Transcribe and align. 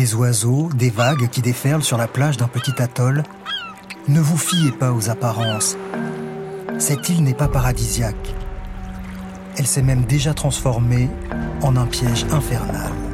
des 0.00 0.14
oiseaux, 0.14 0.70
des 0.74 0.88
vagues 0.88 1.28
qui 1.28 1.42
déferlent 1.42 1.82
sur 1.82 1.98
la 1.98 2.08
plage 2.08 2.38
d'un 2.38 2.48
petit 2.48 2.80
atoll. 2.80 3.22
Ne 4.08 4.18
vous 4.18 4.38
fiez 4.38 4.72
pas 4.72 4.94
aux 4.94 5.10
apparences. 5.10 5.76
Cette 6.78 7.10
île 7.10 7.22
n'est 7.22 7.34
pas 7.34 7.48
paradisiaque. 7.48 8.34
Elle 9.58 9.66
s'est 9.66 9.82
même 9.82 10.04
déjà 10.04 10.32
transformée 10.32 11.10
en 11.60 11.76
un 11.76 11.84
piège 11.84 12.24
infernal. 12.32 13.09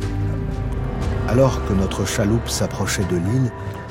Alors 1.29 1.65
que 1.67 1.73
notre 1.73 2.07
chaloupe 2.07 2.49
s'approchait 2.49 3.05
de 3.05 3.17
l'île, 3.17 3.51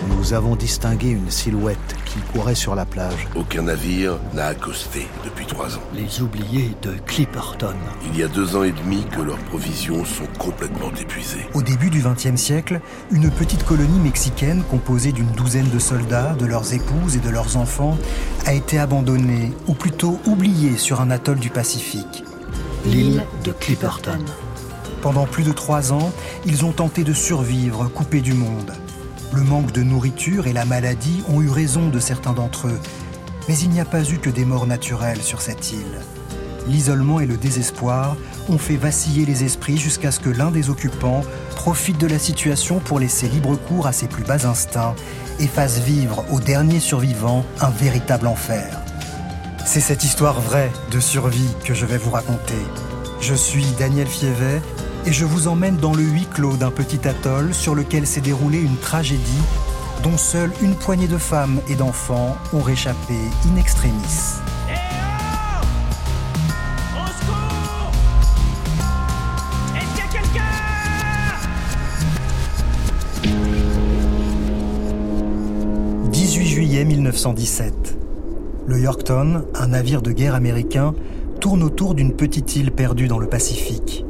nous 0.10 0.34
avons 0.34 0.56
distingué 0.56 1.10
une 1.10 1.30
silhouette 1.30 1.96
qui 2.06 2.20
courait 2.32 2.56
sur 2.56 2.76
la 2.76 2.86
plage. 2.86 3.28
Aucun 3.36 3.64
navire 3.64 4.18
n'a 4.34 4.48
accosté 4.48 5.08
depuis 5.26 5.46
trois 5.46 5.76
ans. 5.76 5.82
Les 5.94 6.22
oubliés 6.22 6.72
de 6.82 6.92
Clipperton. 7.06 7.76
Il 8.06 8.18
y 8.18 8.24
a 8.24 8.28
deux 8.28 8.56
ans 8.56 8.64
et 8.64 8.72
demi 8.72 9.06
que 9.12 9.22
leurs 9.22 9.38
provisions 9.38 10.06
sont 10.06 10.28
complètement 10.40 10.92
épuisées. 11.00 11.46
Au 11.54 11.62
début 11.62 11.90
du 11.90 12.02
XXe 12.02 12.40
siècle, 12.40 12.80
une 13.12 13.30
petite 13.30 13.66
colonie 13.66 14.00
mexicaine 14.00 14.64
composée 14.72 15.12
d'une 15.12 15.32
douzaine 15.32 15.70
de 15.70 15.80
soldats, 15.80 16.36
de 16.40 16.46
leurs 16.46 16.74
épouses 16.74 17.18
et 17.18 17.20
de 17.20 17.30
leurs 17.30 17.58
enfants 17.58 17.98
a 18.46 18.54
été 18.54 18.80
abandonnée, 18.80 19.52
ou 19.68 19.74
plutôt 19.74 20.20
oubliée 20.26 20.78
sur 20.78 21.02
un 21.02 21.12
atoll 21.12 21.40
du 21.40 21.50
Pacifique. 21.50 22.24
L'île 22.86 23.24
de 23.44 23.52
Clipperton. 23.52 24.24
Pendant 25.06 25.28
plus 25.28 25.44
de 25.44 25.52
trois 25.52 25.94
ans, 25.94 26.12
ils 26.48 26.66
ont 26.66 26.72
tenté 26.72 27.04
de 27.04 27.14
survivre 27.14 27.90
coupés 27.90 28.22
du 28.22 28.34
monde. 28.34 28.74
Le 29.34 29.44
manque 29.44 29.72
de 29.72 29.84
nourriture 29.84 30.48
et 30.48 30.52
la 30.52 30.66
maladie 30.66 31.24
ont 31.30 31.44
eu 31.44 31.50
raison 31.52 31.90
de 31.90 32.00
certains 32.00 32.34
d'entre 32.34 32.70
eux, 32.70 32.80
mais 33.48 33.56
il 33.56 33.70
n'y 33.70 33.80
a 33.80 33.86
pas 33.86 34.02
eu 34.02 34.18
que 34.18 34.32
des 34.32 34.46
morts 34.46 34.66
naturelles 34.66 35.22
sur 35.22 35.42
cette 35.42 35.72
île. 35.72 36.02
L'isolement 36.68 37.20
et 37.20 37.28
le 37.28 37.38
désespoir 37.38 38.18
ont 38.50 38.58
fait 38.58 38.78
vaciller 38.78 39.28
les 39.28 39.44
esprits 39.44 39.78
jusqu'à 39.78 40.10
ce 40.10 40.20
que 40.20 40.32
l'un 40.32 40.50
des 40.50 40.72
occupants 40.72 41.22
profite 41.56 42.00
de 42.00 42.08
la 42.08 42.18
situation 42.18 42.80
pour 42.80 42.98
laisser 42.98 43.28
libre 43.28 43.58
cours 43.58 43.86
à 43.86 43.94
ses 43.94 44.08
plus 44.08 44.24
bas 44.24 44.48
instincts 44.48 44.96
et 45.40 45.46
fasse 45.46 45.82
vivre 45.82 46.26
aux 46.32 46.40
derniers 46.40 46.80
survivants 46.80 47.46
un 47.62 47.70
véritable 47.70 48.26
enfer. 48.26 48.82
C'est 49.68 49.82
cette 49.82 50.04
histoire 50.04 50.42
vraie 50.42 50.72
de 50.90 51.00
survie 51.00 51.54
que 51.64 51.76
je 51.76 51.86
vais 51.86 52.00
vous 52.00 52.10
raconter. 52.10 52.56
Je 53.22 53.36
suis 53.36 53.68
Daniel 53.78 54.08
Fievet 54.08 54.62
et 55.08 55.14
je 55.14 55.26
vous 55.26 55.48
emmène 55.48 55.78
dans 55.78 55.94
le 55.94 56.02
huis 56.02 56.28
clos 56.34 56.58
d'un 56.58 56.72
petit 56.72 57.08
atoll 57.08 57.54
sur 57.54 57.76
lequel 57.76 58.08
s'est 58.08 58.22
déroulée 58.22 58.60
une 58.60 58.78
tragédie 58.78 59.22
dont 60.04 60.18
seule 60.18 60.52
une 60.62 60.76
poignée 60.76 61.08
de 61.08 61.18
femmes 61.18 61.62
et 61.70 61.76
d'enfants 61.76 62.36
ont 62.54 62.62
réchappé 62.62 63.14
in 63.52 63.58
extremis. 63.58 63.94
18 76.12 76.46
juillet 76.46 76.86
1917. 76.86 77.98
Le 78.68 78.80
Yorkton, 78.80 79.44
un 79.54 79.68
navire 79.68 80.02
de 80.02 80.12
guerre 80.12 80.34
américain, 80.34 80.96
tourne 81.40 81.62
autour 81.62 81.94
d'une 81.94 82.16
petite 82.16 82.56
île 82.56 82.72
perdue 82.72 83.08
dans 83.08 83.20
le 83.20 83.28
Pacifique. 83.28 84.06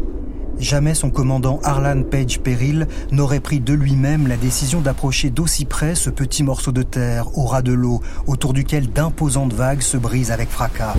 Jamais 0.66 0.95
son 0.95 1.11
commandant 1.11 1.59
Harlan 1.61 2.02
Page 2.02 2.39
Peril 2.39 2.88
n'aurait 3.11 3.39
pris 3.39 3.59
de 3.59 3.71
lui-même 3.71 4.25
la 4.25 4.35
décision 4.35 4.81
d'approcher 4.81 5.30
d'aussi 5.30 5.63
près 5.66 5.94
ce 5.94 6.09
petit 6.09 6.41
morceau 6.41 6.72
de 6.72 6.81
terre 6.81 7.38
au 7.38 7.45
ras 7.45 7.61
de 7.61 7.72
l'eau, 7.72 8.02
autour 8.25 8.52
duquel 8.52 8.89
d'imposantes 8.91 9.53
vagues 9.53 9.83
se 9.83 9.95
brisent 9.95 10.31
avec 10.31 10.49
fracas. 10.49 10.95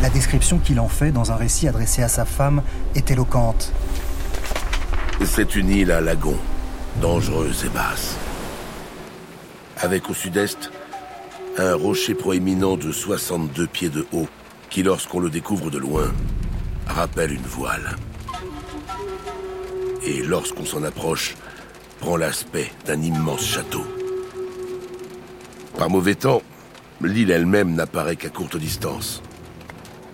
La 0.00 0.08
description 0.08 0.56
qu'il 0.56 0.80
en 0.80 0.88
fait 0.88 1.10
dans 1.10 1.32
un 1.32 1.36
récit 1.36 1.68
adressé 1.68 2.02
à 2.02 2.08
sa 2.08 2.24
femme 2.24 2.62
est 2.94 3.10
éloquente. 3.10 3.74
C'est 5.22 5.54
une 5.54 5.68
île 5.68 5.92
à 5.92 6.00
lagon, 6.00 6.38
dangereuse 7.02 7.66
et 7.66 7.68
basse. 7.68 8.16
Avec 9.82 10.08
au 10.08 10.14
sud-est, 10.14 10.70
un 11.58 11.74
rocher 11.74 12.14
proéminent 12.14 12.78
de 12.78 12.90
62 12.90 13.66
pieds 13.66 13.90
de 13.90 14.06
haut, 14.14 14.28
qui 14.70 14.82
lorsqu'on 14.82 15.20
le 15.20 15.28
découvre 15.28 15.70
de 15.70 15.76
loin, 15.76 16.10
rappelle 16.86 17.32
une 17.32 17.42
voile 17.42 17.96
et 20.06 20.22
lorsqu'on 20.22 20.64
s'en 20.64 20.82
approche, 20.84 21.36
prend 22.00 22.16
l'aspect 22.16 22.70
d'un 22.86 23.02
immense 23.02 23.44
château. 23.44 23.84
Par 25.76 25.90
mauvais 25.90 26.14
temps, 26.14 26.42
l'île 27.02 27.30
elle-même 27.30 27.74
n'apparaît 27.74 28.16
qu'à 28.16 28.28
courte 28.28 28.56
distance. 28.56 29.22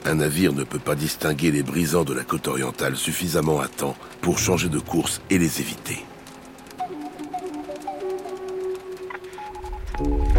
Un 0.04 0.16
navire 0.16 0.52
ne 0.52 0.64
peut 0.64 0.80
pas 0.80 0.96
distinguer 0.96 1.52
les 1.52 1.62
brisants 1.62 2.04
de 2.04 2.12
la 2.12 2.24
côte 2.24 2.48
orientale 2.48 2.96
suffisamment 2.96 3.60
à 3.60 3.68
temps 3.68 3.94
pour 4.20 4.38
changer 4.38 4.68
de 4.68 4.80
course 4.80 5.20
et 5.30 5.38
les 5.38 5.60
éviter. 5.60 6.04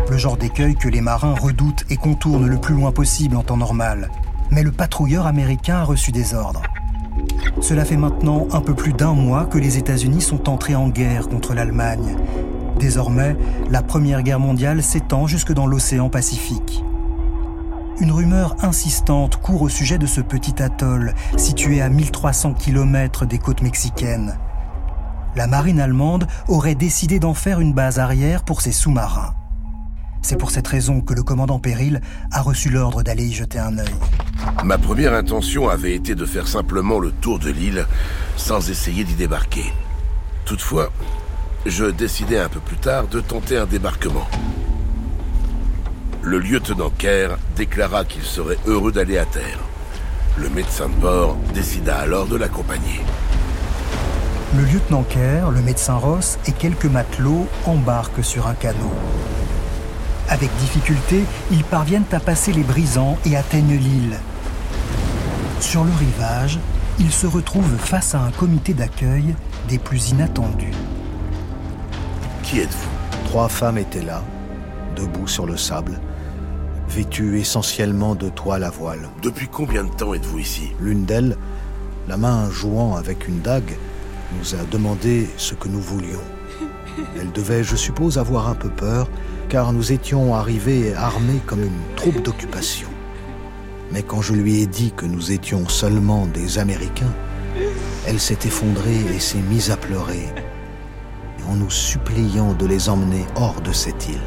Le 0.10 0.18
genre 0.18 0.36
d'écueil 0.36 0.76
que 0.76 0.90
les 0.90 1.00
marins 1.00 1.36
redoutent 1.36 1.86
et 1.90 1.96
contournent 1.96 2.48
le 2.48 2.60
plus 2.60 2.76
loin 2.76 2.92
possible 2.92 3.38
en 3.38 3.44
temps 3.44 3.58
normal. 3.58 4.10
Mais 4.52 4.64
le 4.64 4.72
patrouilleur 4.72 5.26
américain 5.26 5.78
a 5.78 5.84
reçu 5.84 6.12
des 6.12 6.34
ordres. 6.34 6.64
Cela 7.62 7.86
fait 7.86 7.98
maintenant 7.98 8.48
un 8.52 8.62
peu 8.62 8.74
plus 8.74 8.94
d'un 8.94 9.14
mois 9.14 9.46
que 9.46 9.58
les 9.58 9.78
États-Unis 9.78 10.22
sont 10.22 10.50
entrés 10.50 10.76
en 10.76 10.90
guerre 10.90 11.30
contre 11.30 11.54
l'Allemagne. 11.54 12.16
Désormais, 12.80 13.36
la 13.70 13.82
Première 13.82 14.24
Guerre 14.24 14.40
mondiale 14.40 14.84
s'étend 14.84 15.28
jusque 15.28 15.54
dans 15.54 15.68
l'océan 15.68 16.10
Pacifique. 16.10 16.84
Une 18.00 18.12
rumeur 18.12 18.56
insistante 18.62 19.38
court 19.38 19.62
au 19.62 19.70
sujet 19.70 19.98
de 19.98 20.08
ce 20.08 20.20
petit 20.20 20.62
atoll 20.62 21.14
situé 21.38 21.82
à 21.82 21.90
1300 21.90 22.54
km 22.56 23.26
des 23.26 23.38
côtes 23.38 23.62
mexicaines. 23.62 24.38
La 25.36 25.48
marine 25.48 25.80
allemande 25.80 26.28
aurait 26.48 26.76
décidé 26.76 27.20
d'en 27.20 27.34
faire 27.34 27.60
une 27.60 27.74
base 27.74 28.00
arrière 28.00 28.44
pour 28.44 28.62
ses 28.62 28.72
sous-marins. 28.72 29.34
C'est 30.24 30.38
pour 30.38 30.52
cette 30.52 30.68
raison 30.68 31.02
que 31.02 31.14
le 31.14 31.22
commandant 31.22 31.60
Péril 31.60 32.00
a 32.32 32.42
reçu 32.42 32.70
l'ordre 32.70 33.04
d'aller 33.04 33.26
y 33.26 33.34
jeter 33.34 33.60
un 33.60 33.78
œil. 33.78 33.94
Ma 34.64 34.78
première 34.78 35.14
intention 35.14 35.68
avait 35.68 35.94
été 35.94 36.16
de 36.16 36.26
faire 36.26 36.48
simplement 36.48 36.98
le 36.98 37.12
tour 37.12 37.40
de 37.40 37.52
l'île 37.52 37.86
sans 38.38 38.70
essayer 38.70 39.04
d'y 39.04 39.16
débarquer. 39.16 39.66
Toutefois, 40.46 40.92
je 41.66 41.86
décidai 41.86 42.40
un 42.40 42.48
peu 42.48 42.62
plus 42.62 42.78
tard 42.78 43.08
de 43.08 43.20
tenter 43.20 43.58
un 43.58 43.66
débarquement. 43.66 44.28
Le 46.22 46.40
lieutenant 46.40 46.90
Kerr 46.98 47.36
déclara 47.58 48.06
qu'il 48.06 48.24
serait 48.24 48.58
heureux 48.66 48.94
d'aller 48.94 49.18
à 49.18 49.26
terre. 49.26 49.60
Le 50.38 50.50
médecin 50.50 50.88
de 50.88 50.96
bord 50.96 51.36
décida 51.54 51.98
alors 51.98 52.28
de 52.28 52.38
l'accompagner. 52.38 53.02
Le 54.56 54.64
lieutenant 54.64 55.04
Kerr, 55.04 55.52
le 55.52 55.62
médecin 55.62 55.96
Ross 55.96 56.40
et 56.48 56.54
quelques 56.54 56.86
matelots 56.86 57.46
embarquent 57.66 58.24
sur 58.24 58.48
un 58.48 58.54
canot. 58.54 58.94
Avec 60.30 60.50
difficulté, 60.58 61.24
ils 61.52 61.64
parviennent 61.64 62.04
à 62.12 62.20
passer 62.20 62.52
les 62.54 62.64
brisants 62.64 63.18
et 63.26 63.36
atteignent 63.36 63.78
l'île. 63.78 64.18
Sur 65.60 65.84
le 65.84 65.92
rivage, 65.92 66.60
ils 67.00 67.12
se 67.12 67.28
retrouvent 67.28 67.78
face 67.78 68.16
à 68.16 68.22
un 68.22 68.32
comité 68.32 68.74
d'accueil 68.74 69.36
des 69.68 69.78
plus 69.78 70.10
inattendus. 70.10 70.74
Qui 72.44 72.60
êtes-vous? 72.60 72.90
Trois 73.26 73.50
femmes 73.50 73.78
étaient 73.78 74.04
là, 74.04 74.22
debout 74.96 75.28
sur 75.28 75.46
le 75.46 75.58
sable, 75.58 76.00
vêtues 76.88 77.40
essentiellement 77.40 78.16
de 78.16 78.30
toile 78.30 78.64
à 78.64 78.70
voile. 78.70 79.10
Depuis 79.22 79.48
combien 79.48 79.84
de 79.84 79.90
temps 79.90 80.14
êtes-vous 80.14 80.40
ici? 80.40 80.72
L'une 80.80 81.06
d'elles, 81.06 81.38
la 82.08 82.18
main 82.18 82.50
jouant 82.52 82.96
avec 82.96 83.28
une 83.28 83.42
dague, 83.42 83.78
nous 84.38 84.56
a 84.56 84.64
demandé 84.72 85.28
ce 85.38 85.56
que 85.56 85.68
nous 85.68 85.82
voulions. 85.82 86.22
Elle 87.20 87.32
devait, 87.32 87.64
je 87.64 87.76
suppose, 87.76 88.18
avoir 88.18 88.50
un 88.50 88.56
peu 88.56 88.70
peur, 88.70 89.08
car 89.50 89.74
nous 89.74 89.92
étions 89.92 90.36
arrivés 90.36 90.94
armés 90.94 91.42
comme 91.46 91.64
une 91.64 91.96
troupe 91.96 92.22
d'occupation. 92.22 92.88
Mais 93.92 94.02
quand 94.02 94.22
je 94.22 94.34
lui 94.34 94.62
ai 94.62 94.66
dit 94.66 94.92
que 94.96 95.06
nous 95.06 95.32
étions 95.32 95.68
seulement 95.68 96.26
des 96.26 96.58
Américains, 96.58 97.14
elle 98.08 98.20
s'est 98.20 98.40
effondrée 98.46 99.00
et 99.16 99.20
s'est 99.20 99.38
mise 99.38 99.72
à 99.72 99.78
pleurer, 99.78 100.28
en 101.48 101.56
nous 101.56 101.70
suppliant 101.70 102.54
de 102.54 102.66
les 102.66 102.90
emmener 102.90 103.26
hors 103.36 103.62
de 103.62 103.72
cette 103.72 104.10
île. 104.10 104.20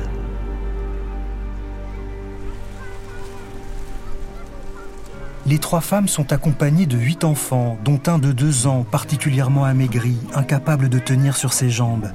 Les 5.47 5.59
trois 5.61 5.81
femmes 5.81 6.09
sont 6.09 6.33
accompagnées 6.33 6.87
de 6.87 6.97
huit 6.97 7.23
enfants, 7.23 7.79
dont 7.85 8.01
un 8.09 8.19
de 8.19 8.33
deux 8.33 8.67
ans, 8.67 8.85
particulièrement 8.91 9.65
amaigri, 9.65 10.17
incapable 10.35 10.89
de 10.89 10.99
tenir 10.99 11.37
sur 11.37 11.53
ses 11.53 11.71
jambes. 11.71 12.11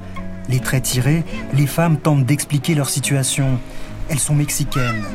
Les 0.52 0.60
traits 0.60 0.84
tirés, 0.84 1.24
les 1.54 1.66
femmes 1.66 1.98
tentent 1.98 2.26
d'expliquer 2.26 2.76
leur 2.76 2.90
situation. 2.90 3.58
Elles 4.10 4.20
sont 4.20 4.36
mexicaines. 4.36 5.06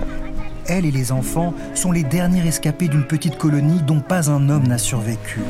Elles 0.66 0.86
et 0.86 0.90
les 0.90 1.12
enfants 1.12 1.52
sont 1.74 1.92
les 1.92 2.04
derniers 2.04 2.48
escapés 2.48 2.88
d'une 2.88 3.06
petite 3.06 3.36
colonie 3.36 3.82
dont 3.82 4.00
pas 4.00 4.30
un 4.30 4.48
homme 4.48 4.66
n'a 4.66 4.78
survécu. 4.78 5.40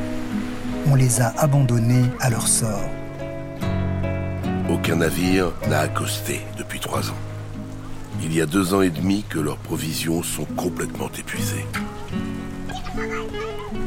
On 0.89 0.97
les 0.97 1.21
a 1.21 1.33
abandonnés 1.39 2.05
à 2.19 2.31
leur 2.31 2.49
sort. 2.49 2.91
Aucun 4.69 4.97
navire 4.97 5.53
n'a 5.69 5.79
accosté 5.81 6.41
depuis 6.59 6.81
trois 6.81 7.09
ans. 7.11 7.23
Il 8.25 8.35
y 8.35 8.41
a 8.41 8.47
deux 8.47 8.75
ans 8.75 8.83
et 8.83 8.91
demi 8.91 9.25
que 9.29 9.39
leurs 9.39 9.59
provisions 9.59 10.25
sont 10.25 10.47
complètement 10.57 11.11
épuisées. 11.17 11.65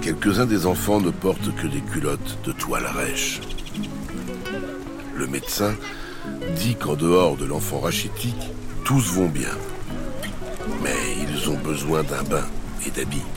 Quelques-uns 0.01 0.45
des 0.45 0.65
enfants 0.65 1.01
ne 1.01 1.11
portent 1.11 1.53
que 1.55 1.67
des 1.67 1.81
culottes 1.81 2.37
de 2.45 2.53
toile 2.53 2.85
rêche. 2.85 3.41
Le 5.19 5.27
médecin, 5.27 5.75
dit 6.55 6.75
qu'en 6.75 6.95
dehors 6.95 7.35
de 7.35 7.45
l'enfant 7.45 7.79
rachitique, 7.79 8.49
tous 8.85 9.13
vont 9.13 9.27
bien. 9.27 9.55
Mais 10.81 10.95
ils 11.21 11.49
ont 11.49 11.57
besoin 11.57 12.03
d'un 12.03 12.23
bain 12.23 12.45
et 12.87 12.89
d'habits. 12.89 13.27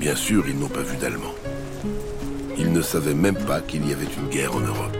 Bien 0.00 0.16
sûr, 0.16 0.48
ils 0.48 0.58
n'ont 0.58 0.68
pas 0.68 0.80
vu 0.80 0.96
d'Allemands. 0.96 1.34
Ils 2.58 2.72
ne 2.72 2.80
savaient 2.80 3.14
même 3.14 3.36
pas 3.36 3.60
qu'il 3.60 3.86
y 3.86 3.92
avait 3.92 4.08
une 4.18 4.28
guerre 4.30 4.56
en 4.56 4.60
Europe. 4.60 4.96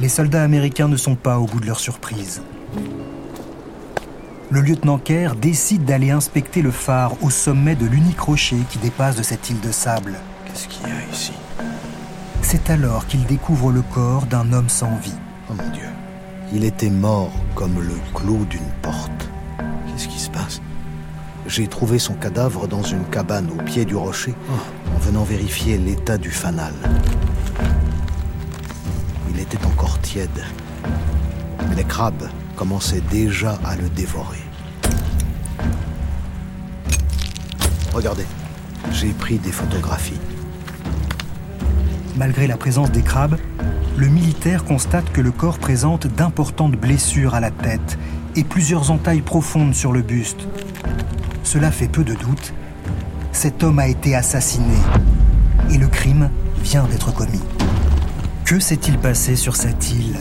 Les 0.00 0.08
soldats 0.08 0.42
américains 0.42 0.88
ne 0.88 0.96
sont 0.96 1.16
pas 1.16 1.38
au 1.38 1.44
bout 1.44 1.60
de 1.60 1.66
leur 1.66 1.80
surprise. 1.80 2.42
Le 4.50 4.60
lieutenant 4.60 4.98
Kerr 4.98 5.34
décide 5.36 5.84
d'aller 5.84 6.10
inspecter 6.10 6.62
le 6.62 6.70
phare 6.70 7.22
au 7.22 7.30
sommet 7.30 7.74
de 7.74 7.86
l'unique 7.86 8.20
rocher 8.20 8.58
qui 8.70 8.78
dépasse 8.78 9.16
de 9.16 9.22
cette 9.22 9.48
île 9.50 9.60
de 9.60 9.70
sable. 9.70 10.18
Qu'est-ce 10.52 10.68
qu'il 10.68 10.86
y 10.86 10.90
a 10.90 11.10
ici 11.10 11.32
C'est 12.42 12.68
alors 12.68 13.06
qu'il 13.06 13.24
découvre 13.24 13.72
le 13.72 13.80
corps 13.80 14.26
d'un 14.26 14.52
homme 14.52 14.68
sans 14.68 14.94
vie. 14.96 15.14
Oh 15.50 15.54
mon 15.54 15.70
Dieu. 15.70 15.88
Il 16.52 16.64
était 16.64 16.90
mort 16.90 17.32
comme 17.54 17.80
le 17.80 17.94
clou 18.12 18.44
d'une 18.44 18.60
porte. 18.82 19.30
Qu'est-ce 19.86 20.08
qui 20.08 20.18
se 20.18 20.28
passe? 20.28 20.60
J'ai 21.46 21.66
trouvé 21.68 21.98
son 21.98 22.12
cadavre 22.14 22.68
dans 22.68 22.82
une 22.82 23.04
cabane 23.04 23.48
au 23.50 23.62
pied 23.62 23.86
du 23.86 23.96
rocher 23.96 24.34
en 24.94 24.98
venant 24.98 25.24
vérifier 25.24 25.78
l'état 25.78 26.18
du 26.18 26.30
fanal. 26.30 26.74
Il 29.30 29.40
était 29.40 29.64
encore 29.64 29.98
tiède. 30.00 30.44
Mais 31.68 31.76
les 31.76 31.84
crabes 31.84 32.28
commençaient 32.56 33.02
déjà 33.10 33.58
à 33.64 33.74
le 33.74 33.88
dévorer. 33.88 34.42
Regardez, 37.94 38.26
j'ai 38.92 39.12
pris 39.12 39.38
des 39.38 39.52
photographies. 39.52 40.20
Malgré 42.16 42.46
la 42.46 42.58
présence 42.58 42.90
des 42.90 43.02
crabes, 43.02 43.38
le 43.96 44.08
militaire 44.08 44.64
constate 44.64 45.10
que 45.12 45.22
le 45.22 45.30
corps 45.30 45.58
présente 45.58 46.06
d'importantes 46.06 46.76
blessures 46.76 47.34
à 47.34 47.40
la 47.40 47.50
tête 47.50 47.98
et 48.36 48.44
plusieurs 48.44 48.90
entailles 48.90 49.22
profondes 49.22 49.74
sur 49.74 49.92
le 49.92 50.02
buste. 50.02 50.46
Cela 51.42 51.70
fait 51.70 51.88
peu 51.88 52.04
de 52.04 52.14
doute. 52.14 52.52
Cet 53.32 53.62
homme 53.62 53.78
a 53.78 53.88
été 53.88 54.14
assassiné 54.14 54.76
et 55.70 55.78
le 55.78 55.88
crime 55.88 56.30
vient 56.62 56.84
d'être 56.84 57.14
commis. 57.14 57.42
Que 58.44 58.60
s'est-il 58.60 58.98
passé 58.98 59.34
sur 59.34 59.56
cette 59.56 59.90
île? 59.90 60.16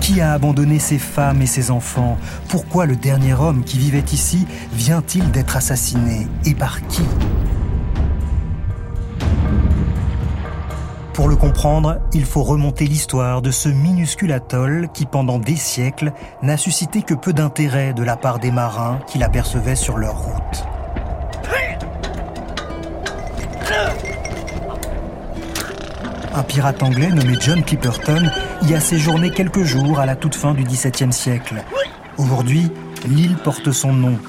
Qui 0.00 0.22
a 0.22 0.32
abandonné 0.32 0.78
ses 0.78 0.98
femmes 0.98 1.42
et 1.42 1.46
ses 1.46 1.70
enfants? 1.70 2.16
Pourquoi 2.48 2.86
le 2.86 2.96
dernier 2.96 3.34
homme 3.34 3.64
qui 3.64 3.78
vivait 3.78 4.04
ici 4.12 4.46
vient-il 4.72 5.30
d'être 5.30 5.58
assassiné? 5.58 6.26
Et 6.46 6.54
par 6.54 6.86
qui? 6.86 7.02
Pour 11.18 11.26
le 11.26 11.34
comprendre, 11.34 11.98
il 12.12 12.24
faut 12.24 12.44
remonter 12.44 12.86
l'histoire 12.86 13.42
de 13.42 13.50
ce 13.50 13.68
minuscule 13.68 14.30
atoll 14.30 14.88
qui, 14.94 15.04
pendant 15.04 15.40
des 15.40 15.56
siècles, 15.56 16.12
n'a 16.42 16.56
suscité 16.56 17.02
que 17.02 17.12
peu 17.12 17.32
d'intérêt 17.32 17.92
de 17.92 18.04
la 18.04 18.16
part 18.16 18.38
des 18.38 18.52
marins 18.52 19.00
qui 19.08 19.18
l'apercevaient 19.18 19.74
sur 19.74 19.96
leur 19.96 20.16
route. 20.16 20.64
Un 26.36 26.42
pirate 26.44 26.84
anglais 26.84 27.08
nommé 27.08 27.34
John 27.40 27.64
Clipperton 27.64 28.30
y 28.68 28.74
a 28.74 28.80
séjourné 28.80 29.32
quelques 29.32 29.64
jours 29.64 29.98
à 29.98 30.06
la 30.06 30.14
toute 30.14 30.36
fin 30.36 30.54
du 30.54 30.62
XVIIe 30.62 31.12
siècle. 31.12 31.64
Aujourd'hui, 32.16 32.70
l'île 33.08 33.38
porte 33.42 33.72
son 33.72 33.92
nom. 33.92 34.20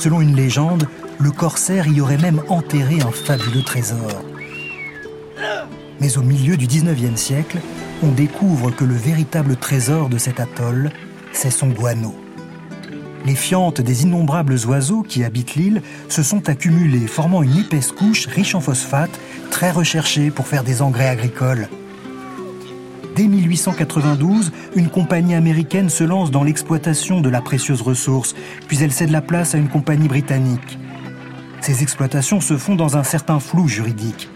Selon 0.00 0.20
une 0.20 0.34
légende, 0.34 0.88
le 1.20 1.30
corsaire 1.30 1.86
y 1.86 2.00
aurait 2.00 2.18
même 2.18 2.42
enterré 2.48 2.98
un 3.02 3.12
fabuleux 3.12 3.62
trésor. 3.62 4.25
Mais 6.00 6.18
au 6.18 6.22
milieu 6.22 6.56
du 6.56 6.66
19e 6.66 7.16
siècle, 7.16 7.58
on 8.02 8.10
découvre 8.10 8.70
que 8.70 8.84
le 8.84 8.94
véritable 8.94 9.56
trésor 9.56 10.08
de 10.08 10.18
cet 10.18 10.40
atoll, 10.40 10.90
c'est 11.32 11.50
son 11.50 11.68
guano. 11.68 12.14
Les 13.24 13.34
fientes 13.34 13.80
des 13.80 14.04
innombrables 14.04 14.56
oiseaux 14.66 15.02
qui 15.02 15.24
habitent 15.24 15.56
l'île 15.56 15.82
se 16.08 16.22
sont 16.22 16.48
accumulées, 16.48 17.06
formant 17.06 17.42
une 17.42 17.56
épaisse 17.56 17.90
couche 17.90 18.26
riche 18.26 18.54
en 18.54 18.60
phosphate, 18.60 19.18
très 19.50 19.70
recherchée 19.70 20.30
pour 20.30 20.46
faire 20.46 20.62
des 20.62 20.82
engrais 20.82 21.08
agricoles. 21.08 21.68
Dès 23.16 23.26
1892, 23.26 24.52
une 24.76 24.90
compagnie 24.90 25.34
américaine 25.34 25.88
se 25.88 26.04
lance 26.04 26.30
dans 26.30 26.44
l'exploitation 26.44 27.22
de 27.22 27.30
la 27.30 27.40
précieuse 27.40 27.80
ressource, 27.80 28.34
puis 28.68 28.78
elle 28.82 28.92
cède 28.92 29.10
la 29.10 29.22
place 29.22 29.54
à 29.54 29.58
une 29.58 29.70
compagnie 29.70 30.08
britannique. 30.08 30.78
Ces 31.62 31.82
exploitations 31.82 32.42
se 32.42 32.58
font 32.58 32.76
dans 32.76 32.98
un 32.98 33.02
certain 33.02 33.40
flou 33.40 33.66
juridique 33.66 34.28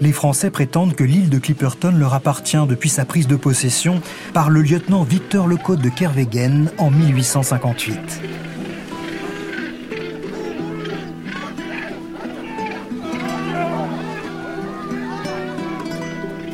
les 0.00 0.12
Français 0.12 0.50
prétendent 0.50 0.94
que 0.94 1.04
l'île 1.04 1.30
de 1.30 1.38
Clipperton 1.38 1.92
leur 1.92 2.14
appartient 2.14 2.56
depuis 2.68 2.88
sa 2.88 3.04
prise 3.04 3.26
de 3.26 3.36
possession 3.36 4.00
par 4.34 4.50
le 4.50 4.62
lieutenant 4.62 5.02
Victor 5.02 5.46
Lecote 5.46 5.80
de 5.80 5.88
Kervegen 5.88 6.70
en 6.78 6.90
1858. 6.90 8.20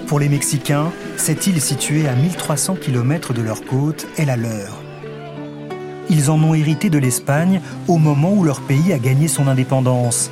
Pour 0.07 0.21
les 0.21 0.29
Mexicains, 0.29 0.93
cette 1.17 1.47
île 1.47 1.61
située 1.61 2.07
à 2.07 2.15
1300 2.15 2.77
km 2.77 3.33
de 3.33 3.41
leur 3.41 3.65
côte 3.65 4.07
est 4.19 4.27
la 4.27 4.37
leur. 4.37 4.83
Ils 6.11 6.31
en 6.31 6.43
ont 6.43 6.53
hérité 6.53 6.91
de 6.91 6.99
l'Espagne 6.99 7.63
au 7.89 7.97
moment 7.97 8.35
où 8.35 8.45
leur 8.45 8.61
pays 8.61 8.93
a 8.93 8.99
gagné 8.99 9.29
son 9.29 9.49
indépendance 9.49 10.31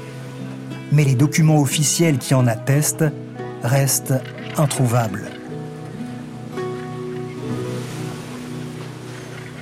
mais 0.92 1.04
les 1.04 1.14
documents 1.14 1.60
officiels 1.60 2.18
qui 2.18 2.34
en 2.34 2.46
attestent 2.46 3.04
restent 3.62 4.14
introuvables. 4.56 5.30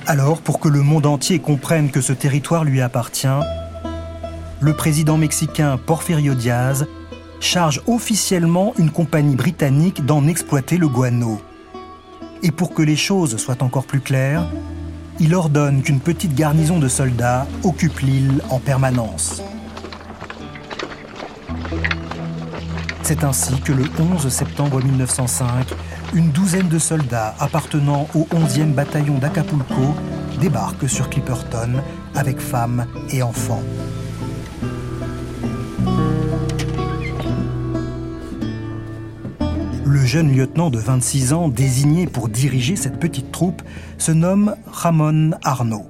Alors, 0.05 0.41
pour 0.41 0.59
que 0.59 0.69
le 0.69 0.81
monde 0.81 1.05
entier 1.05 1.39
comprenne 1.39 1.91
que 1.91 2.01
ce 2.01 2.13
territoire 2.13 2.63
lui 2.63 2.81
appartient, 2.81 3.27
le 4.59 4.73
président 4.73 5.17
mexicain 5.17 5.77
Porfirio 5.77 6.33
Diaz 6.33 6.87
charge 7.39 7.81
officiellement 7.87 8.73
une 8.77 8.89
compagnie 8.89 9.35
britannique 9.35 10.05
d'en 10.05 10.27
exploiter 10.27 10.77
le 10.77 10.87
guano. 10.87 11.39
Et 12.41 12.51
pour 12.51 12.73
que 12.73 12.81
les 12.81 12.95
choses 12.95 13.37
soient 13.37 13.61
encore 13.61 13.85
plus 13.85 14.01
claires, 14.01 14.47
il 15.19 15.35
ordonne 15.35 15.81
qu'une 15.83 15.99
petite 15.99 16.33
garnison 16.33 16.79
de 16.79 16.87
soldats 16.87 17.45
occupe 17.63 17.99
l'île 17.99 18.41
en 18.49 18.59
permanence. 18.59 19.43
C'est 23.09 23.23
ainsi 23.23 23.59
que 23.61 23.71
le 23.71 23.85
11 23.99 24.29
septembre 24.29 24.83
1905, 24.83 25.73
une 26.13 26.29
douzaine 26.29 26.67
de 26.67 26.77
soldats 26.77 27.33
appartenant 27.39 28.07
au 28.13 28.27
11e 28.35 28.71
bataillon 28.75 29.17
d'Acapulco 29.17 29.95
débarquent 30.39 30.87
sur 30.87 31.09
Clipperton 31.09 31.81
avec 32.13 32.39
femmes 32.39 32.85
et 33.09 33.23
enfants. 33.23 33.63
Le 39.85 40.05
jeune 40.05 40.31
lieutenant 40.31 40.69
de 40.69 40.77
26 40.77 41.33
ans 41.33 41.49
désigné 41.49 42.05
pour 42.05 42.29
diriger 42.29 42.75
cette 42.75 42.99
petite 42.99 43.31
troupe 43.31 43.63
se 43.97 44.11
nomme 44.11 44.55
Ramon 44.67 45.31
Arnaud. 45.43 45.89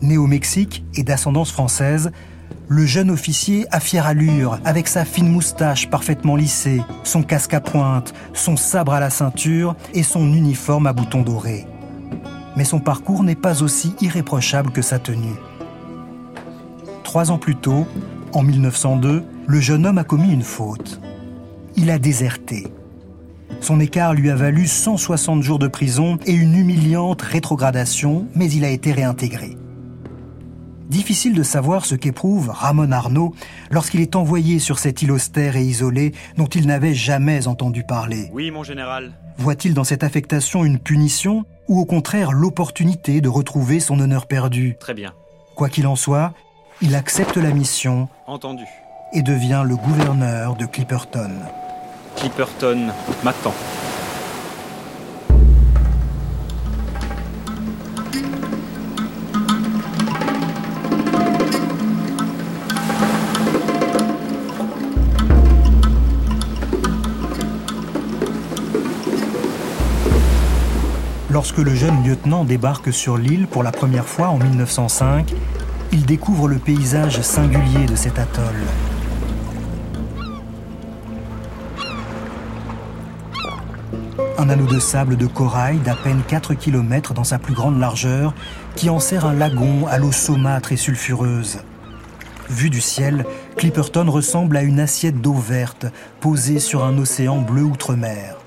Né 0.00 0.16
au 0.16 0.26
Mexique 0.26 0.82
et 0.94 1.02
d'ascendance 1.02 1.52
française, 1.52 2.10
le 2.70 2.86
jeune 2.86 3.10
officier 3.10 3.66
a 3.72 3.80
fière 3.80 4.06
allure, 4.06 4.60
avec 4.64 4.86
sa 4.86 5.04
fine 5.04 5.28
moustache 5.28 5.90
parfaitement 5.90 6.36
lissée, 6.36 6.80
son 7.02 7.24
casque 7.24 7.52
à 7.52 7.60
pointe, 7.60 8.14
son 8.32 8.56
sabre 8.56 8.92
à 8.92 9.00
la 9.00 9.10
ceinture 9.10 9.74
et 9.92 10.04
son 10.04 10.32
uniforme 10.32 10.86
à 10.86 10.92
boutons 10.92 11.22
dorés. 11.22 11.66
Mais 12.54 12.62
son 12.62 12.78
parcours 12.78 13.24
n'est 13.24 13.34
pas 13.34 13.64
aussi 13.64 13.92
irréprochable 14.00 14.70
que 14.70 14.82
sa 14.82 15.00
tenue. 15.00 15.34
Trois 17.02 17.32
ans 17.32 17.38
plus 17.38 17.56
tôt, 17.56 17.88
en 18.34 18.44
1902, 18.44 19.24
le 19.48 19.60
jeune 19.60 19.84
homme 19.84 19.98
a 19.98 20.04
commis 20.04 20.32
une 20.32 20.44
faute. 20.44 21.00
Il 21.74 21.90
a 21.90 21.98
déserté. 21.98 22.68
Son 23.60 23.80
écart 23.80 24.14
lui 24.14 24.30
a 24.30 24.36
valu 24.36 24.68
160 24.68 25.42
jours 25.42 25.58
de 25.58 25.66
prison 25.66 26.18
et 26.24 26.34
une 26.34 26.54
humiliante 26.54 27.20
rétrogradation, 27.20 28.28
mais 28.36 28.48
il 28.48 28.64
a 28.64 28.70
été 28.70 28.92
réintégré. 28.92 29.56
Difficile 30.90 31.34
de 31.34 31.44
savoir 31.44 31.84
ce 31.86 31.94
qu'éprouve 31.94 32.50
Ramon 32.50 32.90
Arnaud 32.90 33.32
lorsqu'il 33.70 34.00
est 34.00 34.16
envoyé 34.16 34.58
sur 34.58 34.80
cette 34.80 35.02
île 35.02 35.12
austère 35.12 35.54
et 35.54 35.62
isolée 35.62 36.12
dont 36.36 36.48
il 36.48 36.66
n'avait 36.66 36.94
jamais 36.94 37.46
entendu 37.46 37.84
parler. 37.84 38.28
Oui, 38.32 38.50
mon 38.50 38.64
général. 38.64 39.12
Voit-il 39.38 39.72
dans 39.72 39.84
cette 39.84 40.02
affectation 40.02 40.64
une 40.64 40.80
punition 40.80 41.44
ou 41.68 41.78
au 41.78 41.84
contraire 41.84 42.32
l'opportunité 42.32 43.20
de 43.20 43.28
retrouver 43.28 43.78
son 43.78 44.00
honneur 44.00 44.26
perdu? 44.26 44.74
Très 44.80 44.94
bien. 44.94 45.12
Quoi 45.54 45.68
qu'il 45.68 45.86
en 45.86 45.94
soit, 45.94 46.34
il 46.82 46.96
accepte 46.96 47.36
la 47.36 47.52
mission. 47.52 48.08
Entendu. 48.26 48.64
Et 49.12 49.22
devient 49.22 49.62
le 49.64 49.76
gouverneur 49.76 50.56
de 50.56 50.66
Clipperton. 50.66 51.30
Clipperton 52.16 52.88
m'attend. 53.22 53.54
Lorsque 71.50 71.66
le 71.66 71.74
jeune 71.74 72.04
lieutenant 72.04 72.44
débarque 72.44 72.92
sur 72.92 73.18
l'île 73.18 73.48
pour 73.48 73.64
la 73.64 73.72
première 73.72 74.06
fois 74.06 74.28
en 74.28 74.38
1905, 74.38 75.34
il 75.90 76.06
découvre 76.06 76.46
le 76.46 76.58
paysage 76.58 77.22
singulier 77.22 77.86
de 77.86 77.96
cet 77.96 78.20
atoll. 78.20 78.54
Un 84.38 84.48
anneau 84.48 84.66
de 84.66 84.78
sable 84.78 85.16
de 85.16 85.26
corail 85.26 85.78
d'à 85.78 85.96
peine 85.96 86.22
4 86.28 86.54
km 86.54 87.14
dans 87.14 87.24
sa 87.24 87.40
plus 87.40 87.54
grande 87.54 87.80
largeur 87.80 88.32
qui 88.76 88.88
enserre 88.88 89.26
un 89.26 89.34
lagon 89.34 89.88
à 89.88 89.98
l'eau 89.98 90.12
saumâtre 90.12 90.70
et 90.70 90.76
sulfureuse. 90.76 91.58
Vu 92.48 92.70
du 92.70 92.80
ciel, 92.80 93.26
Clipperton 93.56 94.08
ressemble 94.08 94.56
à 94.56 94.62
une 94.62 94.78
assiette 94.78 95.20
d'eau 95.20 95.34
verte 95.34 95.86
posée 96.20 96.60
sur 96.60 96.84
un 96.84 96.96
océan 96.96 97.38
bleu 97.38 97.64
outre-mer. 97.64 98.39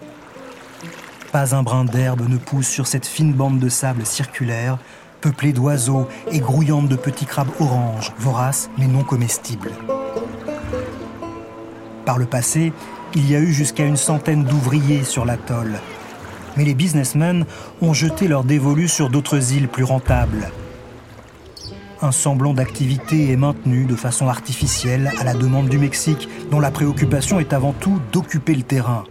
Pas 1.33 1.55
un 1.55 1.63
brin 1.63 1.83
d'herbe 1.83 2.29
ne 2.29 2.37
pousse 2.37 2.67
sur 2.67 2.85
cette 2.85 3.07
fine 3.07 3.33
bande 3.33 3.57
de 3.57 3.67
sable 3.67 4.05
circulaire, 4.05 4.77
peuplée 5.19 5.51
d'oiseaux 5.51 6.07
et 6.31 6.39
grouillante 6.39 6.87
de 6.87 6.95
petits 6.95 7.25
crabes 7.25 7.49
oranges, 7.59 8.13
voraces 8.19 8.69
mais 8.77 8.85
non 8.85 9.03
comestibles. 9.03 9.71
Par 12.05 12.19
le 12.19 12.27
passé, 12.27 12.71
il 13.15 13.27
y 13.27 13.35
a 13.35 13.39
eu 13.39 13.51
jusqu'à 13.51 13.83
une 13.83 13.97
centaine 13.97 14.43
d'ouvriers 14.43 15.03
sur 15.03 15.25
l'atoll. 15.25 15.79
Mais 16.55 16.65
les 16.65 16.75
businessmen 16.75 17.47
ont 17.81 17.93
jeté 17.93 18.27
leur 18.27 18.43
dévolu 18.43 18.87
sur 18.87 19.09
d'autres 19.09 19.53
îles 19.53 19.69
plus 19.69 19.83
rentables. 19.83 20.51
Un 22.03 22.11
semblant 22.11 22.53
d'activité 22.53 23.31
est 23.31 23.37
maintenu 23.37 23.85
de 23.85 23.95
façon 23.95 24.27
artificielle 24.27 25.11
à 25.19 25.23
la 25.23 25.33
demande 25.33 25.67
du 25.67 25.79
Mexique, 25.79 26.29
dont 26.51 26.59
la 26.59 26.69
préoccupation 26.69 27.39
est 27.39 27.53
avant 27.53 27.73
tout 27.73 27.99
d'occuper 28.11 28.53
le 28.53 28.61
terrain. 28.61 29.05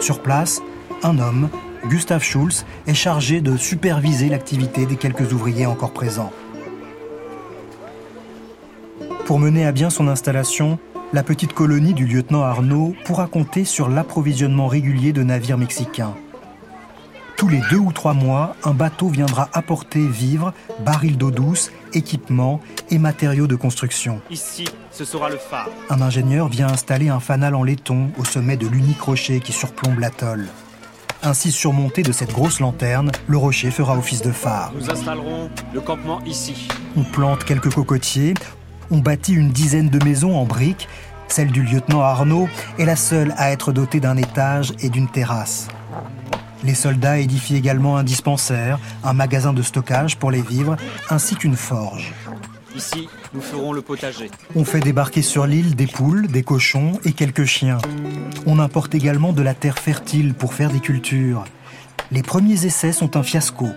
Sur 0.00 0.22
place, 0.22 0.60
un 1.02 1.18
homme, 1.18 1.48
Gustav 1.86 2.22
Schulz, 2.22 2.64
est 2.86 2.94
chargé 2.94 3.40
de 3.40 3.56
superviser 3.56 4.28
l'activité 4.28 4.86
des 4.86 4.96
quelques 4.96 5.32
ouvriers 5.32 5.66
encore 5.66 5.92
présents. 5.92 6.32
Pour 9.26 9.38
mener 9.38 9.66
à 9.66 9.72
bien 9.72 9.90
son 9.90 10.08
installation, 10.08 10.78
la 11.12 11.22
petite 11.22 11.52
colonie 11.52 11.94
du 11.94 12.06
lieutenant 12.06 12.42
Arnaud 12.42 12.94
pourra 13.04 13.26
compter 13.26 13.64
sur 13.64 13.88
l'approvisionnement 13.88 14.66
régulier 14.66 15.12
de 15.12 15.22
navires 15.22 15.58
mexicains. 15.58 16.14
Tous 17.36 17.48
les 17.48 17.60
deux 17.70 17.78
ou 17.78 17.92
trois 17.92 18.14
mois, 18.14 18.56
un 18.64 18.74
bateau 18.74 19.08
viendra 19.08 19.48
apporter 19.52 20.04
vivres, 20.06 20.52
barils 20.84 21.16
d'eau 21.16 21.30
douce, 21.30 21.70
équipements 21.94 22.60
et 22.90 22.98
matériaux 22.98 23.46
de 23.46 23.54
construction. 23.54 24.20
Ici, 24.28 24.64
ce 24.90 25.04
sera 25.04 25.30
le 25.30 25.36
phare. 25.36 25.68
Un 25.88 26.02
ingénieur 26.02 26.48
vient 26.48 26.66
installer 26.66 27.08
un 27.10 27.20
fanal 27.20 27.54
en 27.54 27.62
laiton 27.62 28.10
au 28.18 28.24
sommet 28.24 28.56
de 28.56 28.66
l'unique 28.66 29.00
rocher 29.00 29.38
qui 29.38 29.52
surplombe 29.52 30.00
l'atoll. 30.00 30.48
Ainsi 31.22 31.50
surmonté 31.50 32.02
de 32.02 32.12
cette 32.12 32.32
grosse 32.32 32.60
lanterne, 32.60 33.10
le 33.26 33.36
rocher 33.36 33.70
fera 33.70 33.96
office 33.96 34.22
de 34.22 34.30
phare. 34.30 34.72
Nous 34.74 34.88
installerons 34.88 35.50
le 35.74 35.80
campement 35.80 36.20
ici. 36.24 36.68
On 36.96 37.02
plante 37.02 37.44
quelques 37.44 37.72
cocotiers, 37.72 38.34
on 38.90 38.98
bâtit 38.98 39.34
une 39.34 39.50
dizaine 39.50 39.88
de 39.88 40.02
maisons 40.04 40.36
en 40.36 40.44
briques. 40.44 40.88
Celle 41.26 41.50
du 41.50 41.62
lieutenant 41.62 42.00
Arnaud 42.00 42.48
est 42.78 42.84
la 42.84 42.96
seule 42.96 43.34
à 43.36 43.50
être 43.50 43.72
dotée 43.72 44.00
d'un 44.00 44.16
étage 44.16 44.72
et 44.80 44.88
d'une 44.88 45.08
terrasse. 45.08 45.68
Les 46.64 46.74
soldats 46.74 47.18
édifient 47.18 47.56
également 47.56 47.96
un 47.96 48.04
dispensaire, 48.04 48.78
un 49.04 49.12
magasin 49.12 49.52
de 49.52 49.62
stockage 49.62 50.16
pour 50.16 50.30
les 50.30 50.42
vivres, 50.42 50.76
ainsi 51.10 51.36
qu'une 51.36 51.56
forge. 51.56 52.12
Ici, 52.74 53.08
nous 53.34 53.40
ferons 53.40 53.72
le 53.72 53.82
potager. 53.82 54.30
On 54.54 54.64
fait 54.64 54.80
débarquer 54.80 55.22
sur 55.22 55.46
l'île 55.46 55.74
des 55.74 55.86
poules, 55.86 56.26
des 56.28 56.42
cochons 56.42 56.98
et 57.04 57.12
quelques 57.12 57.44
chiens. 57.44 57.78
On 58.46 58.58
importe 58.58 58.94
également 58.94 59.32
de 59.32 59.42
la 59.42 59.54
terre 59.54 59.78
fertile 59.78 60.34
pour 60.34 60.54
faire 60.54 60.70
des 60.70 60.80
cultures. 60.80 61.44
Les 62.10 62.22
premiers 62.22 62.64
essais 62.64 62.92
sont 62.92 63.16
un 63.16 63.22
fiasco. 63.22 63.68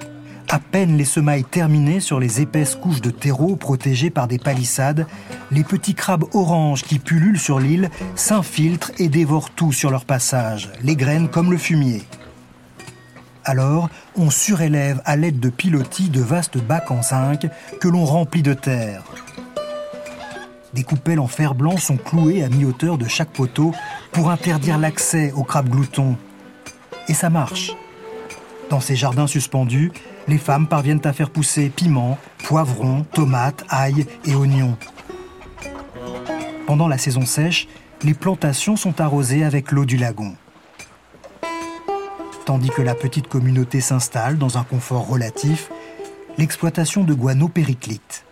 À 0.50 0.60
peine 0.60 0.98
les 0.98 1.06
semailles 1.06 1.46
terminées 1.46 2.02
sur 2.02 2.20
les 2.20 2.42
épaisses 2.42 2.76
couches 2.76 3.02
de 3.02 3.10
terreau 3.10 3.56
protégées 3.56 4.10
par 4.10 4.28
des 4.28 4.38
palissades, 4.38 5.08
les 5.50 5.64
petits 5.64 5.96
crabes 5.96 6.26
oranges 6.34 6.84
qui 6.84 7.00
pullulent 7.00 7.40
sur 7.40 7.60
l'île 7.60 7.90
s'infiltrent 8.16 8.92
et 8.98 9.08
dévorent 9.08 9.52
tout 9.52 9.72
sur 9.72 9.92
leur 9.92 10.04
passage, 10.04 10.70
les 10.84 10.96
graines 10.96 11.30
comme 11.30 11.52
le 11.52 11.58
fumier. 11.58 12.04
Alors, 13.44 13.90
on 14.16 14.30
surélève 14.30 15.02
à 15.06 15.16
l'aide 15.16 15.40
de 15.40 15.50
pilotis 15.50 16.10
de 16.10 16.22
vastes 16.22 16.58
bacs 16.58 16.92
en 16.92 17.02
zinc 17.02 17.48
que 17.80 17.88
l'on 17.88 18.06
remplit 18.06 18.44
de 18.44 18.54
terre. 18.54 19.04
Des 20.74 20.84
coupelles 20.84 21.20
en 21.20 21.28
fer 21.28 21.54
blanc 21.54 21.78
sont 21.78 21.98
clouées 21.98 22.44
à 22.44 22.50
mi-hauteur 22.50 22.98
de 22.98 23.08
chaque 23.08 23.32
poteau 23.32 23.74
pour 24.12 24.30
interdire 24.30 24.78
l'accès 24.78 25.34
aux 25.36 25.44
crabes 25.44 25.70
gloutons. 25.70 26.16
Et 27.08 27.14
ça 27.14 27.30
marche. 27.30 27.72
Dans 28.70 28.80
ces 28.80 28.96
jardins 28.96 29.28
suspendus, 29.28 29.92
les 30.30 30.38
femmes 30.38 30.68
parviennent 30.68 31.02
à 31.04 31.12
faire 31.12 31.30
pousser 31.30 31.70
piments, 31.70 32.18
poivrons, 32.44 33.04
tomates, 33.12 33.66
ail 33.70 34.06
et 34.26 34.34
oignons. 34.34 34.78
Pendant 36.68 36.88
la 36.88 36.98
saison 36.98 37.26
sèche, 37.26 37.68
les 38.04 38.14
plantations 38.14 38.78
sont 38.78 39.02
arrosées 39.02 39.44
avec 39.44 39.72
l'eau 39.72 39.84
du 39.84 39.98
lagon. 39.98 40.36
Tandis 42.46 42.70
que 42.70 42.82
la 42.82 42.96
petite 42.96 43.28
communauté 43.28 43.82
s'installe 43.82 44.38
dans 44.38 44.58
un 44.58 44.64
confort 44.64 45.08
relatif, 45.08 45.70
l'exploitation 46.38 47.04
de 47.04 47.14
guano 47.14 47.50
périclite. 47.50 48.24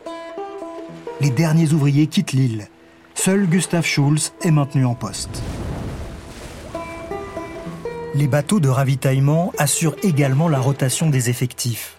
Les 1.21 1.29
derniers 1.29 1.73
ouvriers 1.73 2.07
quittent 2.07 2.31
l'île. 2.31 2.67
Seul 3.13 3.45
Gustav 3.45 3.83
Schulz 3.83 4.31
est 4.41 4.51
maintenu 4.51 4.85
en 4.85 4.95
poste. 4.95 5.41
Les 8.15 8.27
bateaux 8.27 8.61
de 8.61 8.69
ravitaillement 8.69 9.51
assurent 9.57 9.97
également 10.01 10.47
la 10.47 10.59
rotation 10.59 11.09
des 11.09 11.29
effectifs. 11.29 11.97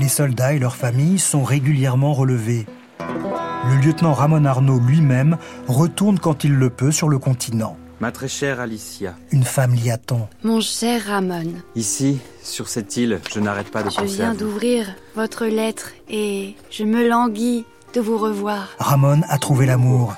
Les 0.00 0.08
soldats 0.08 0.52
et 0.52 0.58
leurs 0.58 0.74
familles 0.74 1.20
sont 1.20 1.44
régulièrement 1.44 2.12
relevés. 2.12 2.66
Le 3.00 3.76
lieutenant 3.76 4.14
Ramon 4.14 4.44
Arnaud 4.44 4.80
lui-même 4.80 5.38
retourne 5.68 6.18
quand 6.18 6.42
il 6.42 6.54
le 6.54 6.70
peut 6.70 6.92
sur 6.92 7.08
le 7.08 7.18
continent. 7.18 7.76
Ma 8.00 8.10
très 8.10 8.28
chère 8.28 8.58
Alicia. 8.60 9.14
Une 9.30 9.44
femme 9.44 9.74
l'y 9.74 9.90
attend. 9.90 10.28
Mon 10.42 10.60
cher 10.60 11.06
Ramon. 11.06 11.52
Ici, 11.76 12.18
sur 12.42 12.68
cette 12.68 12.96
île, 12.96 13.20
je 13.32 13.38
n'arrête 13.38 13.70
pas 13.70 13.82
de 13.84 13.90
je 13.90 13.96
penser 13.96 14.16
viens 14.16 14.30
à 14.30 14.32
vous. 14.32 14.38
d'ouvrir 14.38 14.86
votre 15.14 15.46
lettre 15.46 15.92
et 16.08 16.54
je 16.70 16.84
me 16.84 17.08
languis 17.08 17.64
de 17.94 18.00
vous 18.00 18.18
revoir. 18.18 18.68
Ramon 18.78 19.20
a 19.28 19.38
trouvé 19.38 19.66
l'amour. 19.66 20.14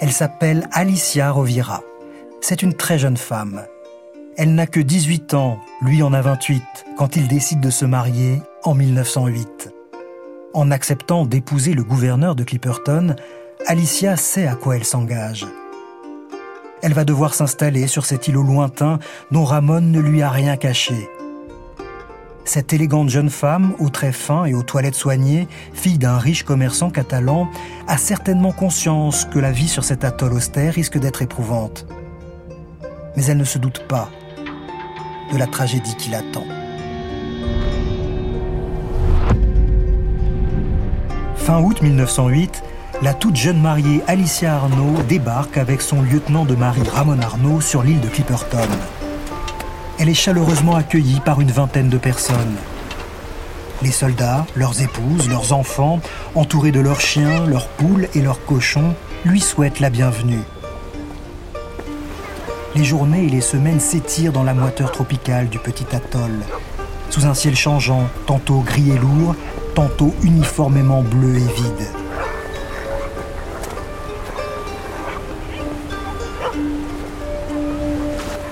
Elle 0.00 0.12
s'appelle 0.12 0.68
Alicia 0.72 1.30
Rovira. 1.30 1.82
C'est 2.40 2.62
une 2.62 2.74
très 2.74 2.98
jeune 2.98 3.16
femme. 3.16 3.62
Elle 4.36 4.54
n'a 4.54 4.66
que 4.66 4.80
18 4.80 5.34
ans, 5.34 5.58
lui 5.80 6.02
en 6.02 6.12
a 6.12 6.20
28, 6.20 6.62
quand 6.98 7.16
il 7.16 7.28
décide 7.28 7.60
de 7.60 7.70
se 7.70 7.84
marier 7.84 8.42
en 8.64 8.74
1908. 8.74 9.72
En 10.52 10.70
acceptant 10.70 11.24
d'épouser 11.24 11.72
le 11.72 11.84
gouverneur 11.84 12.34
de 12.34 12.44
Clipperton, 12.44 13.16
Alicia 13.66 14.16
sait 14.16 14.46
à 14.46 14.54
quoi 14.54 14.76
elle 14.76 14.84
s'engage. 14.84 15.46
Elle 16.82 16.92
va 16.92 17.04
devoir 17.04 17.34
s'installer 17.34 17.86
sur 17.86 18.04
cet 18.04 18.28
îlot 18.28 18.42
lointain 18.42 18.98
dont 19.30 19.44
Ramon 19.44 19.80
ne 19.80 20.00
lui 20.00 20.22
a 20.22 20.30
rien 20.30 20.56
caché. 20.56 21.08
Cette 22.46 22.72
élégante 22.72 23.08
jeune 23.08 23.28
femme, 23.28 23.74
aux 23.80 23.88
traits 23.88 24.14
fins 24.14 24.44
et 24.44 24.54
aux 24.54 24.62
toilettes 24.62 24.94
soignées, 24.94 25.48
fille 25.72 25.98
d'un 25.98 26.16
riche 26.16 26.44
commerçant 26.44 26.90
catalan, 26.90 27.50
a 27.88 27.98
certainement 27.98 28.52
conscience 28.52 29.24
que 29.24 29.40
la 29.40 29.50
vie 29.50 29.66
sur 29.66 29.82
cet 29.82 30.04
atoll 30.04 30.32
austère 30.32 30.72
risque 30.72 30.96
d'être 30.96 31.22
éprouvante. 31.22 31.86
Mais 33.16 33.24
elle 33.24 33.38
ne 33.38 33.44
se 33.44 33.58
doute 33.58 33.80
pas 33.88 34.08
de 35.32 35.38
la 35.38 35.48
tragédie 35.48 35.96
qui 35.96 36.10
l'attend. 36.10 36.44
Fin 41.34 41.60
août 41.60 41.82
1908, 41.82 42.62
la 43.02 43.12
toute 43.12 43.34
jeune 43.34 43.60
mariée 43.60 44.02
Alicia 44.06 44.54
Arnaud 44.54 45.02
débarque 45.08 45.58
avec 45.58 45.82
son 45.82 46.00
lieutenant 46.00 46.44
de 46.44 46.54
marine 46.54 46.88
Ramon 46.88 47.18
Arnaud 47.20 47.60
sur 47.60 47.82
l'île 47.82 48.00
de 48.00 48.08
Clipperton. 48.08 48.68
Elle 49.98 50.10
est 50.10 50.14
chaleureusement 50.14 50.76
accueillie 50.76 51.20
par 51.20 51.40
une 51.40 51.50
vingtaine 51.50 51.88
de 51.88 51.96
personnes. 51.96 52.56
Les 53.82 53.90
soldats, 53.90 54.46
leurs 54.54 54.82
épouses, 54.82 55.26
leurs 55.28 55.54
enfants, 55.54 56.00
entourés 56.34 56.70
de 56.70 56.80
leurs 56.80 57.00
chiens, 57.00 57.46
leurs 57.46 57.68
poules 57.68 58.06
et 58.14 58.20
leurs 58.20 58.44
cochons, 58.44 58.94
lui 59.24 59.40
souhaitent 59.40 59.80
la 59.80 59.88
bienvenue. 59.88 60.42
Les 62.74 62.84
journées 62.84 63.24
et 63.24 63.30
les 63.30 63.40
semaines 63.40 63.80
s'étirent 63.80 64.32
dans 64.32 64.44
la 64.44 64.52
moiteur 64.52 64.92
tropicale 64.92 65.48
du 65.48 65.58
petit 65.58 65.86
atoll, 65.96 66.42
sous 67.08 67.24
un 67.24 67.32
ciel 67.32 67.56
changeant, 67.56 68.04
tantôt 68.26 68.60
gris 68.60 68.90
et 68.90 68.98
lourd, 68.98 69.34
tantôt 69.74 70.14
uniformément 70.22 71.00
bleu 71.00 71.36
et 71.36 71.38
vide. 71.38 71.88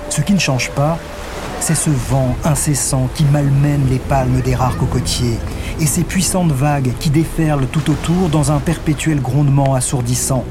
Ce 0.09 0.21
qui 0.21 0.33
ne 0.33 0.39
change 0.39 0.71
pas, 0.71 0.97
c'est 1.67 1.73
ce 1.73 1.89
vent 1.89 2.35
incessant 2.43 3.09
qui 3.15 3.23
malmène 3.23 3.87
les 3.89 3.97
palmes 3.97 4.39
des 4.41 4.53
rares 4.53 4.77
cocotiers 4.77 5.39
et 5.79 5.87
ces 5.87 6.03
puissantes 6.03 6.51
vagues 6.51 6.91
qui 6.99 7.09
déferlent 7.09 7.65
tout 7.65 7.89
autour 7.89 8.29
dans 8.29 8.51
un 8.51 8.59
perpétuel 8.59 9.19
grondement 9.19 9.73
assourdissant. 9.73 10.43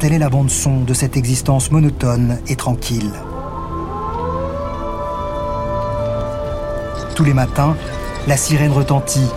Telle 0.00 0.14
est 0.14 0.18
la 0.18 0.28
bande 0.30 0.50
son 0.50 0.80
de 0.80 0.92
cette 0.94 1.16
existence 1.16 1.70
monotone 1.70 2.38
et 2.48 2.56
tranquille. 2.56 3.12
Tous 7.14 7.22
les 7.22 7.34
matins, 7.34 7.76
la 8.26 8.36
sirène 8.36 8.72
retentit. 8.72 9.30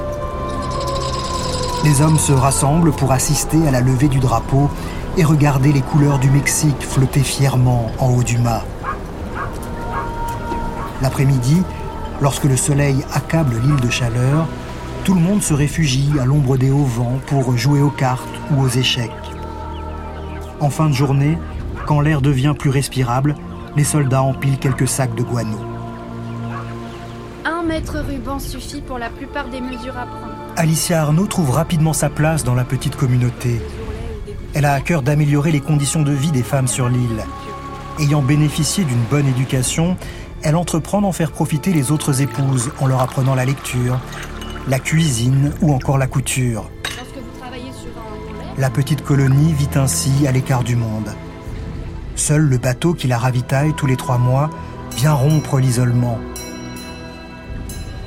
Les 1.83 2.01
hommes 2.01 2.17
se 2.17 2.33
rassemblent 2.33 2.93
pour 2.93 3.11
assister 3.11 3.67
à 3.67 3.69
la 3.69 3.81
levée 3.81 4.07
du 4.07 4.17
drapeau 4.17 4.71
et 5.17 5.23
regarder 5.23 5.71
les 5.71 5.81
couleurs 5.81 6.17
du 6.17 6.31
Mexique 6.31 6.81
flotter 6.81 7.21
fièrement 7.21 7.91
en 7.99 8.09
haut 8.09 8.23
du 8.23 8.39
mât. 8.39 8.63
L'après-midi, 11.01 11.61
lorsque 12.21 12.45
le 12.45 12.57
soleil 12.57 13.05
accable 13.13 13.55
l'île 13.63 13.81
de 13.81 13.89
chaleur, 13.89 14.47
tout 15.03 15.13
le 15.13 15.21
monde 15.21 15.41
se 15.41 15.53
réfugie 15.53 16.11
à 16.19 16.25
l'ombre 16.25 16.57
des 16.57 16.71
hauts 16.71 16.83
vents 16.83 17.19
pour 17.27 17.55
jouer 17.55 17.81
aux 17.81 17.89
cartes 17.89 18.27
ou 18.51 18.61
aux 18.61 18.69
échecs. 18.69 19.11
En 20.59 20.69
fin 20.69 20.87
de 20.89 20.93
journée, 20.93 21.37
quand 21.85 22.01
l'air 22.01 22.21
devient 22.21 22.53
plus 22.57 22.69
respirable, 22.71 23.35
les 23.75 23.83
soldats 23.83 24.23
empilent 24.23 24.57
quelques 24.57 24.87
sacs 24.87 25.15
de 25.15 25.23
guano. 25.23 25.57
Un 27.45 27.63
mètre 27.63 27.99
ruban 27.99 28.39
suffit 28.39 28.81
pour 28.81 28.97
la 28.97 29.09
plupart 29.09 29.49
des 29.49 29.61
mesures 29.61 29.97
à 29.97 30.05
prendre. 30.07 30.33
Alicia 30.55 31.01
Arnaud 31.03 31.27
trouve 31.27 31.51
rapidement 31.51 31.93
sa 31.93 32.09
place 32.09 32.43
dans 32.43 32.55
la 32.55 32.65
petite 32.65 32.95
communauté. 32.95 33.61
Elle 34.53 34.65
a 34.65 34.73
à 34.73 34.81
cœur 34.81 35.03
d'améliorer 35.03 35.51
les 35.51 35.61
conditions 35.61 36.01
de 36.01 36.11
vie 36.11 36.31
des 36.31 36.43
femmes 36.43 36.67
sur 36.67 36.89
l'île. 36.89 37.23
Ayant 37.99 38.21
bénéficié 38.21 38.83
d'une 38.83 39.03
bonne 39.09 39.27
éducation, 39.27 39.95
elle 40.47 40.55
entreprend 40.55 41.01
d'en 41.01 41.11
faire 41.11 41.33
profiter 41.33 41.73
les 41.73 41.91
autres 41.91 42.21
épouses 42.21 42.71
en 42.79 42.87
leur 42.87 43.01
apprenant 43.01 43.35
la 43.35 43.43
lecture, 43.43 43.99
la 44.69 44.79
cuisine 44.79 45.51
ou 45.61 45.73
encore 45.73 45.97
la 45.97 46.07
couture. 46.07 46.71
La 48.57 48.69
petite 48.69 49.03
colonie 49.03 49.51
vit 49.51 49.67
ainsi 49.75 50.25
à 50.25 50.31
l'écart 50.31 50.63
du 50.63 50.77
monde. 50.77 51.13
Seul 52.15 52.43
le 52.43 52.57
bateau 52.57 52.93
qui 52.93 53.07
la 53.07 53.17
ravitaille 53.17 53.73
tous 53.73 53.87
les 53.87 53.97
trois 53.97 54.17
mois 54.17 54.49
vient 54.95 55.11
rompre 55.11 55.59
l'isolement. 55.59 56.17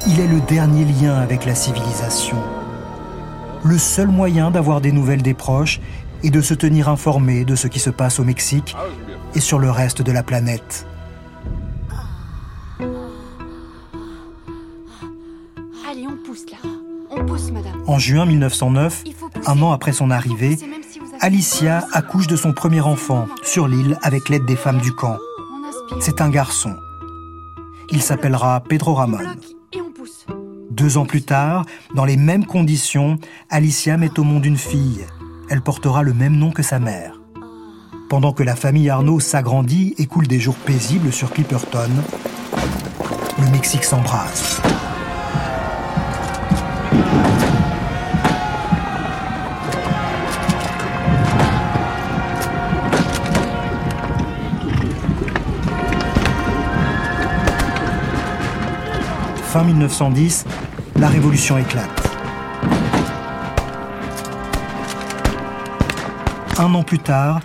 Il 0.07 0.19
est 0.19 0.27
le 0.27 0.41
dernier 0.41 0.87
lien 0.87 1.17
avec 1.17 1.45
la 1.45 1.55
civilisation. 1.55 2.39
Le 3.65 3.77
seul 3.77 4.09
moyen 4.09 4.51
d'avoir 4.51 4.81
des 4.81 4.93
nouvelles 4.93 5.21
des 5.21 5.35
proches 5.35 5.79
et 6.23 6.31
de 6.31 6.41
se 6.41 6.55
tenir 6.55 6.89
informé 6.89 7.45
de 7.45 7.55
ce 7.55 7.69
qui 7.69 7.81
se 7.81 7.91
passe 7.91 8.19
au 8.19 8.25
Mexique 8.25 8.75
et 9.35 9.41
sur 9.41 9.59
le 9.59 9.71
reste 9.71 10.01
de 10.01 10.11
la 10.11 10.23
planète. 10.23 10.87
En 17.91 17.99
juin 17.99 18.25
1909, 18.25 19.03
un 19.47 19.63
an 19.63 19.73
après 19.73 19.91
son 19.91 20.13
arrivée, 20.13 20.57
Alicia 21.19 21.89
accouche 21.93 22.29
de 22.29 22.37
son 22.37 22.53
premier 22.53 22.81
enfant 22.81 23.27
sur 23.43 23.67
l'île 23.67 23.99
avec 24.01 24.29
l'aide 24.29 24.45
des 24.45 24.55
femmes 24.55 24.81
du 24.81 24.93
camp. 24.93 25.17
C'est 25.99 26.21
un 26.21 26.31
garçon. 26.31 26.77
Il 27.91 28.01
s'appellera 28.01 28.61
Pedro 28.61 28.95
Ramon. 28.95 29.19
Deux 30.71 30.99
ans 30.99 31.05
plus 31.05 31.23
tard, 31.23 31.67
dans 31.97 32.05
les 32.05 32.17
mêmes 32.17 32.47
conditions, 32.47 33.19
Alicia 33.49 33.97
met 33.97 34.21
au 34.21 34.23
monde 34.23 34.47
une 34.47 34.57
fille. 34.57 35.05
Elle 35.49 35.61
portera 35.61 36.05
le 36.05 36.15
même 36.15 36.37
nom 36.37 36.53
que 36.53 36.63
sa 36.63 36.79
mère. 36.79 37.21
Pendant 38.09 38.33
que 38.33 38.45
la 38.45 38.55
famille 38.55 38.89
Arnaud 38.89 39.19
s'agrandit 39.19 39.97
et 39.99 40.07
coule 40.07 40.29
des 40.29 40.39
jours 40.39 40.55
paisibles 40.55 41.13
sur 41.13 41.33
Clipperton, 41.33 41.91
le 43.41 43.51
Mexique 43.51 43.83
s'embrase. 43.83 44.61
Fin 59.51 59.65
1910, 59.65 60.45
la 60.95 61.09
révolution 61.09 61.59
éclate. 61.59 62.09
Un 66.57 66.73
an 66.73 66.85
plus 66.85 67.01
tard, 67.01 67.41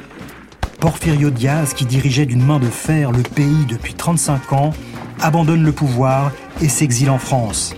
Porfirio 0.80 1.32
Diaz, 1.32 1.74
qui 1.74 1.84
dirigeait 1.84 2.28
d'une 2.28 2.46
main 2.46 2.60
de 2.60 2.68
fer 2.68 3.12
le 3.12 3.24
pays 3.24 3.66
depuis 3.68 3.96
35 3.96 4.54
ans, 4.54 4.70
abandonne 5.20 5.64
le 5.64 5.72
pouvoir 5.72 6.32
et 6.62 6.70
s'exile 6.70 7.10
en 7.10 7.18
France. 7.18 7.74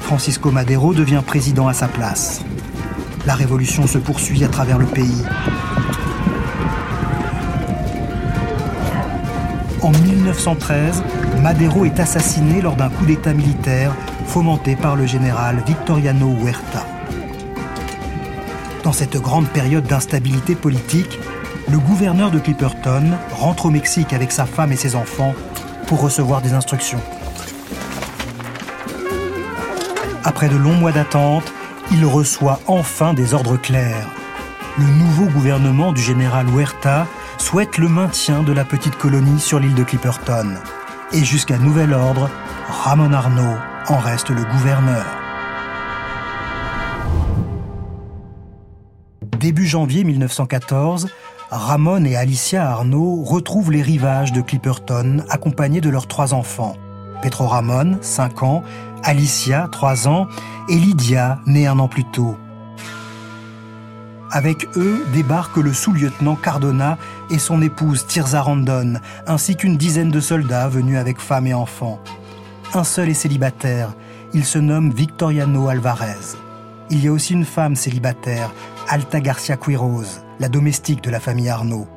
Francisco 0.00 0.50
Madero 0.50 0.94
devient 0.94 1.22
président 1.24 1.68
à 1.68 1.74
sa 1.74 1.86
place. 1.86 2.42
La 3.24 3.36
révolution 3.36 3.86
se 3.86 3.98
poursuit 3.98 4.42
à 4.42 4.48
travers 4.48 4.78
le 4.78 4.86
pays. 4.86 5.22
En 9.80 9.92
1913, 9.92 11.04
Madero 11.46 11.84
est 11.84 12.00
assassiné 12.00 12.60
lors 12.60 12.74
d'un 12.74 12.88
coup 12.88 13.06
d'État 13.06 13.32
militaire 13.32 13.94
fomenté 14.26 14.74
par 14.74 14.96
le 14.96 15.06
général 15.06 15.62
Victoriano 15.64 16.34
Huerta. 16.42 16.84
Dans 18.82 18.90
cette 18.90 19.16
grande 19.16 19.46
période 19.46 19.86
d'instabilité 19.86 20.56
politique, 20.56 21.20
le 21.70 21.78
gouverneur 21.78 22.32
de 22.32 22.40
Clipperton 22.40 23.12
rentre 23.30 23.66
au 23.66 23.70
Mexique 23.70 24.12
avec 24.12 24.32
sa 24.32 24.44
femme 24.44 24.72
et 24.72 24.76
ses 24.76 24.96
enfants 24.96 25.34
pour 25.86 26.00
recevoir 26.00 26.42
des 26.42 26.52
instructions. 26.52 27.00
Après 30.24 30.48
de 30.48 30.56
longs 30.56 30.74
mois 30.74 30.90
d'attente, 30.90 31.52
il 31.92 32.04
reçoit 32.06 32.58
enfin 32.66 33.14
des 33.14 33.34
ordres 33.34 33.56
clairs. 33.56 34.08
Le 34.78 34.84
nouveau 34.84 35.26
gouvernement 35.26 35.92
du 35.92 36.02
général 36.02 36.48
Huerta 36.48 37.06
souhaite 37.38 37.78
le 37.78 37.88
maintien 37.88 38.42
de 38.42 38.52
la 38.52 38.64
petite 38.64 38.98
colonie 38.98 39.38
sur 39.38 39.60
l'île 39.60 39.76
de 39.76 39.84
Clipperton. 39.84 40.56
Et 41.12 41.24
jusqu'à 41.24 41.58
nouvel 41.58 41.92
ordre, 41.92 42.28
Ramon 42.68 43.12
Arnaud 43.12 43.56
en 43.88 43.98
reste 43.98 44.30
le 44.30 44.42
gouverneur. 44.42 45.04
Début 49.38 49.66
janvier 49.66 50.02
1914, 50.02 51.08
Ramon 51.50 52.04
et 52.04 52.16
Alicia 52.16 52.68
Arnaud 52.68 53.22
retrouvent 53.22 53.70
les 53.70 53.82
rivages 53.82 54.32
de 54.32 54.40
Clipperton 54.40 55.22
accompagnés 55.28 55.80
de 55.80 55.90
leurs 55.90 56.08
trois 56.08 56.34
enfants. 56.34 56.74
Petro 57.22 57.46
Ramon, 57.46 57.98
5 58.00 58.42
ans, 58.42 58.62
Alicia, 59.04 59.68
3 59.70 60.08
ans, 60.08 60.26
et 60.68 60.74
Lydia, 60.74 61.38
née 61.46 61.68
un 61.68 61.78
an 61.78 61.88
plus 61.88 62.04
tôt. 62.04 62.36
Avec 64.36 64.68
eux 64.76 65.02
débarquent 65.14 65.56
le 65.56 65.72
sous-lieutenant 65.72 66.36
Cardona 66.36 66.98
et 67.30 67.38
son 67.38 67.62
épouse 67.62 68.06
Tirza 68.06 68.42
Randon, 68.42 69.00
ainsi 69.26 69.56
qu'une 69.56 69.78
dizaine 69.78 70.10
de 70.10 70.20
soldats 70.20 70.68
venus 70.68 70.98
avec 70.98 71.20
femmes 71.20 71.46
et 71.46 71.54
enfants. 71.54 71.98
Un 72.74 72.84
seul 72.84 73.08
est 73.08 73.14
célibataire, 73.14 73.94
il 74.34 74.44
se 74.44 74.58
nomme 74.58 74.90
Victoriano 74.90 75.68
Alvarez. 75.68 76.36
Il 76.90 77.02
y 77.02 77.08
a 77.08 77.12
aussi 77.12 77.32
une 77.32 77.46
femme 77.46 77.76
célibataire, 77.76 78.52
Alta 78.90 79.20
Garcia 79.20 79.56
Quiroz, 79.56 80.20
la 80.38 80.50
domestique 80.50 81.02
de 81.02 81.08
la 81.08 81.18
famille 81.18 81.48
Arnaud. 81.48 81.88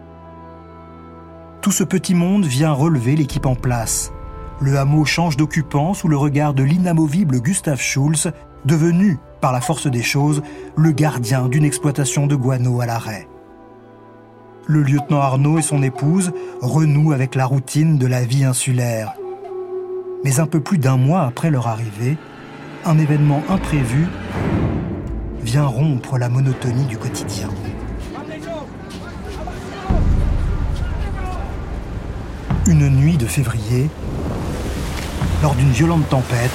Tout 1.59 1.73
ce 1.73 1.83
petit 1.83 2.15
monde 2.15 2.45
vient 2.45 2.71
relever 2.71 3.17
l'équipe 3.17 3.47
en 3.47 3.55
place. 3.55 4.13
Le 4.61 4.77
hameau 4.77 5.03
change 5.03 5.35
d'occupant 5.35 5.93
sous 5.93 6.07
le 6.07 6.15
regard 6.15 6.53
de 6.53 6.63
l'inamovible 6.63 7.41
Gustav 7.41 7.81
Schulz, 7.81 8.31
devenu 8.65 9.17
par 9.41 9.51
la 9.51 9.61
force 9.61 9.87
des 9.87 10.03
choses, 10.03 10.41
le 10.75 10.91
gardien 10.91 11.47
d'une 11.47 11.63
exploitation 11.63 12.27
de 12.27 12.35
guano 12.35 12.81
à 12.81 12.85
l'arrêt. 12.85 13.27
Le 14.67 14.83
lieutenant 14.83 15.21
Arnaud 15.21 15.57
et 15.57 15.63
son 15.63 15.81
épouse 15.81 16.31
renouent 16.61 17.13
avec 17.13 17.35
la 17.35 17.45
routine 17.45 17.97
de 17.97 18.05
la 18.05 18.23
vie 18.23 18.43
insulaire. 18.43 19.13
Mais 20.23 20.39
un 20.39 20.45
peu 20.45 20.59
plus 20.59 20.77
d'un 20.77 20.97
mois 20.97 21.21
après 21.21 21.49
leur 21.49 21.67
arrivée, 21.67 22.17
un 22.85 22.97
événement 22.99 23.41
imprévu 23.49 24.07
vient 25.41 25.65
rompre 25.65 26.17
la 26.17 26.29
monotonie 26.29 26.85
du 26.85 26.97
quotidien. 26.97 27.49
Une 32.67 32.89
nuit 32.89 33.17
de 33.17 33.25
février, 33.25 33.89
lors 35.41 35.55
d'une 35.55 35.71
violente 35.71 36.07
tempête, 36.09 36.51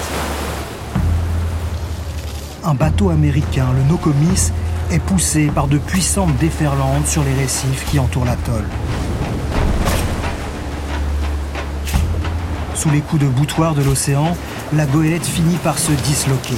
un 2.65 2.75
bateau 2.75 3.11
américain, 3.11 3.67
le 3.77 3.83
Nokomis, 3.91 4.53
est 4.91 4.99
poussé 4.99 5.51
par 5.55 5.69
de 5.69 5.79
puissantes 5.79 6.37
déferlantes 6.39 7.07
sur 7.07 7.23
les 7.23 7.35
récifs 7.35 7.85
qui 7.91 7.99
entourent 7.99 8.25
l'atoll. 8.25 8.65
Sous 12.75 12.91
les 12.91 13.01
coups 13.01 13.23
de 13.23 13.29
boutoir 13.29 13.75
de 13.75 13.83
l'océan, 13.83 14.37
la 14.73 14.87
goélette 14.87 15.25
finit 15.25 15.57
par 15.57 15.79
se 15.79 15.93
disloquer. 15.93 16.57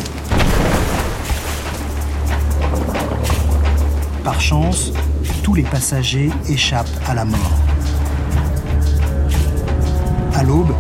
Par 4.24 4.40
chance, 4.40 4.92
tous 5.42 5.54
les 5.54 5.62
passagers 5.62 6.30
échappent 6.48 6.88
à 7.06 7.14
la 7.14 7.24
mort. 7.24 7.58
À 10.34 10.42
l'aube, 10.42 10.74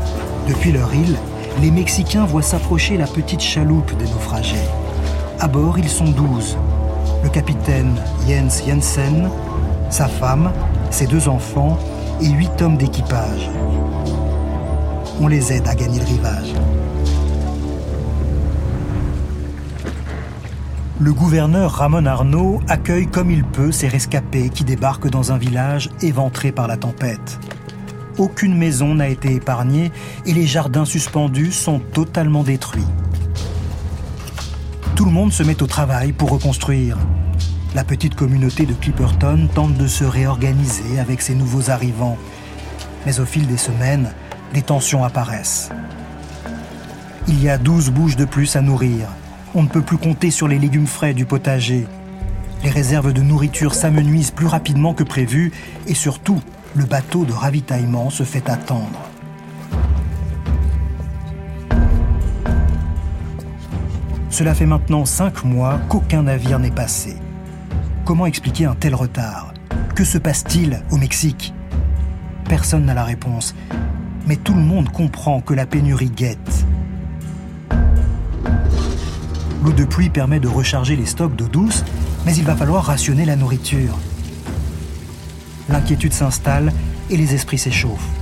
depuis 0.48 0.72
leur 0.72 0.92
île, 0.94 1.16
les 1.60 1.70
Mexicains 1.70 2.24
voient 2.24 2.42
s'approcher 2.42 2.96
la 2.96 3.06
petite 3.06 3.40
chaloupe 3.40 3.96
des 3.96 4.04
naufragés. 4.04 4.56
À 5.38 5.48
bord, 5.48 5.78
ils 5.78 5.88
sont 5.88 6.10
douze. 6.10 6.56
Le 7.22 7.28
capitaine 7.28 7.94
Jens 8.26 8.62
Jensen, 8.66 9.28
sa 9.90 10.08
femme, 10.08 10.50
ses 10.90 11.06
deux 11.06 11.28
enfants 11.28 11.78
et 12.22 12.28
huit 12.28 12.62
hommes 12.62 12.78
d'équipage. 12.78 13.50
on 15.20 15.28
les 15.28 15.52
aide 15.52 15.66
à 15.66 15.74
gagner 15.74 15.98
le 15.98 16.04
rivage. 16.04 16.52
Le 20.98 21.12
gouverneur 21.12 21.72
Ramon 21.72 22.06
Arnaud 22.06 22.60
accueille 22.68 23.06
comme 23.06 23.30
il 23.30 23.44
peut 23.44 23.72
ces 23.72 23.88
rescapés 23.88 24.48
qui 24.48 24.64
débarquent 24.64 25.10
dans 25.10 25.32
un 25.32 25.38
village 25.38 25.90
éventré 26.00 26.52
par 26.52 26.66
la 26.66 26.78
tempête. 26.78 27.38
Aucune 28.16 28.56
maison 28.56 28.94
n'a 28.94 29.08
été 29.08 29.34
épargnée 29.34 29.92
et 30.24 30.32
les 30.32 30.46
jardins 30.46 30.86
suspendus 30.86 31.52
sont 31.52 31.80
totalement 31.80 32.42
détruits. 32.42 32.86
Tout 35.06 35.10
le 35.10 35.18
monde 35.20 35.32
se 35.32 35.44
met 35.44 35.62
au 35.62 35.68
travail 35.68 36.10
pour 36.10 36.30
reconstruire. 36.30 36.98
La 37.76 37.84
petite 37.84 38.16
communauté 38.16 38.66
de 38.66 38.72
Clipperton 38.72 39.48
tente 39.54 39.74
de 39.74 39.86
se 39.86 40.02
réorganiser 40.02 40.98
avec 40.98 41.22
ces 41.22 41.36
nouveaux 41.36 41.70
arrivants. 41.70 42.18
Mais 43.06 43.20
au 43.20 43.24
fil 43.24 43.46
des 43.46 43.56
semaines, 43.56 44.12
des 44.52 44.62
tensions 44.62 45.04
apparaissent. 45.04 45.70
Il 47.28 47.40
y 47.40 47.48
a 47.48 47.56
12 47.56 47.90
bouches 47.90 48.16
de 48.16 48.24
plus 48.24 48.56
à 48.56 48.62
nourrir. 48.62 49.06
On 49.54 49.62
ne 49.62 49.68
peut 49.68 49.80
plus 49.80 49.96
compter 49.96 50.32
sur 50.32 50.48
les 50.48 50.58
légumes 50.58 50.88
frais 50.88 51.14
du 51.14 51.24
potager. 51.24 51.86
Les 52.64 52.70
réserves 52.70 53.12
de 53.12 53.22
nourriture 53.22 53.74
s'amenuisent 53.74 54.32
plus 54.32 54.48
rapidement 54.48 54.92
que 54.92 55.04
prévu 55.04 55.52
et 55.86 55.94
surtout, 55.94 56.40
le 56.74 56.84
bateau 56.84 57.24
de 57.24 57.32
ravitaillement 57.32 58.10
se 58.10 58.24
fait 58.24 58.50
attendre. 58.50 59.05
Cela 64.36 64.52
fait 64.52 64.66
maintenant 64.66 65.06
cinq 65.06 65.44
mois 65.44 65.80
qu'aucun 65.88 66.24
navire 66.24 66.58
n'est 66.58 66.70
passé. 66.70 67.16
Comment 68.04 68.26
expliquer 68.26 68.66
un 68.66 68.74
tel 68.74 68.94
retard? 68.94 69.54
Que 69.94 70.04
se 70.04 70.18
passe-t-il 70.18 70.82
au 70.90 70.98
Mexique? 70.98 71.54
Personne 72.46 72.84
n'a 72.84 72.92
la 72.92 73.04
réponse, 73.04 73.54
mais 74.26 74.36
tout 74.36 74.52
le 74.52 74.60
monde 74.60 74.90
comprend 74.90 75.40
que 75.40 75.54
la 75.54 75.64
pénurie 75.64 76.10
guette. 76.10 76.66
L'eau 79.64 79.72
de 79.72 79.86
pluie 79.86 80.10
permet 80.10 80.38
de 80.38 80.48
recharger 80.48 80.96
les 80.96 81.06
stocks 81.06 81.34
d'eau 81.34 81.48
douce, 81.48 81.82
mais 82.26 82.36
il 82.36 82.44
va 82.44 82.54
falloir 82.54 82.84
rationner 82.84 83.24
la 83.24 83.36
nourriture. 83.36 83.96
L'inquiétude 85.70 86.12
s'installe 86.12 86.74
et 87.08 87.16
les 87.16 87.34
esprits 87.34 87.56
s'échauffent. 87.56 88.15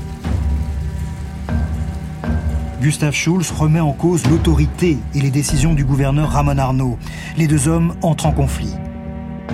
Gustave 2.84 3.14
Schulz 3.14 3.50
remet 3.50 3.80
en 3.80 3.92
cause 3.92 4.26
l'autorité 4.26 4.98
et 5.14 5.20
les 5.22 5.30
décisions 5.30 5.72
du 5.72 5.86
gouverneur 5.86 6.32
Ramon 6.32 6.58
Arnaud. 6.58 6.98
Les 7.38 7.46
deux 7.46 7.66
hommes 7.66 7.94
entrent 8.02 8.26
en 8.26 8.32
conflit. 8.32 8.74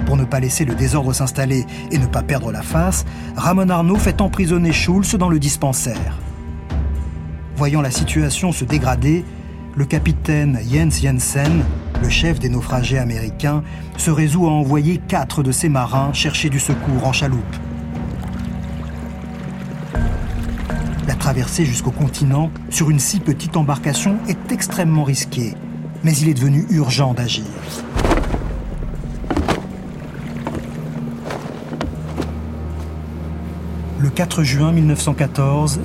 Pour 0.04 0.16
ne 0.16 0.24
pas 0.24 0.40
laisser 0.40 0.64
le 0.64 0.74
désordre 0.74 1.12
s'installer 1.12 1.64
et 1.92 1.98
ne 1.98 2.06
pas 2.06 2.24
perdre 2.24 2.50
la 2.50 2.62
face, 2.62 3.04
Ramon 3.36 3.68
Arnaud 3.68 3.94
fait 3.94 4.20
emprisonner 4.20 4.72
Schulz 4.72 5.14
dans 5.14 5.28
le 5.28 5.38
dispensaire. 5.38 6.18
Voyant 7.54 7.82
la 7.82 7.92
situation 7.92 8.50
se 8.50 8.64
dégrader, 8.64 9.24
le 9.76 9.84
capitaine 9.84 10.58
Jens 10.68 11.00
Jensen, 11.00 11.62
le 12.02 12.08
chef 12.08 12.40
des 12.40 12.48
naufragés 12.48 12.98
américains, 12.98 13.62
se 13.96 14.10
résout 14.10 14.48
à 14.48 14.50
envoyer 14.50 15.00
quatre 15.06 15.44
de 15.44 15.52
ses 15.52 15.68
marins 15.68 16.12
chercher 16.12 16.50
du 16.50 16.58
secours 16.58 17.06
en 17.06 17.12
chaloupe. 17.12 17.56
Traversée 21.30 21.64
jusqu'au 21.64 21.92
continent 21.92 22.50
sur 22.70 22.90
une 22.90 22.98
si 22.98 23.20
petite 23.20 23.56
embarcation 23.56 24.16
est 24.26 24.50
extrêmement 24.50 25.04
risquée, 25.04 25.54
mais 26.02 26.12
il 26.16 26.28
est 26.28 26.34
devenu 26.34 26.66
urgent 26.70 27.14
d'agir. 27.14 27.44
Le 34.00 34.10
4 34.10 34.42
juin 34.42 34.72
1914, 34.72 35.82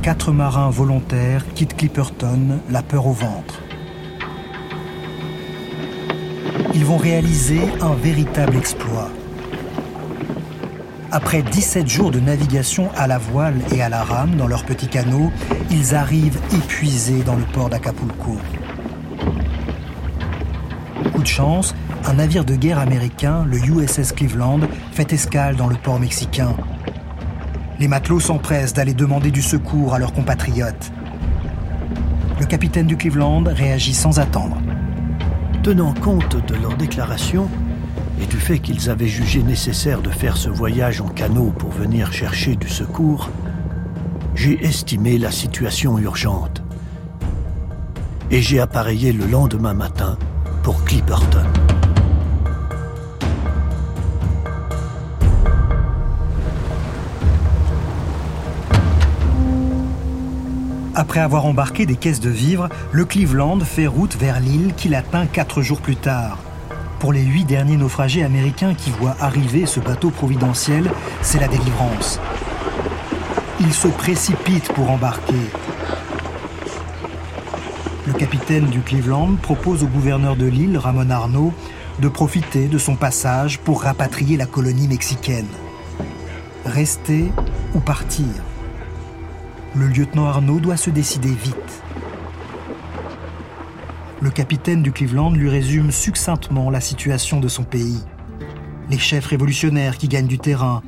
quatre 0.00 0.32
marins 0.32 0.70
volontaires 0.70 1.44
quittent 1.54 1.76
Clipperton, 1.76 2.60
la 2.70 2.82
peur 2.82 3.08
au 3.08 3.12
ventre. 3.12 3.60
Ils 6.72 6.86
vont 6.86 6.96
réaliser 6.96 7.60
un 7.82 7.92
véritable 7.94 8.56
exploit. 8.56 9.10
Après 11.16 11.40
17 11.40 11.88
jours 11.88 12.10
de 12.10 12.20
navigation 12.20 12.90
à 12.94 13.06
la 13.06 13.16
voile 13.16 13.54
et 13.74 13.80
à 13.80 13.88
la 13.88 14.04
rame 14.04 14.36
dans 14.36 14.46
leur 14.46 14.64
petit 14.64 14.86
canot, 14.86 15.32
ils 15.70 15.94
arrivent 15.94 16.38
épuisés 16.52 17.22
dans 17.22 17.36
le 17.36 17.44
port 17.54 17.70
d'Acapulco. 17.70 18.36
Coup 21.14 21.22
de 21.22 21.26
chance, 21.26 21.74
un 22.04 22.12
navire 22.12 22.44
de 22.44 22.54
guerre 22.54 22.78
américain, 22.78 23.46
le 23.48 23.56
USS 23.56 24.12
Cleveland, 24.12 24.60
fait 24.92 25.10
escale 25.14 25.56
dans 25.56 25.68
le 25.68 25.76
port 25.76 25.98
mexicain. 25.98 26.54
Les 27.80 27.88
matelots 27.88 28.20
s'empressent 28.20 28.74
d'aller 28.74 28.92
demander 28.92 29.30
du 29.30 29.40
secours 29.40 29.94
à 29.94 29.98
leurs 29.98 30.12
compatriotes. 30.12 30.92
Le 32.38 32.44
capitaine 32.44 32.86
du 32.86 32.98
Cleveland 32.98 33.44
réagit 33.46 33.94
sans 33.94 34.18
attendre. 34.18 34.58
Tenant 35.62 35.94
compte 35.94 36.46
de 36.46 36.56
leur 36.56 36.76
déclaration 36.76 37.48
et 38.20 38.26
du 38.26 38.36
fait 38.36 38.58
qu'ils 38.58 38.90
avaient 38.90 39.08
jugé 39.08 39.42
nécessaire 39.42 40.02
de 40.02 40.10
faire 40.10 40.36
ce 40.36 40.48
voyage 40.48 41.00
en 41.00 41.08
canot 41.08 41.52
pour 41.58 41.70
venir 41.70 42.12
chercher 42.12 42.56
du 42.56 42.68
secours, 42.68 43.30
j'ai 44.34 44.64
estimé 44.64 45.18
la 45.18 45.30
situation 45.30 45.98
urgente 45.98 46.62
et 48.30 48.42
j'ai 48.42 48.60
appareillé 48.60 49.12
le 49.12 49.26
lendemain 49.26 49.74
matin 49.74 50.18
pour 50.62 50.84
Clipperton. 50.84 51.44
Après 60.98 61.20
avoir 61.20 61.44
embarqué 61.44 61.84
des 61.84 61.96
caisses 61.96 62.20
de 62.20 62.30
vivres, 62.30 62.70
le 62.90 63.04
Cleveland 63.04 63.60
fait 63.60 63.86
route 63.86 64.16
vers 64.16 64.40
l'île 64.40 64.72
qu'il 64.74 64.94
atteint 64.94 65.26
quatre 65.26 65.60
jours 65.60 65.82
plus 65.82 65.96
tard. 65.96 66.38
Pour 66.98 67.12
les 67.12 67.22
huit 67.22 67.44
derniers 67.44 67.76
naufragés 67.76 68.24
américains 68.24 68.74
qui 68.74 68.90
voient 68.90 69.16
arriver 69.20 69.66
ce 69.66 69.80
bateau 69.80 70.10
providentiel, 70.10 70.90
c'est 71.20 71.38
la 71.38 71.46
délivrance. 71.46 72.18
Ils 73.60 73.74
se 73.74 73.88
précipitent 73.88 74.72
pour 74.72 74.90
embarquer. 74.90 75.34
Le 78.06 78.12
capitaine 78.14 78.66
du 78.66 78.80
Cleveland 78.80 79.36
propose 79.42 79.82
au 79.82 79.88
gouverneur 79.88 80.36
de 80.36 80.46
l'île, 80.46 80.78
Ramon 80.78 81.10
Arnaud, 81.10 81.52
de 81.98 82.08
profiter 82.08 82.66
de 82.66 82.78
son 82.78 82.96
passage 82.96 83.58
pour 83.58 83.82
rapatrier 83.82 84.36
la 84.36 84.46
colonie 84.46 84.88
mexicaine. 84.88 85.48
Rester 86.64 87.30
ou 87.74 87.80
partir? 87.80 88.26
Le 89.74 89.86
lieutenant 89.86 90.26
Arnaud 90.26 90.60
doit 90.60 90.76
se 90.76 90.90
décider 90.90 91.28
vite. 91.28 91.82
Le 94.26 94.32
capitaine 94.32 94.82
du 94.82 94.90
Cleveland 94.90 95.30
lui 95.30 95.48
résume 95.48 95.92
succinctement 95.92 96.68
la 96.68 96.80
situation 96.80 97.38
de 97.38 97.46
son 97.46 97.62
pays. 97.62 98.00
Les 98.90 98.98
chefs 98.98 99.26
révolutionnaires 99.26 99.96
qui 99.98 100.08
gagnent 100.08 100.26
du 100.26 100.40
terrain, 100.40 100.82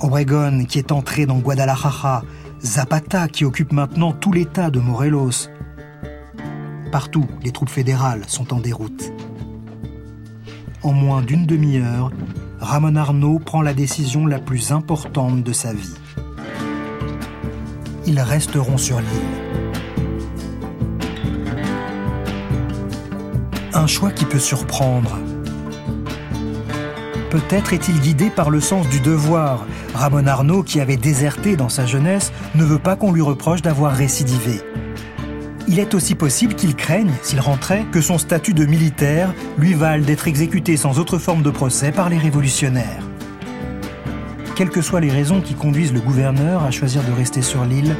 Obregon 0.00 0.64
qui 0.66 0.78
est 0.78 0.92
entré 0.92 1.26
dans 1.26 1.36
Guadalajara, 1.36 2.24
Zapata 2.64 3.28
qui 3.28 3.44
occupe 3.44 3.70
maintenant 3.70 4.12
tout 4.12 4.32
l'état 4.32 4.70
de 4.70 4.80
Morelos. 4.80 5.50
Partout, 6.90 7.26
les 7.44 7.52
troupes 7.52 7.68
fédérales 7.68 8.22
sont 8.28 8.54
en 8.54 8.60
déroute. 8.60 9.12
En 10.82 10.92
moins 10.92 11.20
d'une 11.20 11.44
demi-heure, 11.44 12.12
Ramon 12.60 12.96
Arnaud 12.96 13.40
prend 13.40 13.60
la 13.60 13.74
décision 13.74 14.26
la 14.26 14.38
plus 14.38 14.72
importante 14.72 15.42
de 15.42 15.52
sa 15.52 15.74
vie 15.74 15.96
ils 18.06 18.20
resteront 18.20 18.78
sur 18.78 19.00
l'île. 19.00 19.55
Choix 23.86 24.10
qui 24.10 24.24
peut 24.24 24.40
surprendre. 24.40 25.16
Peut-être 27.30 27.72
est-il 27.72 28.00
guidé 28.00 28.30
par 28.30 28.50
le 28.50 28.60
sens 28.60 28.88
du 28.88 29.00
devoir. 29.00 29.64
Ramon 29.94 30.26
Arnaud, 30.26 30.62
qui 30.62 30.80
avait 30.80 30.96
déserté 30.96 31.56
dans 31.56 31.68
sa 31.68 31.86
jeunesse, 31.86 32.32
ne 32.54 32.64
veut 32.64 32.78
pas 32.78 32.96
qu'on 32.96 33.12
lui 33.12 33.22
reproche 33.22 33.62
d'avoir 33.62 33.92
récidivé. 33.92 34.60
Il 35.68 35.78
est 35.78 35.94
aussi 35.94 36.14
possible 36.14 36.54
qu'il 36.54 36.74
craigne, 36.74 37.12
s'il 37.22 37.40
rentrait, 37.40 37.84
que 37.92 38.00
son 38.00 38.18
statut 38.18 38.54
de 38.54 38.66
militaire 38.66 39.32
lui 39.58 39.74
vale 39.74 40.04
d'être 40.04 40.26
exécuté 40.26 40.76
sans 40.76 40.98
autre 40.98 41.18
forme 41.18 41.42
de 41.42 41.50
procès 41.50 41.92
par 41.92 42.08
les 42.08 42.18
révolutionnaires. 42.18 43.06
Quelles 44.56 44.70
que 44.70 44.82
soient 44.82 45.00
les 45.00 45.10
raisons 45.10 45.40
qui 45.40 45.54
conduisent 45.54 45.92
le 45.92 46.00
gouverneur 46.00 46.64
à 46.64 46.70
choisir 46.70 47.02
de 47.04 47.12
rester 47.12 47.42
sur 47.42 47.64
l'île, 47.64 47.96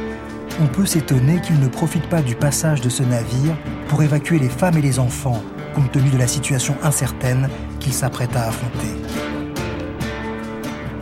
on 0.61 0.67
peut 0.67 0.85
s'étonner 0.85 1.39
qu'il 1.39 1.59
ne 1.59 1.67
profite 1.67 2.09
pas 2.09 2.21
du 2.21 2.35
passage 2.35 2.81
de 2.81 2.89
ce 2.89 3.03
navire 3.03 3.55
pour 3.87 4.01
évacuer 4.03 4.39
les 4.39 4.49
femmes 4.49 4.77
et 4.77 4.81
les 4.81 4.99
enfants, 4.99 5.43
compte 5.77 5.91
tenu 5.91 6.09
de 6.09 6.17
la 6.17 6.25
situation 6.25 6.75
incertaine 6.81 7.49
qu'il 7.79 7.93
s'apprête 7.93 8.35
à 8.35 8.47
affronter. 8.47 8.87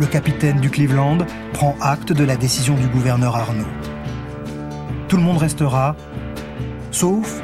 Le 0.02 0.06
capitaine 0.06 0.60
du 0.60 0.70
Cleveland 0.70 1.20
prend 1.54 1.78
acte 1.80 2.12
de 2.12 2.26
la 2.26 2.36
décision 2.36 2.76
du 2.76 2.88
gouverneur 2.88 3.38
Arnaud. 3.38 3.64
Tout 5.08 5.16
le 5.16 5.24
monde 5.24 5.38
restera, 5.38 5.96
sauf 6.92 7.42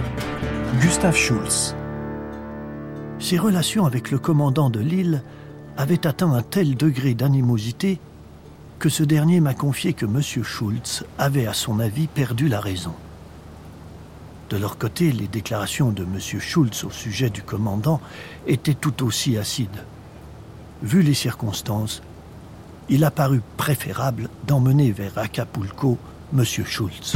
Gustav 0.81 1.15
Schulz. 1.15 1.73
Ses 3.19 3.37
relations 3.37 3.85
avec 3.85 4.11
le 4.11 4.19
commandant 4.19 4.69
de 4.69 4.81
l'île 4.81 5.23
avait 5.77 6.05
atteint 6.05 6.33
un 6.33 6.41
tel 6.41 6.75
degré 6.75 7.13
d'animosité 7.13 8.01
que 8.77 8.89
ce 8.89 9.03
dernier 9.03 9.39
m'a 9.39 9.53
confié 9.53 9.93
que 9.93 10.05
M. 10.05 10.21
Schultz 10.21 11.05
avait, 11.17 11.47
à 11.47 11.53
son 11.53 11.79
avis, 11.79 12.07
perdu 12.07 12.49
la 12.49 12.59
raison. 12.59 12.93
De 14.51 14.57
leur 14.57 14.77
côté, 14.77 15.13
les 15.13 15.27
déclarations 15.27 15.91
de 15.91 16.03
M. 16.03 16.19
Schultz 16.19 16.83
au 16.83 16.89
sujet 16.89 17.29
du 17.29 17.41
commandant 17.41 18.01
étaient 18.47 18.73
tout 18.73 19.05
aussi 19.05 19.37
acides. 19.37 19.85
Vu 20.83 21.03
les 21.03 21.13
circonstances, 21.13 22.01
il 22.89 23.05
a 23.05 23.11
paru 23.11 23.41
préférable 23.55 24.27
d'emmener 24.45 24.91
vers 24.91 25.17
Acapulco 25.17 25.97
M. 26.37 26.43
Schultz. 26.43 27.15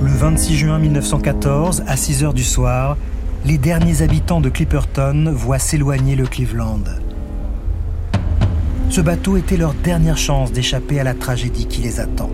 Le 0.00 0.12
26 0.12 0.56
juin 0.56 0.78
1914, 0.78 1.82
à 1.88 1.96
6 1.96 2.22
heures 2.22 2.34
du 2.34 2.44
soir, 2.44 2.96
les 3.44 3.58
derniers 3.58 4.02
habitants 4.02 4.40
de 4.40 4.48
Clipperton 4.48 5.32
voient 5.34 5.58
s'éloigner 5.58 6.14
le 6.14 6.28
Cleveland. 6.28 7.01
Ce 8.90 9.00
bateau 9.00 9.36
était 9.36 9.56
leur 9.56 9.74
dernière 9.74 10.18
chance 10.18 10.52
d'échapper 10.52 11.00
à 11.00 11.04
la 11.04 11.14
tragédie 11.14 11.66
qui 11.66 11.80
les 11.80 12.00
attend. 12.00 12.30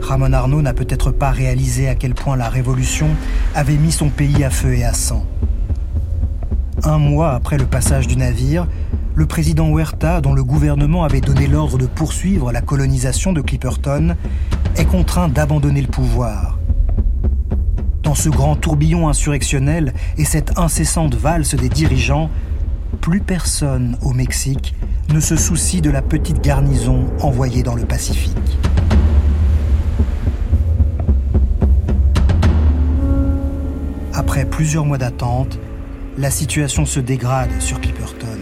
Ramon 0.00 0.32
Arnaud 0.32 0.62
n'a 0.62 0.74
peut-être 0.74 1.10
pas 1.10 1.30
réalisé 1.30 1.88
à 1.88 1.94
quel 1.94 2.14
point 2.14 2.36
la 2.36 2.48
Révolution 2.48 3.08
avait 3.54 3.76
mis 3.76 3.92
son 3.92 4.08
pays 4.08 4.42
à 4.44 4.50
feu 4.50 4.74
et 4.74 4.84
à 4.84 4.92
sang. 4.92 5.24
Un 6.82 6.98
mois 6.98 7.32
après 7.32 7.58
le 7.58 7.66
passage 7.66 8.06
du 8.06 8.16
navire, 8.16 8.66
le 9.14 9.26
président 9.26 9.68
Huerta, 9.68 10.20
dont 10.20 10.32
le 10.32 10.42
gouvernement 10.42 11.04
avait 11.04 11.20
donné 11.20 11.46
l'ordre 11.46 11.78
de 11.78 11.86
poursuivre 11.86 12.52
la 12.52 12.62
colonisation 12.62 13.32
de 13.32 13.40
Clipperton, 13.40 14.16
est 14.76 14.84
contraint 14.84 15.28
d'abandonner 15.28 15.82
le 15.82 15.88
pouvoir. 15.88 16.58
Dans 18.02 18.14
ce 18.14 18.28
grand 18.28 18.56
tourbillon 18.56 19.08
insurrectionnel 19.08 19.92
et 20.16 20.24
cette 20.24 20.58
incessante 20.58 21.14
valse 21.14 21.54
des 21.54 21.68
dirigeants, 21.68 22.30
plus 23.00 23.20
personne 23.20 23.96
au 24.02 24.12
Mexique 24.12 24.74
ne 25.08 25.20
se 25.20 25.34
soucie 25.34 25.80
de 25.80 25.90
la 25.90 26.02
petite 26.02 26.42
garnison 26.42 27.06
envoyée 27.20 27.62
dans 27.62 27.74
le 27.74 27.84
Pacifique. 27.84 28.58
Après 34.12 34.44
plusieurs 34.44 34.84
mois 34.84 34.98
d'attente, 34.98 35.58
la 36.18 36.30
situation 36.30 36.84
se 36.84 37.00
dégrade 37.00 37.50
sur 37.58 37.80
Clipperton. 37.80 38.38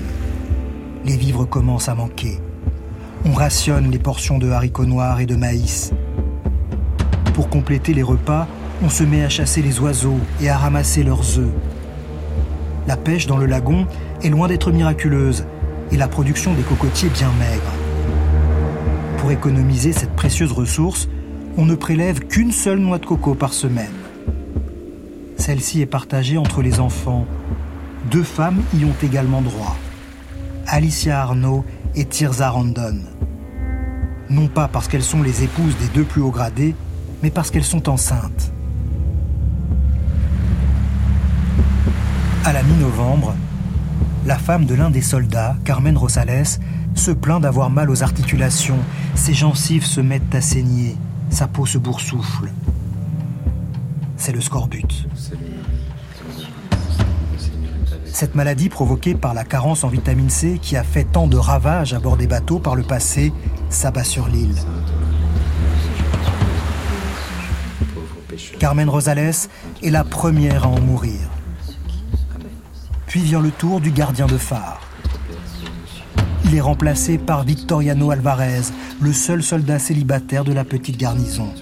Les 1.05 1.17
vivres 1.17 1.45
commencent 1.45 1.89
à 1.89 1.95
manquer. 1.95 2.41
On 3.25 3.33
rationne 3.33 3.91
les 3.91 3.99
portions 3.99 4.39
de 4.39 4.51
haricots 4.51 4.87
noirs 4.87 5.21
et 5.21 5.27
de 5.27 5.37
maïs. 5.37 5.93
Pour 7.35 7.49
compléter 7.49 7.95
les 7.95 8.03
repas, 8.03 8.49
on 8.83 8.89
se 8.89 9.05
met 9.05 9.25
à 9.25 9.29
chasser 9.29 9.63
les 9.63 9.79
oiseaux 9.79 10.19
et 10.41 10.49
à 10.49 10.57
ramasser 10.57 11.05
leurs 11.05 11.39
œufs. 11.39 11.53
La 12.89 12.97
pêche 12.97 13.27
dans 13.27 13.37
le 13.37 13.47
lagon 13.47 13.87
est 14.23 14.31
loin 14.31 14.49
d'être 14.49 14.73
miraculeuse 14.73 15.45
et 15.91 15.97
la 15.97 16.09
production 16.09 16.55
des 16.55 16.63
cocotiers 16.63 17.09
bien 17.11 17.31
maigre. 17.39 17.73
Pour 19.19 19.31
économiser 19.31 19.93
cette 19.93 20.15
précieuse 20.15 20.53
ressource, 20.53 21.09
on 21.57 21.67
ne 21.67 21.75
prélève 21.75 22.21
qu'une 22.21 22.53
seule 22.53 22.79
noix 22.79 22.99
de 22.99 23.07
coco 23.07 23.35
par 23.35 23.53
semaine. 23.53 23.93
Celle-ci 25.37 25.81
est 25.81 25.87
partagée 25.87 26.39
entre 26.39 26.63
les 26.63 26.81
enfants. 26.81 27.27
Deux 28.11 28.23
femmes 28.23 28.63
y 28.75 28.85
ont 28.85 28.95
également 29.03 29.41
droit. 29.41 29.77
Alicia 30.67 31.21
Arnaud 31.23 31.65
et 31.95 32.05
Tirza 32.05 32.51
Randon. 32.51 33.01
Non 34.31 34.49
pas 34.49 34.69
parce 34.69 34.89
qu'elles 34.89 35.03
sont 35.03 35.23
les 35.23 35.43
épouses 35.45 35.77
des 35.79 35.89
deux 35.95 36.05
plus 36.05 36.21
hauts 36.21 36.31
gradés, 36.31 36.75
mais 37.23 37.31
parce 37.31 37.51
qu'elles 37.51 37.65
sont 37.65 37.89
enceintes. 37.89 38.53
À 42.45 42.53
la 42.53 42.63
mi-novembre, 42.63 43.35
la 44.29 44.37
femme 44.37 44.67
de 44.67 44.75
l'un 44.75 44.91
des 44.91 45.01
soldats, 45.01 45.57
Carmen 45.65 45.97
Rosales, 45.97 46.45
se 46.95 47.11
plaint 47.11 47.41
d'avoir 47.41 47.71
mal 47.71 47.89
aux 47.89 48.03
articulations. 48.03 48.77
Ses 49.15 49.33
gencives 49.33 49.87
se 49.87 50.03
mettent 50.03 50.35
à 50.35 50.43
saigner, 50.43 50.97
sa 51.31 51.49
peau 51.49 51.65
se 51.65 51.79
boursoufle. 51.79 52.51
C'est 54.19 54.33
le 54.33 54.43
scorbut. 54.43 55.09
Cette 58.05 58.35
maladie 58.35 58.69
provoquée 58.69 59.15
par 59.15 59.33
la 59.33 59.45
carence 59.45 59.83
en 59.83 59.89
vitamine 59.89 60.29
C 60.29 60.59
qui 60.61 60.77
a 60.77 60.85
fait 60.85 61.05
tant 61.05 61.27
de 61.27 61.39
ravages 61.39 61.95
à 61.95 61.99
bord 61.99 62.19
des 62.19 62.27
bateaux 62.27 62.59
par 62.59 62.77
le 62.77 62.83
passé 62.83 63.33
s'abat 63.71 64.05
sur 64.05 64.29
l'île. 64.29 64.57
Carmen 68.59 68.91
Rosales 68.91 69.49
est 69.83 69.91
la 69.91 70.05
première 70.05 70.65
à 70.65 70.69
en 70.69 70.81
mourir. 70.81 71.38
Puis 73.09 73.21
vient 73.21 73.41
le 73.41 73.51
tour 73.51 73.81
du 73.81 73.91
gardien 73.91 74.27
de 74.27 74.37
phare. 74.37 74.81
Il 76.45 76.55
est 76.55 76.61
remplacé 76.61 77.17
par 77.19 77.43
Victoriano 77.43 78.11
Alvarez, 78.11 78.63
le 79.01 79.13
seul 79.13 79.43
soldat 79.43 79.79
célibataire 79.79 80.45
de 80.45 80.53
la 80.53 80.65
petite 80.65 80.99
garnison. 80.99 81.53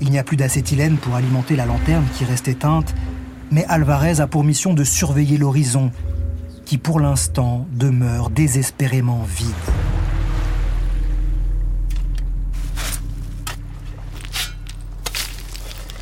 Il 0.00 0.10
n'y 0.10 0.18
a 0.18 0.24
plus 0.24 0.36
d'acétylène 0.36 0.96
pour 0.96 1.14
alimenter 1.14 1.56
la 1.56 1.66
lanterne 1.66 2.04
qui 2.16 2.24
reste 2.24 2.48
éteinte, 2.48 2.94
mais 3.50 3.64
Alvarez 3.66 4.20
a 4.20 4.26
pour 4.26 4.44
mission 4.44 4.72
de 4.72 4.84
surveiller 4.84 5.36
l'horizon, 5.36 5.90
qui 6.64 6.78
pour 6.78 6.98
l'instant 6.98 7.66
demeure 7.72 8.30
désespérément 8.30 9.22
vide. 9.24 9.48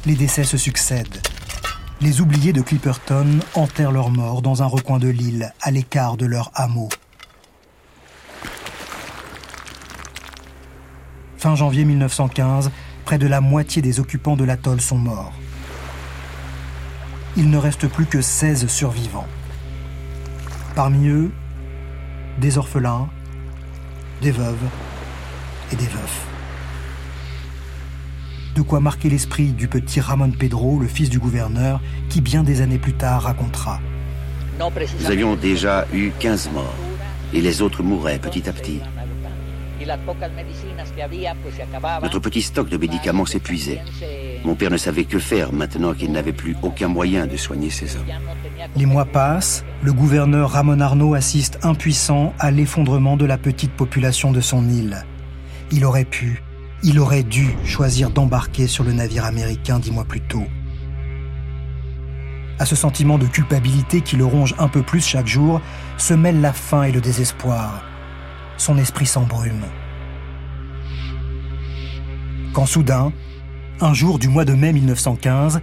Les 0.04 0.14
décès 0.14 0.44
se 0.44 0.56
succèdent. 0.56 1.20
Les 2.02 2.20
oubliés 2.20 2.52
de 2.52 2.60
Clipperton 2.60 3.38
enterrent 3.54 3.90
leurs 3.90 4.10
morts 4.10 4.42
dans 4.42 4.62
un 4.62 4.66
recoin 4.66 4.98
de 4.98 5.08
l'île, 5.08 5.54
à 5.62 5.70
l'écart 5.70 6.18
de 6.18 6.26
leur 6.26 6.50
hameau. 6.54 6.90
Fin 11.38 11.54
janvier 11.54 11.86
1915, 11.86 12.70
près 13.06 13.16
de 13.16 13.26
la 13.26 13.40
moitié 13.40 13.80
des 13.80 13.98
occupants 13.98 14.36
de 14.36 14.44
l'atoll 14.44 14.82
sont 14.82 14.98
morts. 14.98 15.32
Il 17.38 17.48
ne 17.48 17.56
reste 17.56 17.88
plus 17.88 18.04
que 18.04 18.20
16 18.20 18.66
survivants. 18.66 19.28
Parmi 20.74 21.08
eux, 21.08 21.32
des 22.38 22.58
orphelins, 22.58 23.08
des 24.20 24.32
veuves 24.32 24.68
et 25.72 25.76
des 25.76 25.86
veufs. 25.86 26.25
De 28.56 28.62
quoi 28.62 28.80
marquer 28.80 29.10
l'esprit 29.10 29.52
du 29.52 29.68
petit 29.68 30.00
Ramon 30.00 30.30
Pedro, 30.30 30.78
le 30.78 30.86
fils 30.86 31.10
du 31.10 31.18
gouverneur, 31.18 31.78
qui 32.08 32.22
bien 32.22 32.42
des 32.42 32.62
années 32.62 32.78
plus 32.78 32.94
tard 32.94 33.24
racontera. 33.24 33.80
Nous 34.58 35.10
avions 35.10 35.36
déjà 35.36 35.86
eu 35.92 36.10
15 36.18 36.52
morts, 36.54 36.74
et 37.34 37.42
les 37.42 37.60
autres 37.60 37.82
mouraient 37.82 38.18
petit 38.18 38.48
à 38.48 38.54
petit. 38.54 38.80
Notre 42.02 42.18
petit 42.18 42.40
stock 42.40 42.70
de 42.70 42.78
médicaments 42.78 43.26
s'épuisait. 43.26 43.82
Mon 44.42 44.54
père 44.54 44.70
ne 44.70 44.78
savait 44.78 45.04
que 45.04 45.18
faire 45.18 45.52
maintenant 45.52 45.92
qu'il 45.92 46.10
n'avait 46.10 46.32
plus 46.32 46.56
aucun 46.62 46.88
moyen 46.88 47.26
de 47.26 47.36
soigner 47.36 47.68
ses 47.68 47.94
hommes. 47.96 48.06
Les 48.74 48.86
mois 48.86 49.04
passent, 49.04 49.66
le 49.82 49.92
gouverneur 49.92 50.52
Ramon 50.52 50.80
Arnaud 50.80 51.12
assiste 51.12 51.58
impuissant 51.62 52.32
à 52.38 52.50
l'effondrement 52.50 53.18
de 53.18 53.26
la 53.26 53.36
petite 53.36 53.72
population 53.72 54.32
de 54.32 54.40
son 54.40 54.66
île. 54.70 55.04
Il 55.72 55.84
aurait 55.84 56.06
pu, 56.06 56.42
il 56.82 56.98
aurait 56.98 57.22
dû 57.22 57.56
choisir 57.64 58.10
d'embarquer 58.10 58.66
sur 58.66 58.84
le 58.84 58.92
navire 58.92 59.24
américain 59.24 59.78
dix 59.78 59.90
mois 59.90 60.04
plus 60.04 60.20
tôt. 60.20 60.46
À 62.58 62.64
ce 62.64 62.76
sentiment 62.76 63.18
de 63.18 63.26
culpabilité 63.26 64.00
qui 64.00 64.16
le 64.16 64.24
ronge 64.24 64.54
un 64.58 64.68
peu 64.68 64.82
plus 64.82 65.04
chaque 65.06 65.26
jour, 65.26 65.60
se 65.98 66.14
mêlent 66.14 66.40
la 66.40 66.52
faim 66.52 66.84
et 66.84 66.92
le 66.92 67.00
désespoir. 67.00 67.82
Son 68.56 68.78
esprit 68.78 69.06
s'embrume. 69.06 69.64
Quand 72.54 72.64
soudain, 72.64 73.12
un 73.80 73.92
jour 73.92 74.18
du 74.18 74.28
mois 74.28 74.46
de 74.46 74.54
mai 74.54 74.72
1915, 74.72 75.60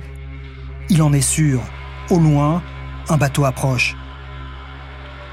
il 0.90 1.02
en 1.02 1.14
est 1.14 1.22
sûr, 1.22 1.62
au 2.12 2.20
loin, 2.20 2.62
un 3.10 3.18
bateau 3.18 3.46
approche. 3.46 3.96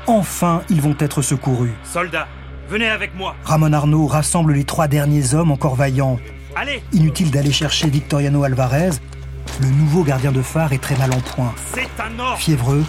Enfin, 0.06 0.62
ils 0.70 0.80
vont 0.80 0.96
être 0.98 1.20
secourus. 1.20 1.74
Soldats, 1.84 2.28
venez 2.70 2.88
avec 2.88 3.14
moi. 3.16 3.34
Ramon 3.44 3.72
Arnaud 3.72 4.06
rassemble 4.06 4.54
les 4.54 4.64
trois 4.64 4.86
derniers 4.86 5.34
hommes 5.34 5.50
encore 5.50 5.74
vaillants. 5.74 6.18
Allez, 6.56 6.82
Inutile 6.92 7.30
d'aller 7.30 7.52
chercher 7.52 7.88
Victoriano 7.90 8.44
Alvarez. 8.44 8.90
Le 9.60 9.66
nouveau 9.68 10.04
gardien 10.04 10.30
de 10.32 10.40
phare 10.40 10.72
est 10.72 10.78
très 10.78 10.96
mal 10.96 11.12
en 11.12 11.20
point. 11.20 11.52
c'est 11.74 11.88
un 12.00 12.18
ordre. 12.18 12.38
Fiévreux, 12.38 12.84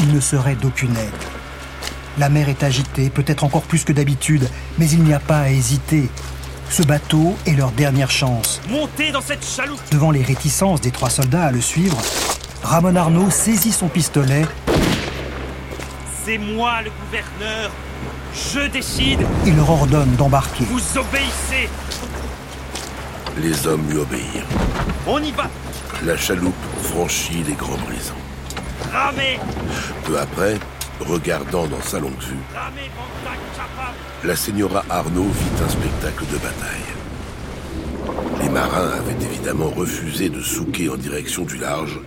il 0.00 0.12
ne 0.14 0.20
serait 0.20 0.54
d'aucune 0.54 0.94
aide. 0.96 1.10
La 2.18 2.28
mer 2.28 2.48
est 2.48 2.62
agitée, 2.62 3.10
peut-être 3.10 3.42
encore 3.44 3.62
plus 3.62 3.84
que 3.84 3.92
d'habitude, 3.92 4.48
mais 4.78 4.88
il 4.88 5.02
n'y 5.02 5.14
a 5.14 5.18
pas 5.18 5.40
à 5.40 5.48
hésiter. 5.48 6.08
Ce 6.70 6.82
bateau 6.82 7.36
est 7.46 7.54
leur 7.54 7.72
dernière 7.72 8.10
chance. 8.10 8.60
Montez 8.70 9.10
dans 9.10 9.20
cette 9.20 9.44
chaloupe. 9.44 9.80
Devant 9.90 10.10
les 10.10 10.22
réticences 10.22 10.80
des 10.80 10.90
trois 10.90 11.10
soldats 11.10 11.46
à 11.46 11.50
le 11.50 11.60
suivre, 11.60 11.96
Ramon 12.62 12.94
Arnaud 12.96 13.30
saisit 13.30 13.72
son 13.72 13.88
pistolet 13.88 14.44
C'est 16.24 16.38
moi 16.38 16.82
le 16.82 16.90
gouverneur. 17.04 17.70
Je 18.34 18.66
décide. 18.68 19.20
et 19.46 19.50
leur 19.52 19.70
ordonne 19.70 20.14
d'embarquer. 20.16 20.64
Vous 20.64 20.98
obéissez. 20.98 21.68
Les 23.40 23.66
hommes 23.66 23.88
lui 23.88 23.98
obéirent. 23.98 24.46
On 25.06 25.22
y 25.22 25.30
va 25.32 25.48
La 26.04 26.16
chaloupe 26.16 26.54
franchit 26.82 27.42
les 27.46 27.54
grands 27.54 27.76
brisants. 27.76 28.14
Ramez 28.92 29.38
Peu 30.04 30.18
après, 30.18 30.58
regardant 31.00 31.66
dans 31.66 31.80
sa 31.82 31.98
longue 32.00 32.20
vue, 32.20 32.36
Ramez, 32.54 32.90
bande 32.96 33.36
capable 33.56 33.96
la 34.24 34.36
señora 34.36 34.84
Arnaud 34.88 35.24
vit 35.28 35.62
un 35.62 35.68
spectacle 35.68 36.24
de 36.32 36.38
bataille. 36.38 36.94
Les 38.42 38.48
marins 38.48 38.90
avaient 38.98 39.22
évidemment 39.24 39.68
refusé 39.68 40.30
de 40.30 40.40
souquer 40.40 40.88
en 40.88 40.96
direction 40.96 41.44
du 41.44 41.58
large, 41.58 42.00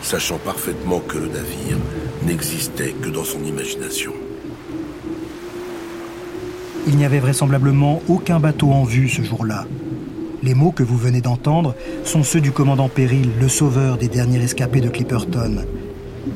sachant 0.00 0.38
parfaitement 0.38 1.00
que 1.00 1.18
le 1.18 1.26
navire 1.26 1.76
n'existait 2.22 2.92
que 2.92 3.08
dans 3.08 3.24
son 3.24 3.42
imagination. 3.42 4.12
Il 6.86 6.96
n'y 6.96 7.04
avait 7.04 7.20
vraisemblablement 7.20 8.02
aucun 8.08 8.40
bateau 8.40 8.70
en 8.70 8.84
vue 8.84 9.08
ce 9.08 9.22
jour-là. 9.22 9.66
Les 10.42 10.54
mots 10.54 10.72
que 10.72 10.82
vous 10.82 10.96
venez 10.96 11.20
d'entendre 11.20 11.74
sont 12.04 12.22
ceux 12.22 12.40
du 12.40 12.52
commandant 12.52 12.88
Péril, 12.88 13.30
le 13.38 13.48
sauveur 13.48 13.98
des 13.98 14.08
derniers 14.08 14.38
rescapés 14.38 14.80
de 14.80 14.88
Clipperton. 14.88 15.66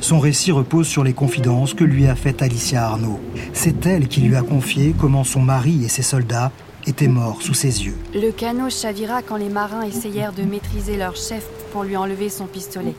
Son 0.00 0.18
récit 0.18 0.52
repose 0.52 0.87
sur 0.87 1.04
les 1.04 1.14
confidences 1.14 1.72
que 1.72 1.85
lui 1.85 2.07
a 2.07 2.14
faites 2.14 2.42
Alicia 2.42 2.85
Arnaud. 2.85 3.18
C'est 3.54 3.87
elle 3.87 4.09
qui 4.09 4.20
lui 4.20 4.37
a 4.37 4.42
confié 4.42 4.94
comment 4.98 5.24
son 5.24 5.40
mari 5.40 5.85
et 5.85 5.88
ses 5.88 6.02
soldats 6.02 6.52
étaient 6.87 7.09
morts 7.09 7.40
sous 7.40 7.54
ses 7.54 7.85
yeux. 7.87 7.96
Le 8.14 8.30
canot 8.30 8.68
chavira 8.68 9.22
quand 9.22 9.37
les 9.37 9.48
marins 9.48 9.83
essayèrent 9.83 10.35
de 10.35 10.42
maîtriser 10.42 10.98
leur 10.98 11.16
chef 11.16 11.46
pour 11.72 11.85
lui 11.85 11.96
enlever 11.96 12.28
son 12.28 12.46
pistolet. 12.46 12.94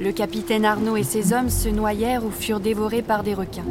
Le 0.00 0.12
capitaine 0.12 0.64
Arnaud 0.66 0.96
et 0.96 1.02
ses 1.02 1.32
hommes 1.32 1.50
se 1.50 1.68
noyèrent 1.68 2.24
ou 2.24 2.30
furent 2.30 2.60
dévorés 2.60 3.02
par 3.02 3.22
des 3.22 3.34
requins. 3.34 3.64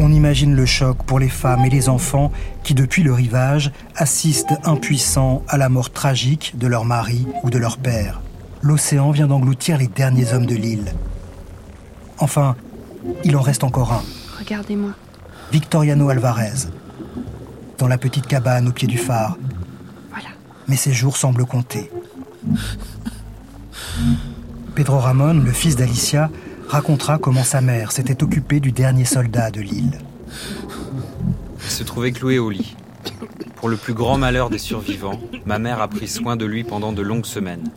On 0.00 0.12
imagine 0.12 0.54
le 0.54 0.64
choc 0.64 1.02
pour 1.04 1.18
les 1.18 1.28
femmes 1.28 1.64
et 1.64 1.70
les 1.70 1.88
enfants 1.88 2.30
qui, 2.62 2.74
depuis 2.74 3.02
le 3.02 3.12
rivage, 3.12 3.72
assistent 3.96 4.54
impuissants 4.62 5.42
à 5.48 5.58
la 5.58 5.68
mort 5.68 5.90
tragique 5.90 6.54
de 6.56 6.68
leur 6.68 6.84
mari 6.84 7.26
ou 7.42 7.50
de 7.50 7.58
leur 7.58 7.78
père. 7.78 8.22
L'océan 8.62 9.10
vient 9.10 9.26
d'engloutir 9.26 9.76
les 9.76 9.88
derniers 9.88 10.32
hommes 10.32 10.46
de 10.46 10.54
l'île. 10.54 10.94
Enfin, 12.18 12.54
il 13.24 13.36
en 13.36 13.40
reste 13.40 13.64
encore 13.64 13.92
un, 13.92 14.02
Regardez-moi. 14.38 14.90
Victoriano 15.50 16.10
Alvarez, 16.10 16.68
dans 17.78 17.88
la 17.88 17.98
petite 17.98 18.28
cabane 18.28 18.68
au 18.68 18.72
pied 18.72 18.86
du 18.86 18.98
phare. 18.98 19.36
Voilà. 20.10 20.28
Mais 20.68 20.76
ses 20.76 20.92
jours 20.92 21.16
semblent 21.16 21.44
compter. 21.44 21.90
Pedro 24.76 24.98
Ramon, 24.98 25.34
le 25.34 25.52
fils 25.52 25.74
d'Alicia, 25.74 26.30
racontera 26.68 27.18
comment 27.18 27.44
sa 27.44 27.60
mère 27.60 27.92
s'était 27.92 28.22
occupée 28.22 28.60
du 28.60 28.72
dernier 28.72 29.04
soldat 29.04 29.50
de 29.50 29.60
l'île. 29.60 29.98
Il 31.64 31.70
se 31.70 31.82
trouvait 31.82 32.12
cloué 32.12 32.38
au 32.38 32.50
lit. 32.50 32.76
Pour 33.56 33.68
le 33.68 33.76
plus 33.76 33.94
grand 33.94 34.18
malheur 34.18 34.50
des 34.50 34.58
survivants, 34.58 35.18
ma 35.44 35.58
mère 35.58 35.80
a 35.80 35.88
pris 35.88 36.08
soin 36.08 36.36
de 36.36 36.44
lui 36.44 36.64
pendant 36.64 36.92
de 36.92 37.02
longues 37.02 37.26
semaines, 37.26 37.68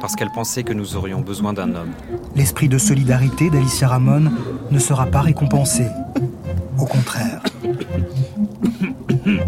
parce 0.00 0.16
qu'elle 0.16 0.30
pensait 0.30 0.62
que 0.62 0.72
nous 0.72 0.96
aurions 0.96 1.20
besoin 1.20 1.52
d'un 1.52 1.74
homme. 1.74 1.92
L'esprit 2.36 2.68
de 2.68 2.78
solidarité 2.78 3.50
d'Alicia 3.50 3.88
Ramon 3.88 4.30
ne 4.70 4.78
sera 4.78 5.06
pas 5.06 5.20
récompensé. 5.20 5.86
Au 6.78 6.86
contraire. 6.86 7.42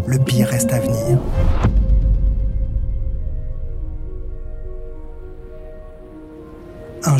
Le 0.05 0.19
pire 0.19 0.47
reste 0.47 0.71
à 0.73 0.79
venir. 0.79 1.17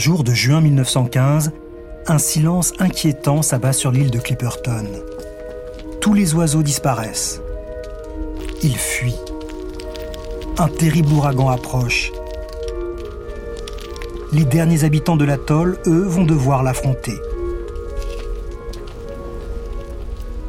Jour 0.02 0.24
de 0.24 0.34
juin 0.34 0.62
1915, 0.62 1.52
un 2.08 2.18
silence 2.18 2.74
inquiétant 2.80 3.44
s'abat 3.44 3.72
sur 3.72 3.92
l'île 3.92 4.10
de 4.10 4.18
Clipperton. 4.18 4.88
Tous 6.02 6.16
les 6.16 6.34
oiseaux 6.34 6.64
disparaissent. 6.64 7.40
Ils 8.64 8.78
fuient. 8.78 9.22
Un 10.58 10.70
terrible 10.70 11.14
ouragan 11.14 11.50
approche. 11.50 12.12
Les 14.34 14.44
derniers 14.44 14.86
habitants 14.86 15.18
de 15.18 15.26
l'atoll, 15.26 15.78
eux, 15.86 16.08
vont 16.08 16.26
devoir 16.26 16.64
l'affronter. 16.64 17.20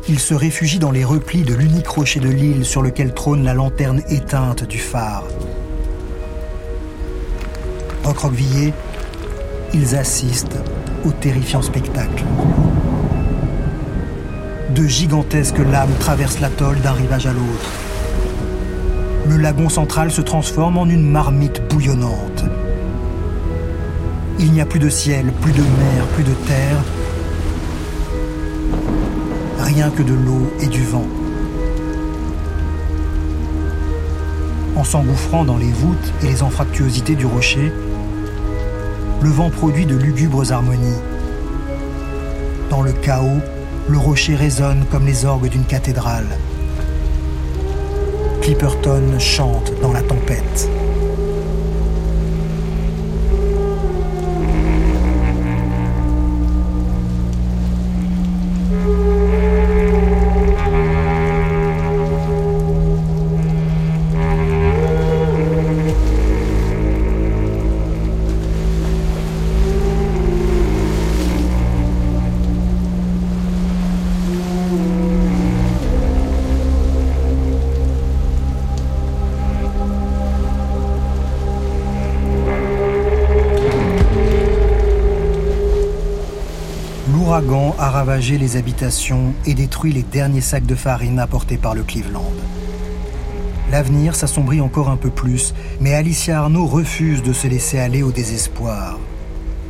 Ils 0.08 0.18
se 0.18 0.32
réfugient 0.32 0.78
dans 0.78 0.90
les 0.90 1.04
replis 1.04 1.42
de 1.42 1.52
l'unique 1.52 1.88
rocher 1.88 2.20
de 2.20 2.30
l'île 2.30 2.64
sur 2.64 2.80
lequel 2.80 3.12
trône 3.12 3.44
la 3.44 3.52
lanterne 3.52 4.02
éteinte 4.08 4.64
du 4.64 4.78
phare. 4.78 5.24
Ils 9.74 9.96
assistent 9.96 10.58
au 11.04 11.11
terrifiant 11.11 11.62
spectacle. 11.62 12.24
De 14.74 14.87
gigantesques 14.87 15.58
lames 15.58 15.94
traversent 15.98 16.40
l'atoll 16.40 16.80
d'un 16.80 16.92
rivage 16.92 17.26
à 17.26 17.32
l'autre. 17.32 17.70
Le 19.28 19.37
lagon 19.37 19.68
central 19.68 20.11
se 20.11 20.20
transforme 20.20 20.78
en 20.78 20.87
une 20.87 21.08
marmite 21.08 21.62
bouillonnante. 21.68 22.44
Il 24.38 24.52
n'y 24.52 24.61
a 24.61 24.66
plus 24.66 24.80
de 24.80 24.88
ciel, 24.88 25.32
plus 25.40 25.52
de 25.52 25.62
mer, 25.62 26.06
plus 26.14 26.24
de 26.24 26.32
terre. 26.46 26.76
Rien 29.61 29.90
que 29.90 30.02
de 30.02 30.14
l'eau 30.14 30.52
et 30.61 30.66
du 30.66 30.82
vent. 30.82 31.06
En 34.74 34.85
s'engouffrant 34.85 35.44
dans 35.44 35.58
les 35.58 35.70
voûtes 35.70 36.12
et 36.22 36.26
les 36.26 36.42
anfractuosités 36.42 37.14
du 37.14 37.26
rocher, 37.26 37.72
le 39.22 39.30
vent 39.30 39.50
produit 39.50 39.87
de 39.87 39.94
lugubres 39.94 40.50
harmonies. 40.50 41.00
Dans 42.70 42.82
le 42.82 42.92
chaos, 42.92 43.40
le 43.88 43.98
rocher 43.98 44.35
résonne 44.35 44.85
comme 44.90 45.06
les 45.06 45.24
orgues 45.24 45.48
d'une 45.48 45.64
cathédrale. 45.64 46.26
Clipperton 48.40 49.18
chante 49.18 49.72
dans 49.80 49.92
la 49.92 50.02
tempête. 50.02 50.68
Les 88.18 88.57
habitations 88.57 89.33
et 89.46 89.55
détruit 89.55 89.92
les 89.92 90.03
derniers 90.03 90.42
sacs 90.42 90.66
de 90.66 90.75
farine 90.75 91.18
apportés 91.18 91.57
par 91.57 91.75
le 91.75 91.83
Cleveland. 91.83 92.33
L'avenir 93.70 94.14
s'assombrit 94.14 94.61
encore 94.61 94.90
un 94.90 94.98
peu 94.98 95.09
plus, 95.09 95.55
mais 95.81 95.94
Alicia 95.94 96.40
Arnaud 96.40 96.66
refuse 96.66 97.22
de 97.22 97.33
se 97.33 97.46
laisser 97.46 97.79
aller 97.79 98.03
au 98.03 98.12
désespoir. 98.12 98.98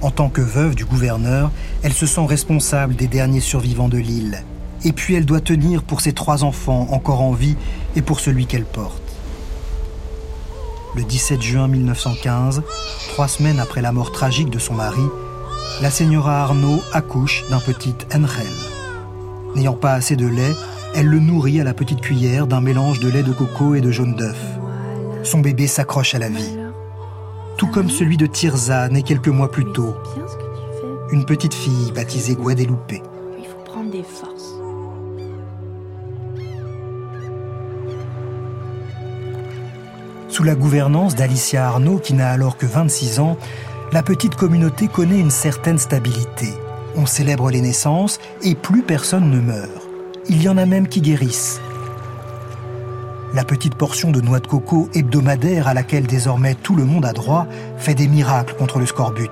En 0.00 0.10
tant 0.10 0.28
que 0.28 0.40
veuve 0.40 0.74
du 0.74 0.84
gouverneur, 0.84 1.52
elle 1.84 1.92
se 1.92 2.06
sent 2.06 2.26
responsable 2.26 2.96
des 2.96 3.06
derniers 3.06 3.40
survivants 3.40 3.88
de 3.88 3.98
l'île. 3.98 4.42
Et 4.84 4.92
puis 4.92 5.14
elle 5.14 5.26
doit 5.26 5.40
tenir 5.40 5.84
pour 5.84 6.00
ses 6.00 6.12
trois 6.12 6.42
enfants 6.42 6.88
encore 6.90 7.20
en 7.20 7.32
vie 7.32 7.56
et 7.94 8.02
pour 8.02 8.18
celui 8.18 8.46
qu'elle 8.46 8.64
porte. 8.64 9.00
Le 10.96 11.04
17 11.04 11.40
juin 11.40 11.68
1915, 11.68 12.62
trois 13.10 13.28
semaines 13.28 13.60
après 13.60 13.82
la 13.82 13.92
mort 13.92 14.10
tragique 14.10 14.50
de 14.50 14.58
son 14.58 14.74
mari, 14.74 15.06
la 15.82 15.90
señora 15.90 16.42
Arnaud 16.42 16.80
accouche 16.92 17.42
d'un 17.50 17.58
petit 17.58 17.96
Angel. 18.14 18.46
N'ayant 19.56 19.74
pas 19.74 19.94
assez 19.94 20.14
de 20.14 20.28
lait, 20.28 20.54
elle 20.94 21.08
le 21.08 21.18
nourrit 21.18 21.60
à 21.60 21.64
la 21.64 21.74
petite 21.74 22.00
cuillère 22.00 22.46
d'un 22.46 22.60
mélange 22.60 23.00
de 23.00 23.08
lait 23.08 23.24
de 23.24 23.32
coco 23.32 23.74
et 23.74 23.80
de 23.80 23.90
jaune 23.90 24.14
d'œuf. 24.14 24.38
Son 25.24 25.40
bébé 25.40 25.66
s'accroche 25.66 26.14
à 26.14 26.20
la 26.20 26.28
vie, 26.28 26.56
tout 27.56 27.66
comme 27.66 27.90
celui 27.90 28.16
de 28.16 28.26
Tirza, 28.26 28.88
né 28.90 29.02
quelques 29.02 29.26
mois 29.26 29.50
plus 29.50 29.64
tôt, 29.72 29.96
une 31.10 31.24
petite 31.24 31.52
fille 31.52 31.90
baptisée 31.92 32.36
Guadeloupe. 32.36 32.92
Il 32.92 33.44
faut 33.44 33.64
prendre 33.64 33.90
des 33.90 34.04
forces. 34.04 34.54
Sous 40.28 40.44
la 40.44 40.54
gouvernance 40.54 41.16
d'Alicia 41.16 41.66
Arnaud, 41.66 41.98
qui 41.98 42.14
n'a 42.14 42.30
alors 42.30 42.56
que 42.56 42.66
26 42.66 43.18
ans, 43.18 43.36
la 43.92 44.02
petite 44.02 44.36
communauté 44.36 44.88
connaît 44.88 45.20
une 45.20 45.30
certaine 45.30 45.78
stabilité. 45.78 46.54
On 46.96 47.04
célèbre 47.04 47.50
les 47.50 47.60
naissances 47.60 48.18
et 48.42 48.54
plus 48.54 48.82
personne 48.82 49.30
ne 49.30 49.40
meurt. 49.40 49.70
Il 50.28 50.42
y 50.42 50.48
en 50.48 50.56
a 50.56 50.64
même 50.64 50.88
qui 50.88 51.02
guérissent. 51.02 51.60
La 53.34 53.44
petite 53.44 53.74
portion 53.74 54.10
de 54.10 54.20
noix 54.20 54.40
de 54.40 54.46
coco 54.46 54.88
hebdomadaire 54.94 55.68
à 55.68 55.74
laquelle 55.74 56.06
désormais 56.06 56.54
tout 56.54 56.74
le 56.74 56.84
monde 56.84 57.04
a 57.04 57.12
droit 57.12 57.46
fait 57.76 57.94
des 57.94 58.08
miracles 58.08 58.54
contre 58.54 58.78
le 58.78 58.86
scorbut. 58.86 59.30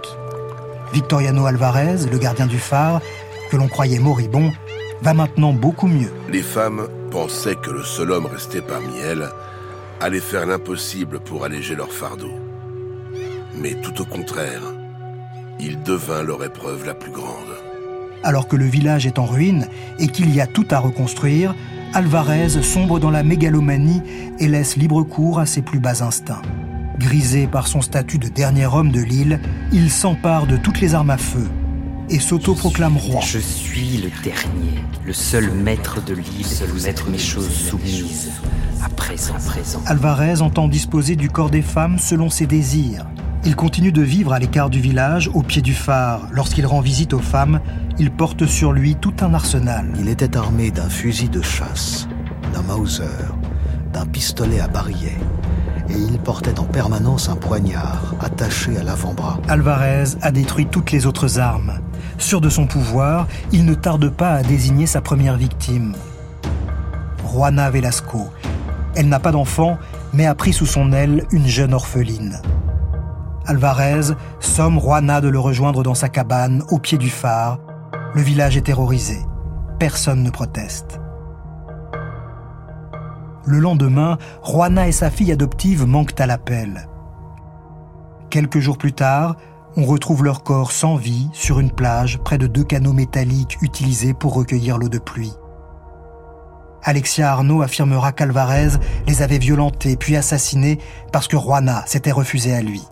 Victoriano 0.93 1.47
Alvarez, 1.47 2.07
le 2.11 2.19
gardien 2.19 2.47
du 2.47 2.59
phare, 2.59 3.01
que 3.51 3.57
l'on 3.57 3.69
croyait 3.69 3.99
moribond, 3.99 4.53
va 5.03 5.15
maintenant 5.15 5.53
beaucoup 5.53 5.87
mieux. 5.87 6.13
Les 6.31 6.43
femmes 6.43 6.87
pensaient 7.11 7.57
que 7.57 7.71
le 7.71 7.83
seul 7.83 8.11
homme 8.11 8.27
resté 8.27 8.61
parmi 8.61 8.99
elles 8.99 9.29
allait 10.01 10.21
faire 10.21 10.47
l'impossible 10.47 11.21
pour 11.21 11.45
alléger 11.45 11.75
leur 11.75 11.93
fardeau. 11.93 12.33
Mais 13.55 13.75
tout 13.83 14.01
au 14.01 14.05
contraire, 14.05 14.63
il 15.59 15.83
devint 15.83 16.23
leur 16.23 16.45
épreuve 16.45 16.87
la 16.87 16.95
plus 16.95 17.11
grande. 17.11 17.57
Alors 18.23 18.49
que 18.49 18.57
le 18.57 18.67
village 18.67 19.07
est 19.07 19.19
en 19.19 19.25
ruine 19.25 19.67
et 19.99 20.09
qu'il 20.09 20.35
y 20.35 20.41
a 20.41 20.47
tout 20.47 20.67
à 20.71 20.79
reconstruire, 20.79 21.55
Alvarez 21.93 22.51
sombre 22.63 23.01
dans 23.01 23.11
la 23.11 23.25
mégalomanie 23.25 24.01
et 24.39 24.47
laisse 24.47 24.77
libre 24.77 25.03
cours 25.03 25.41
à 25.41 25.47
ses 25.47 25.61
plus 25.61 25.81
bas 25.81 26.05
instincts. 26.05 26.43
Grisé 26.99 27.49
par 27.49 27.67
son 27.67 27.81
statut 27.81 28.19
de 28.19 28.29
dernier 28.29 28.67
homme 28.67 28.93
de 28.93 29.01
l'île, 29.01 29.41
il 29.73 29.91
s'empare 29.91 30.47
de 30.47 30.57
toutes 30.57 30.81
les 30.81 30.95
armes 30.95 31.11
à 31.11 31.17
feu 31.17 31.49
et 32.09 32.21
s'autoproclame 32.21 32.97
roi. 32.97 33.23
Je 33.25 33.39
suis 33.39 33.97
le 33.97 34.11
dernier, 34.23 34.85
le 35.05 35.13
seul 35.13 35.51
maître 35.51 36.05
de 36.05 36.15
l'île, 36.15 36.47
seul 36.47 36.73
maître 36.85 37.09
mes 37.09 37.19
choses 37.19 37.51
soumises. 37.51 38.31
À 38.85 38.89
présent, 38.89 39.35
présent. 39.35 39.83
Alvarez 39.87 40.43
entend 40.43 40.69
disposer 40.69 41.17
du 41.17 41.29
corps 41.29 41.51
des 41.51 41.63
femmes 41.63 41.99
selon 41.99 42.31
ses 42.31 42.47
désirs. 42.47 43.07
Il 43.43 43.57
continue 43.57 43.91
de 43.91 44.03
vivre 44.03 44.35
à 44.35 44.39
l'écart 44.39 44.69
du 44.69 44.81
village, 44.81 45.31
au 45.33 45.43
pied 45.43 45.63
du 45.63 45.73
phare. 45.73 46.29
Lorsqu'il 46.31 46.67
rend 46.67 46.81
visite 46.81 47.15
aux 47.15 47.21
femmes, 47.21 47.61
il 47.99 48.11
porte 48.11 48.45
sur 48.45 48.73
lui 48.73 48.97
tout 48.97 49.15
un 49.23 49.33
arsenal. 49.33 49.87
Il 49.99 50.09
était 50.09 50.37
armé 50.37 50.71
d'un 50.71 50.91
fusil 50.91 51.31
de 51.31 51.41
chasse, 51.41 52.07
d'un 52.53 52.61
Mauser, 52.63 53.05
d'un 53.95 54.05
pistolet 54.05 54.61
à 54.61 54.69
barillet, 54.69 55.17
et 55.89 55.97
il 55.97 56.19
portait 56.19 56.61
en 56.61 56.65
permanence 56.65 57.31
un 57.31 57.37
poignard 57.37 58.15
attaché 58.21 58.77
à 58.77 58.83
l'avant-bras. 58.83 59.41
Alvarez 59.49 60.17
a 60.21 60.31
détruit 60.33 60.67
toutes 60.67 60.93
les 60.93 61.07
autres 61.07 61.39
armes. 61.39 61.81
Sûr 62.19 62.43
de 62.43 62.51
son 62.51 62.67
pouvoir, 62.67 63.27
il 63.53 63.65
ne 63.65 63.75
tarde 63.75 64.11
pas 64.11 64.33
à 64.33 64.43
désigner 64.43 64.87
sa 64.87 65.01
première 65.01 65.39
victime. 65.39 65.95
Juana 67.33 67.71
Velasco. 67.71 68.29
Elle 68.95 69.09
n'a 69.09 69.21
pas 69.21 69.33
d'enfant, 69.33 69.79
mais 70.13 70.27
a 70.27 70.35
pris 70.35 70.53
sous 70.53 70.67
son 70.67 70.93
aile 70.93 71.25
une 71.31 71.47
jeune 71.47 71.73
orpheline. 71.73 72.43
Alvarez 73.51 74.15
somme 74.39 74.79
Juana 74.79 75.21
de 75.21 75.27
le 75.27 75.41
rejoindre 75.41 75.83
dans 75.83 75.97
sa 75.97 76.09
cabane 76.09 76.63
au 76.71 76.79
pied 76.79 76.99
du 76.99 77.11
phare. 77.11 77.59
Le 78.15 78.23
village 78.23 78.57
est 78.57 78.67
terrorisé. 78.67 79.19
Personne 79.81 80.23
ne 80.23 80.31
proteste. 80.31 81.01
Le 83.45 83.59
lendemain, 83.59 84.19
Juana 84.45 84.87
et 84.87 84.93
sa 84.93 85.11
fille 85.11 85.33
adoptive 85.33 85.85
manquent 85.85 86.21
à 86.21 86.27
l'appel. 86.27 86.89
Quelques 88.31 88.61
jours 88.61 88.79
plus 88.79 88.93
tard, 88.93 89.35
on 89.77 89.85
retrouve 89.85 90.23
leur 90.23 90.45
corps 90.45 90.71
sans 90.71 90.95
vie 90.95 91.29
sur 91.33 91.59
une 91.59 91.73
plage 91.73 92.21
près 92.21 92.39
de 92.39 92.47
deux 92.47 92.63
canaux 92.63 92.93
métalliques 92.93 93.59
utilisés 93.63 94.15
pour 94.15 94.33
recueillir 94.33 94.79
l'eau 94.79 94.89
de 94.89 94.99
pluie. 94.99 95.35
Alexia 96.85 97.33
Arnaud 97.33 97.63
affirmera 97.63 98.13
qu'Alvarez 98.13 98.79
les 99.09 99.23
avait 99.23 99.39
violentés 99.39 99.97
puis 99.97 100.15
assassinés 100.17 100.79
parce 101.13 101.27
que 101.27 101.37
Juana 101.37 101.83
s'était 101.87 102.13
refusée 102.13 102.55
à 102.55 102.63
lui. 102.63 102.87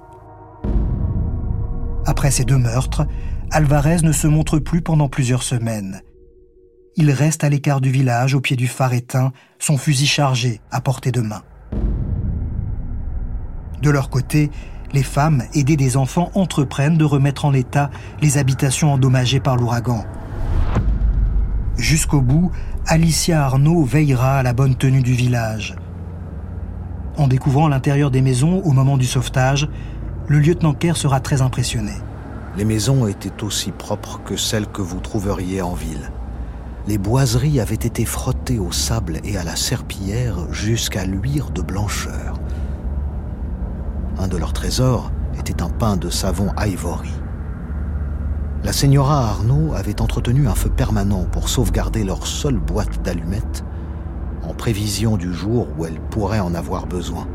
Après 2.09 2.31
ces 2.31 2.45
deux 2.45 2.57
meurtres, 2.57 3.07
Alvarez 3.51 3.99
ne 4.03 4.13
se 4.13 4.27
montre 4.27 4.59
plus 4.59 4.81
pendant 4.81 5.11
plusieurs 5.11 5.43
semaines. 5.43 6.01
Il 6.97 7.11
reste 7.11 7.45
à 7.45 7.51
l'écart 7.51 7.83
du 7.83 7.91
village, 7.91 8.35
au 8.35 8.41
pied 8.41 8.57
du 8.57 8.67
phare 8.67 8.95
éteint, 8.95 9.31
son 9.59 9.77
fusil 9.77 10.07
chargé 10.07 10.63
à 10.71 10.81
portée 10.81 11.13
de 11.13 11.21
main. 11.21 11.43
De 13.83 13.91
leur 13.91 14.09
côté, 14.09 14.51
les 14.95 15.03
femmes, 15.03 15.43
aidées 15.53 15.77
des 15.77 15.99
enfants, 15.99 16.31
entreprennent 16.33 16.97
de 16.97 17.05
remettre 17.05 17.45
en 17.45 17.53
état 17.53 17.91
les 18.23 18.39
habitations 18.39 18.95
endommagées 18.95 19.41
par 19.41 19.57
l'ouragan. 19.57 20.07
Jusqu'au 21.77 22.23
bout, 22.23 22.51
Alicia 22.87 23.45
Arnaud 23.45 23.85
veillera 23.85 24.39
à 24.39 24.43
la 24.43 24.55
bonne 24.55 24.77
tenue 24.77 25.03
du 25.03 25.13
village. 25.13 25.77
En 27.19 27.29
découvrant 27.29 27.69
l'intérieur 27.69 28.11
des 28.11 28.23
maisons 28.23 28.63
au 28.65 28.73
moment 28.73 28.97
du 28.97 29.05
sauvetage, 29.05 29.69
le 30.29 30.39
lieutenant 30.39 30.75
Kerr 30.75 30.97
sera 30.97 31.21
très 31.21 31.41
impressionné. 31.41 31.93
Les 32.59 32.67
maisons 32.67 33.07
étaient 33.07 33.43
aussi 33.43 33.73
propres 33.73 34.21
que 34.25 34.37
celles 34.37 34.67
que 34.67 34.83
vous 34.83 35.01
trouveriez 35.01 35.63
en 35.63 35.73
ville. 35.73 36.11
Les 36.87 36.99
boiseries 36.99 37.61
avaient 37.61 37.75
été 37.75 38.05
frottées 38.05 38.59
au 38.59 38.71
sable 38.71 39.21
et 39.25 39.39
à 39.39 39.45
la 39.45 39.57
serpillière 39.57 40.53
jusqu'à 40.53 41.07
luire 41.07 41.51
de 41.51 41.63
blancheur. 41.63 42.39
Un 44.19 44.29
de 44.29 44.37
leurs 44.37 44.53
trésors 44.53 45.11
était 45.39 45.63
un 45.63 45.71
pain 45.71 45.97
de 45.97 46.11
savon 46.11 46.49
ivory. 46.59 47.13
La 48.65 48.73
señora 48.73 49.29
Arnaud 49.29 49.73
avait 49.75 50.03
entretenu 50.03 50.47
un 50.47 50.55
feu 50.55 50.69
permanent 50.69 51.25
pour 51.25 51.49
sauvegarder 51.49 52.05
leur 52.05 52.27
seule 52.27 52.59
boîte 52.59 53.03
d'allumettes, 53.03 53.65
en 54.43 54.53
prévision 54.53 55.17
du 55.17 55.33
jour 55.33 55.69
où 55.79 55.87
elle 55.87 56.01
pourrait 56.11 56.41
en 56.41 56.55
avoir 56.55 56.87
besoin. 56.87 57.27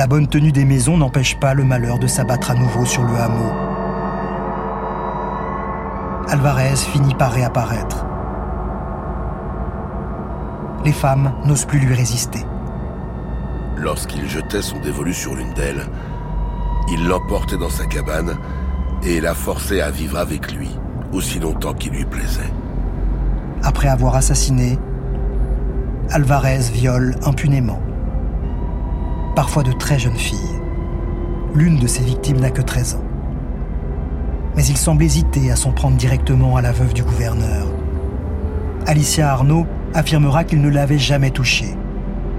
La 0.00 0.06
bonne 0.06 0.28
tenue 0.28 0.50
des 0.50 0.64
maisons 0.64 0.96
n'empêche 0.96 1.38
pas 1.38 1.52
le 1.52 1.62
malheur 1.62 1.98
de 1.98 2.06
s'abattre 2.06 2.52
à 2.52 2.54
nouveau 2.54 2.86
sur 2.86 3.02
le 3.02 3.14
hameau. 3.16 3.52
Alvarez 6.26 6.74
finit 6.76 7.14
par 7.14 7.32
réapparaître. 7.32 8.06
Les 10.86 10.92
femmes 10.92 11.34
n'osent 11.44 11.66
plus 11.66 11.80
lui 11.80 11.94
résister. 11.94 12.46
Lorsqu'il 13.76 14.26
jetait 14.26 14.62
son 14.62 14.80
dévolu 14.80 15.12
sur 15.12 15.34
l'une 15.34 15.52
d'elles, 15.52 15.84
il 16.90 17.06
l'emportait 17.06 17.58
dans 17.58 17.68
sa 17.68 17.84
cabane 17.84 18.38
et 19.02 19.20
la 19.20 19.34
forçait 19.34 19.82
à 19.82 19.90
vivre 19.90 20.16
avec 20.16 20.50
lui 20.50 20.70
aussi 21.12 21.40
longtemps 21.40 21.74
qu'il 21.74 21.92
lui 21.92 22.06
plaisait. 22.06 22.54
Après 23.62 23.88
avoir 23.88 24.16
assassiné, 24.16 24.78
Alvarez 26.10 26.70
viole 26.72 27.16
impunément. 27.22 27.82
Parfois 29.40 29.62
de 29.62 29.72
très 29.72 29.98
jeunes 29.98 30.18
filles. 30.18 30.60
L'une 31.54 31.78
de 31.78 31.86
ses 31.86 32.02
victimes 32.02 32.40
n'a 32.40 32.50
que 32.50 32.60
13 32.60 32.96
ans. 32.96 33.04
Mais 34.54 34.66
il 34.66 34.76
semble 34.76 35.02
hésiter 35.02 35.50
à 35.50 35.56
s'en 35.56 35.72
prendre 35.72 35.96
directement 35.96 36.58
à 36.58 36.60
la 36.60 36.72
veuve 36.72 36.92
du 36.92 37.02
gouverneur. 37.02 37.66
Alicia 38.84 39.32
Arnaud 39.32 39.64
affirmera 39.94 40.44
qu'il 40.44 40.60
ne 40.60 40.68
l'avait 40.68 40.98
jamais 40.98 41.30
touchée. 41.30 41.74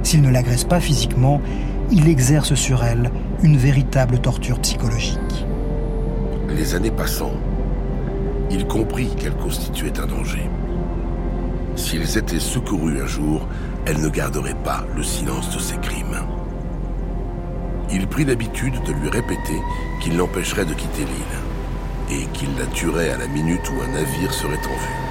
S'il 0.03 0.21
ne 0.21 0.29
l'agresse 0.29 0.63
pas 0.63 0.79
physiquement, 0.79 1.41
il 1.89 2.07
exerce 2.07 2.53
sur 2.53 2.83
elle 2.83 3.09
une 3.41 3.57
véritable 3.57 4.19
torture 4.19 4.59
psychologique. 4.59 5.47
Les 6.49 6.75
années 6.75 6.91
passant, 6.91 7.33
il 8.51 8.67
comprit 8.67 9.09
qu'elle 9.15 9.37
constituait 9.37 9.99
un 9.99 10.05
danger. 10.05 10.47
S'ils 11.75 12.19
étaient 12.19 12.39
secourus 12.39 13.01
un 13.01 13.07
jour, 13.07 13.47
elle 13.87 13.99
ne 14.01 14.09
garderait 14.09 14.53
pas 14.63 14.85
le 14.95 15.01
silence 15.01 15.51
de 15.51 15.59
ses 15.59 15.77
crimes. 15.77 16.21
Il 17.93 18.07
prit 18.07 18.23
l'habitude 18.23 18.81
de 18.83 18.93
lui 18.93 19.09
répéter 19.09 19.61
qu'il 19.99 20.15
l'empêcherait 20.15 20.65
de 20.65 20.73
quitter 20.73 21.03
l'île 21.03 22.19
et 22.19 22.25
qu'il 22.27 22.49
la 22.57 22.65
tuerait 22.67 23.11
à 23.11 23.17
la 23.17 23.27
minute 23.27 23.69
où 23.69 23.81
un 23.81 23.87
navire 23.87 24.33
serait 24.33 24.57
en 24.57 24.77
vue. 24.77 25.01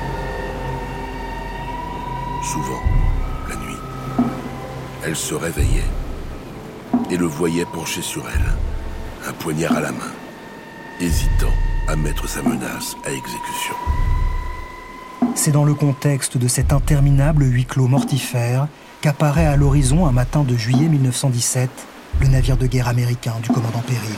Souvent, 2.42 2.82
la 3.48 3.56
nuit, 3.56 3.76
elle 5.04 5.16
se 5.16 5.34
réveillait 5.34 5.84
et 7.10 7.16
le 7.16 7.26
voyait 7.26 7.66
penché 7.66 8.00
sur 8.00 8.24
elle, 8.34 9.28
un 9.28 9.32
poignard 9.34 9.76
à 9.76 9.80
la 9.80 9.92
main, 9.92 10.12
hésitant 11.00 11.52
à 11.86 11.96
mettre 11.96 12.28
sa 12.28 12.42
menace 12.42 12.96
à 13.04 13.10
exécution. 13.10 13.74
C'est 15.34 15.52
dans 15.52 15.64
le 15.64 15.74
contexte 15.74 16.38
de 16.38 16.48
cet 16.48 16.72
interminable 16.72 17.44
huis 17.44 17.66
clos 17.66 17.88
mortifère 17.88 18.68
qu'apparaît 19.00 19.46
à 19.46 19.56
l'horizon 19.56 20.06
un 20.06 20.12
matin 20.12 20.44
de 20.44 20.56
juillet 20.56 20.88
1917 20.88 21.70
le 22.20 22.28
navire 22.28 22.56
de 22.56 22.66
guerre 22.66 22.88
américain 22.88 23.34
du 23.42 23.48
commandant 23.48 23.82
Perry. 23.86 24.14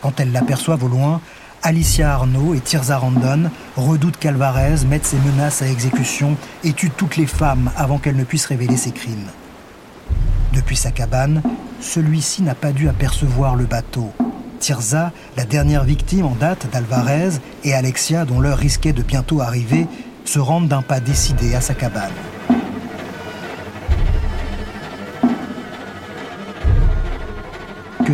Quand 0.00 0.20
elle 0.20 0.32
l'aperçoivent 0.32 0.84
au 0.84 0.88
loin, 0.88 1.20
Alicia 1.62 2.12
Arnaud 2.12 2.54
et 2.54 2.60
Tirza 2.60 2.98
Randon 2.98 3.50
redoutent 3.76 4.18
qu'Alvarez 4.18 4.84
mette 4.88 5.04
ses 5.04 5.16
menaces 5.16 5.62
à 5.62 5.68
exécution 5.68 6.36
et 6.62 6.72
tue 6.72 6.90
toutes 6.90 7.16
les 7.16 7.26
femmes 7.26 7.70
avant 7.76 7.98
qu'elles 7.98 8.16
ne 8.16 8.24
puissent 8.24 8.46
révéler 8.46 8.76
ses 8.76 8.92
crimes. 8.92 9.28
Depuis 10.52 10.76
sa 10.76 10.90
cabane, 10.90 11.42
celui-ci 11.80 12.42
n'a 12.42 12.54
pas 12.54 12.72
dû 12.72 12.88
apercevoir 12.88 13.56
le 13.56 13.64
bateau. 13.64 14.12
Tirza, 14.60 15.12
la 15.36 15.44
dernière 15.44 15.84
victime 15.84 16.26
en 16.26 16.34
date 16.34 16.70
d'Alvarez, 16.70 17.30
et 17.64 17.74
Alexia, 17.74 18.24
dont 18.24 18.40
l'heure 18.40 18.58
risquait 18.58 18.92
de 18.92 19.02
bientôt 19.02 19.40
arriver, 19.40 19.86
se 20.24 20.38
rendent 20.38 20.68
d'un 20.68 20.82
pas 20.82 21.00
décidé 21.00 21.54
à 21.54 21.60
sa 21.60 21.74
cabane. 21.74 22.12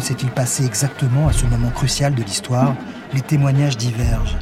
S'est-il 0.02 0.30
passé 0.30 0.64
exactement 0.64 1.28
à 1.28 1.32
ce 1.32 1.46
moment 1.46 1.70
crucial 1.70 2.14
de 2.14 2.22
l'histoire? 2.22 2.74
Les 3.14 3.20
témoignages 3.20 3.76
divergent. 3.76 4.36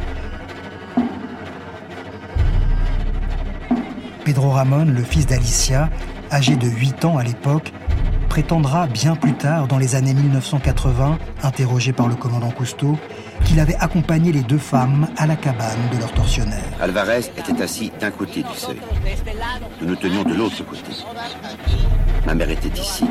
Pedro 4.25 4.51
Ramon, 4.51 4.87
le 4.87 5.03
fils 5.03 5.27
d'Alicia, 5.27 5.91
âgé 6.31 6.57
de 6.57 6.69
8 6.69 7.05
ans 7.05 7.19
à 7.19 7.25
l'époque, 7.25 7.73
prétendra 8.29 8.87
bien 8.87 9.17
plus 9.17 9.35
tard, 9.35 9.67
dans 9.67 9.79
les 9.79 9.97
années 9.97 10.15
1980, 10.15 11.19
interrogé 11.43 11.93
par 11.93 12.07
le 12.07 12.15
commandant 12.15 12.51
Cousteau, 12.51 12.97
qu'il 13.45 13.59
avait 13.59 13.77
accompagné 13.77 14.31
les 14.31 14.43
deux 14.43 14.59
femmes 14.59 15.09
à 15.17 15.27
la 15.27 15.35
cabane 15.35 15.89
de 15.93 15.99
leur 15.99 16.13
tortionnaire. 16.13 16.63
Alvarez 16.81 17.25
était 17.37 17.61
assis 17.61 17.91
d'un 18.01 18.13
côté 18.13 18.43
du 18.43 18.55
seuil. 18.55 18.79
Nous 19.81 19.89
nous 19.89 19.97
tenions 19.97 20.23
de 20.23 20.35
l'autre 20.35 20.65
côté. 20.65 20.93
Ma 22.25 22.35
mère 22.35 22.51
était 22.51 22.69
ici. 22.69 23.05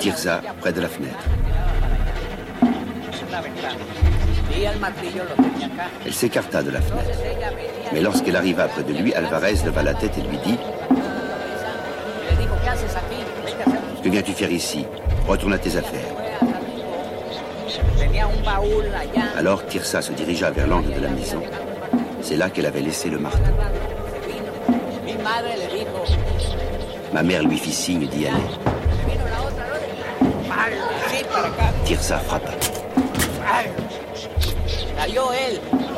Tirza, 0.00 0.42
près 0.60 0.72
de 0.72 0.82
la 0.82 0.88
fenêtre. 0.88 1.24
Elle 6.04 6.12
s'écarta 6.12 6.62
de 6.62 6.70
la 6.70 6.80
fenêtre. 6.82 7.18
Mais 7.92 8.00
lorsqu'elle 8.02 8.36
arriva 8.36 8.68
près 8.68 8.82
de 8.82 8.92
lui, 8.92 9.14
Alvarez 9.14 9.54
leva 9.64 9.82
la 9.82 9.94
tête 9.94 10.18
et 10.18 10.20
lui 10.20 10.36
dit 10.44 10.58
Que 14.02 14.08
viens-tu 14.10 14.32
faire 14.32 14.52
ici? 14.52 14.84
Retourne 15.26 15.54
à 15.54 15.58
tes 15.58 15.76
affaires. 15.76 16.00
Alors 19.38 19.64
Tirsa 19.66 20.02
se 20.02 20.12
dirigea 20.12 20.50
vers 20.50 20.66
l'angle 20.66 20.92
de 20.92 21.00
la 21.00 21.08
maison. 21.08 21.42
C'est 22.20 22.36
là 22.36 22.50
qu'elle 22.50 22.66
avait 22.66 22.80
laissé 22.80 23.08
le 23.08 23.18
marteau. 23.18 23.38
Ma 27.12 27.22
mère 27.22 27.42
lui 27.42 27.56
fit 27.56 27.72
signe 27.72 28.06
d'y 28.06 28.26
aller. 28.26 28.57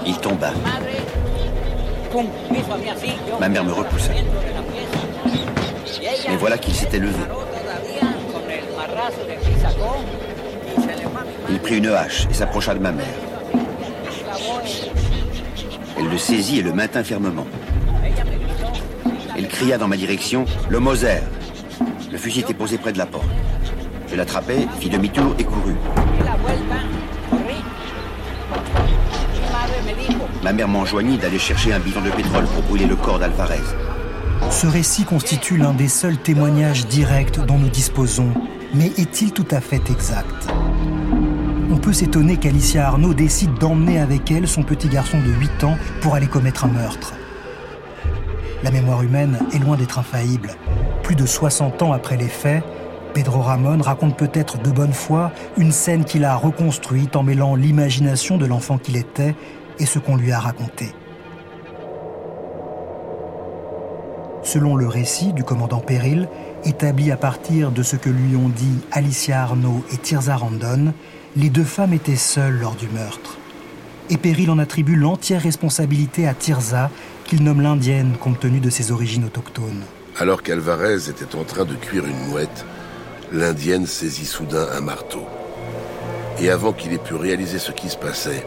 Il 0.07 0.17
tomba. 0.19 0.53
Ma 3.41 3.49
mère 3.49 3.65
me 3.65 3.73
repoussa. 3.73 4.13
Mais 6.29 6.37
voilà 6.37 6.59
qu'il 6.59 6.75
s'était 6.75 7.01
levé. 7.01 7.19
Il 11.49 11.59
prit 11.59 11.79
une 11.79 11.89
hache 11.89 12.29
et 12.31 12.35
s'approcha 12.35 12.75
de 12.75 12.79
ma 12.79 12.93
mère. 12.93 13.07
Elle 15.99 16.09
le 16.09 16.19
saisit 16.19 16.61
et 16.61 16.63
le 16.63 16.73
maintint 16.73 17.03
fermement. 17.03 17.47
Elle 19.37 19.49
cria 19.49 19.77
dans 19.77 19.89
ma 19.89 19.97
direction 19.97 20.45
Le 20.69 20.79
Moser 20.79 21.19
Le 22.13 22.19
fusil 22.19 22.41
était 22.41 22.55
posé 22.55 22.79
près 22.79 22.93
de 22.93 22.99
la 22.99 23.07
porte. 23.07 23.27
Je 24.11 24.17
l'attrapai, 24.17 24.67
fis 24.81 24.89
demi-tour 24.89 25.35
et 25.39 25.45
courus. 25.45 25.77
Ma 30.43 30.53
mère 30.53 30.69
m'enjoignit 30.69 31.19
d'aller 31.19 31.39
chercher 31.39 31.73
un 31.73 31.79
bidon 31.79 32.01
de 32.01 32.11
pétrole 32.11 32.45
pour 32.47 32.63
brûler 32.65 32.87
le 32.87 32.97
corps 32.97 33.21
d'Alvarez. 33.21 33.61
Ce 34.51 34.67
récit 34.67 35.05
constitue 35.05 35.59
l'un 35.59 35.75
des 35.75 35.87
seuls 35.87 36.17
témoignages 36.17 36.87
directs 36.87 37.39
dont 37.47 37.59
nous 37.59 37.69
disposons, 37.69 38.33
mais 38.75 38.87
est-il 38.97 39.33
tout 39.33 39.47
à 39.51 39.61
fait 39.61 39.89
exact? 39.91 40.49
On 41.71 41.77
peut 41.77 41.93
s'étonner 41.93 42.37
qu'Alicia 42.37 42.89
Arnaud 42.89 43.15
décide 43.15 43.55
d'emmener 43.59 44.01
avec 44.01 44.31
elle 44.33 44.49
son 44.49 44.65
petit 44.65 44.89
garçon 44.89 45.19
de 45.19 45.31
8 45.31 45.65
ans 45.65 45.77
pour 46.01 46.17
aller 46.17 46.27
commettre 46.27 46.65
un 46.65 46.69
meurtre. 46.69 47.15
La 48.65 48.73
mémoire 48.73 49.03
humaine 49.03 49.39
est 49.53 49.59
loin 49.59 49.77
d'être 49.77 50.01
infaillible. 50.01 50.51
Plus 51.05 51.15
de 51.15 51.27
60 51.27 51.83
ans 51.83 51.93
après 51.93 52.17
les 52.17 52.29
faits, 52.29 52.65
Pedro 53.13 53.41
Ramon 53.41 53.83
raconte 53.83 54.17
peut-être 54.17 54.59
de 54.63 54.71
bonne 54.71 54.93
foi 54.93 55.33
une 55.57 55.73
scène 55.73 56.05
qu'il 56.05 56.25
a 56.25 56.37
reconstruite 56.37 57.17
en 57.17 57.23
mêlant 57.23 57.55
l'imagination 57.55 58.37
de 58.37 58.47
l'enfant 58.47 58.79
qu'il 58.79 58.97
était 58.97 59.35
et 59.79 59.87
ce 59.87 59.99
qu'on 59.99 60.17
lui 60.17 60.33
a 60.33 60.39
raconté. 60.39 60.93
Selon 64.43 64.75
le 64.75 64.87
récit 64.87 65.33
du 65.33 65.45
commandant 65.45 65.81
Péril, 65.81 66.29
établi 66.65 67.11
à 67.11 67.17
partir 67.17 67.71
de 67.71 67.83
ce 67.83 67.97
que 67.97 68.09
lui 68.09 68.37
ont 68.37 68.49
dit 68.49 68.79
Alicia 68.91 69.43
Arnaud 69.43 69.85
et 69.93 69.97
Tirza 69.97 70.37
Randon, 70.37 70.93
les 71.37 71.51
deux 71.51 71.65
femmes 71.65 71.93
étaient 71.93 72.17
seules 72.17 72.59
lors 72.59 72.75
du 72.75 72.89
meurtre. 72.89 73.39
Et 74.09 74.17
Péril 74.17 74.51
en 74.51 74.59
attribue 74.59 74.97
l'entière 74.97 75.43
responsabilité 75.43 76.27
à 76.27 76.35
Tirza, 76.35 76.91
qu'il 77.25 77.45
nomme 77.45 77.61
l'indienne 77.61 78.17
compte 78.19 78.41
tenu 78.41 78.61
de 78.61 78.71
ses 78.71 78.91
origines 78.91 79.25
autochtones. 79.25 79.83
Alors 80.19 80.43
qu'Alvarez 80.43 81.09
était 81.09 81.37
en 81.37 81.45
train 81.45 81.65
de 81.65 81.75
cuire 81.75 82.05
une 82.07 82.31
mouette, 82.31 82.65
l'indienne 83.33 83.87
saisit 83.87 84.27
soudain 84.27 84.67
un 84.73 84.81
marteau. 84.81 85.25
Et 86.41 86.51
avant 86.51 86.73
qu'il 86.73 86.93
ait 86.93 86.99
pu 86.99 87.15
réaliser 87.15 87.59
ce 87.59 87.71
qui 87.71 87.89
se 87.89 87.97
passait, 87.97 88.45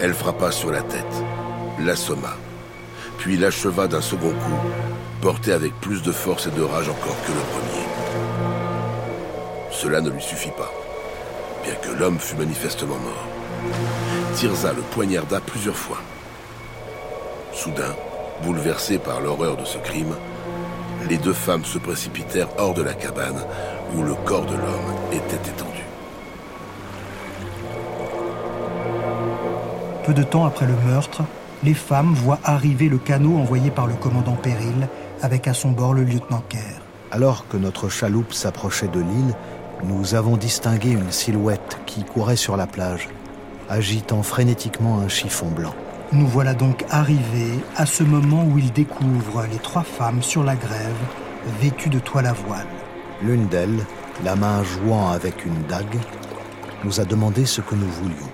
elle 0.00 0.14
frappa 0.14 0.50
sur 0.50 0.70
la 0.72 0.82
tête, 0.82 1.22
l'assomma, 1.80 2.36
puis 3.18 3.36
l'acheva 3.36 3.86
d'un 3.86 4.00
second 4.00 4.30
coup, 4.30 4.70
porté 5.20 5.52
avec 5.52 5.72
plus 5.80 6.02
de 6.02 6.12
force 6.12 6.46
et 6.46 6.50
de 6.50 6.62
rage 6.62 6.88
encore 6.88 7.16
que 7.24 7.32
le 7.32 7.38
premier. 7.38 7.84
Cela 9.70 10.00
ne 10.00 10.10
lui 10.10 10.22
suffit 10.22 10.50
pas, 10.50 10.72
bien 11.64 11.74
que 11.74 11.96
l'homme 11.98 12.18
fût 12.18 12.36
manifestement 12.36 12.96
mort. 12.96 13.26
Tirza 14.34 14.72
le 14.72 14.82
poignarda 14.82 15.40
plusieurs 15.40 15.76
fois. 15.76 15.98
Soudain, 17.52 17.94
bouleversés 18.42 18.98
par 18.98 19.20
l'horreur 19.20 19.56
de 19.56 19.64
ce 19.64 19.78
crime, 19.78 20.16
les 21.08 21.18
deux 21.18 21.32
femmes 21.32 21.64
se 21.64 21.78
précipitèrent 21.78 22.48
hors 22.58 22.74
de 22.74 22.82
la 22.82 22.94
cabane 22.94 23.44
où 23.96 24.02
le 24.02 24.14
corps 24.24 24.46
de 24.46 24.54
l'homme 24.54 24.94
était 25.12 25.50
étendu. 25.50 25.84
Peu 30.04 30.12
de 30.12 30.22
temps 30.22 30.44
après 30.44 30.66
le 30.66 30.76
meurtre, 30.86 31.22
les 31.62 31.74
femmes 31.74 32.12
voient 32.12 32.40
arriver 32.44 32.88
le 32.88 32.98
canot 32.98 33.38
envoyé 33.38 33.70
par 33.70 33.86
le 33.86 33.94
commandant 33.94 34.36
Péril, 34.36 34.88
avec 35.22 35.48
à 35.48 35.54
son 35.54 35.70
bord 35.70 35.94
le 35.94 36.04
lieutenant 36.04 36.42
Kerr. 36.48 36.80
Alors 37.10 37.48
que 37.48 37.56
notre 37.56 37.88
chaloupe 37.88 38.34
s'approchait 38.34 38.88
de 38.88 39.00
l'île, 39.00 39.34
nous 39.82 40.14
avons 40.14 40.36
distingué 40.36 40.90
une 40.90 41.10
silhouette 41.10 41.78
qui 41.86 42.04
courait 42.04 42.36
sur 42.36 42.56
la 42.56 42.66
plage, 42.66 43.08
agitant 43.68 44.22
frénétiquement 44.22 44.98
un 44.98 45.08
chiffon 45.08 45.48
blanc. 45.48 45.74
Nous 46.12 46.26
voilà 46.26 46.54
donc 46.54 46.84
arrivés 46.90 47.58
à 47.76 47.86
ce 47.86 48.02
moment 48.02 48.44
où 48.44 48.58
ils 48.58 48.72
découvrent 48.72 49.46
les 49.50 49.58
trois 49.58 49.82
femmes 49.82 50.22
sur 50.22 50.44
la 50.44 50.54
grève, 50.54 50.92
vêtues 51.60 51.88
de 51.88 51.98
toile 51.98 52.26
à 52.26 52.32
voile. 52.32 52.66
L'une 53.24 53.48
d'elles, 53.48 53.86
la 54.22 54.36
main 54.36 54.62
jouant 54.62 55.10
avec 55.10 55.46
une 55.46 55.62
dague, 55.62 55.98
nous 56.84 57.00
a 57.00 57.06
demandé 57.06 57.46
ce 57.46 57.62
que 57.62 57.74
nous 57.74 57.88
voulions. 57.88 58.30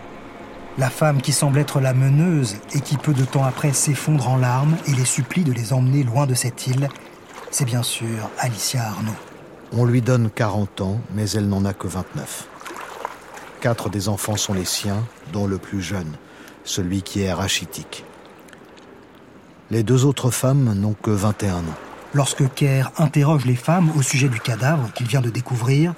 La 0.78 0.90
femme 0.90 1.22
qui 1.22 1.30
semble 1.30 1.58
être 1.58 1.80
la 1.80 1.94
meneuse 1.94 2.56
et 2.74 2.80
qui 2.80 2.96
peu 2.96 3.12
de 3.12 3.24
temps 3.24 3.44
après 3.44 3.72
s'effondre 3.72 4.28
en 4.28 4.36
larmes 4.36 4.76
et 4.88 4.92
les 4.92 5.04
supplie 5.04 5.44
de 5.44 5.52
les 5.52 5.72
emmener 5.72 6.02
loin 6.02 6.26
de 6.26 6.34
cette 6.34 6.66
île, 6.66 6.88
c'est 7.52 7.64
bien 7.64 7.84
sûr 7.84 8.30
Alicia 8.38 8.82
Arnaud. 8.82 9.14
On 9.72 9.84
lui 9.84 10.02
donne 10.02 10.28
40 10.28 10.80
ans, 10.80 11.00
mais 11.14 11.30
elle 11.30 11.48
n'en 11.48 11.64
a 11.64 11.72
que 11.72 11.86
29. 11.86 12.48
Quatre 13.60 13.90
des 13.90 14.08
enfants 14.08 14.36
sont 14.36 14.54
les 14.54 14.64
siens, 14.64 15.04
dont 15.32 15.46
le 15.46 15.58
plus 15.58 15.82
jeune, 15.82 16.16
celui 16.64 17.02
qui 17.02 17.22
est 17.22 17.32
rachitique. 17.32 18.04
Les 19.70 19.84
deux 19.84 20.04
autres 20.04 20.32
femmes 20.32 20.74
n'ont 20.74 20.96
que 21.00 21.12
21 21.12 21.58
ans. 21.58 21.89
Lorsque 22.14 22.52
Kerr 22.54 22.90
interroge 22.98 23.44
les 23.46 23.56
femmes 23.56 23.90
au 23.96 24.02
sujet 24.02 24.28
du 24.28 24.40
cadavre 24.40 24.92
qu'il 24.92 25.06
vient 25.06 25.20
de 25.20 25.30
découvrir, 25.30 25.94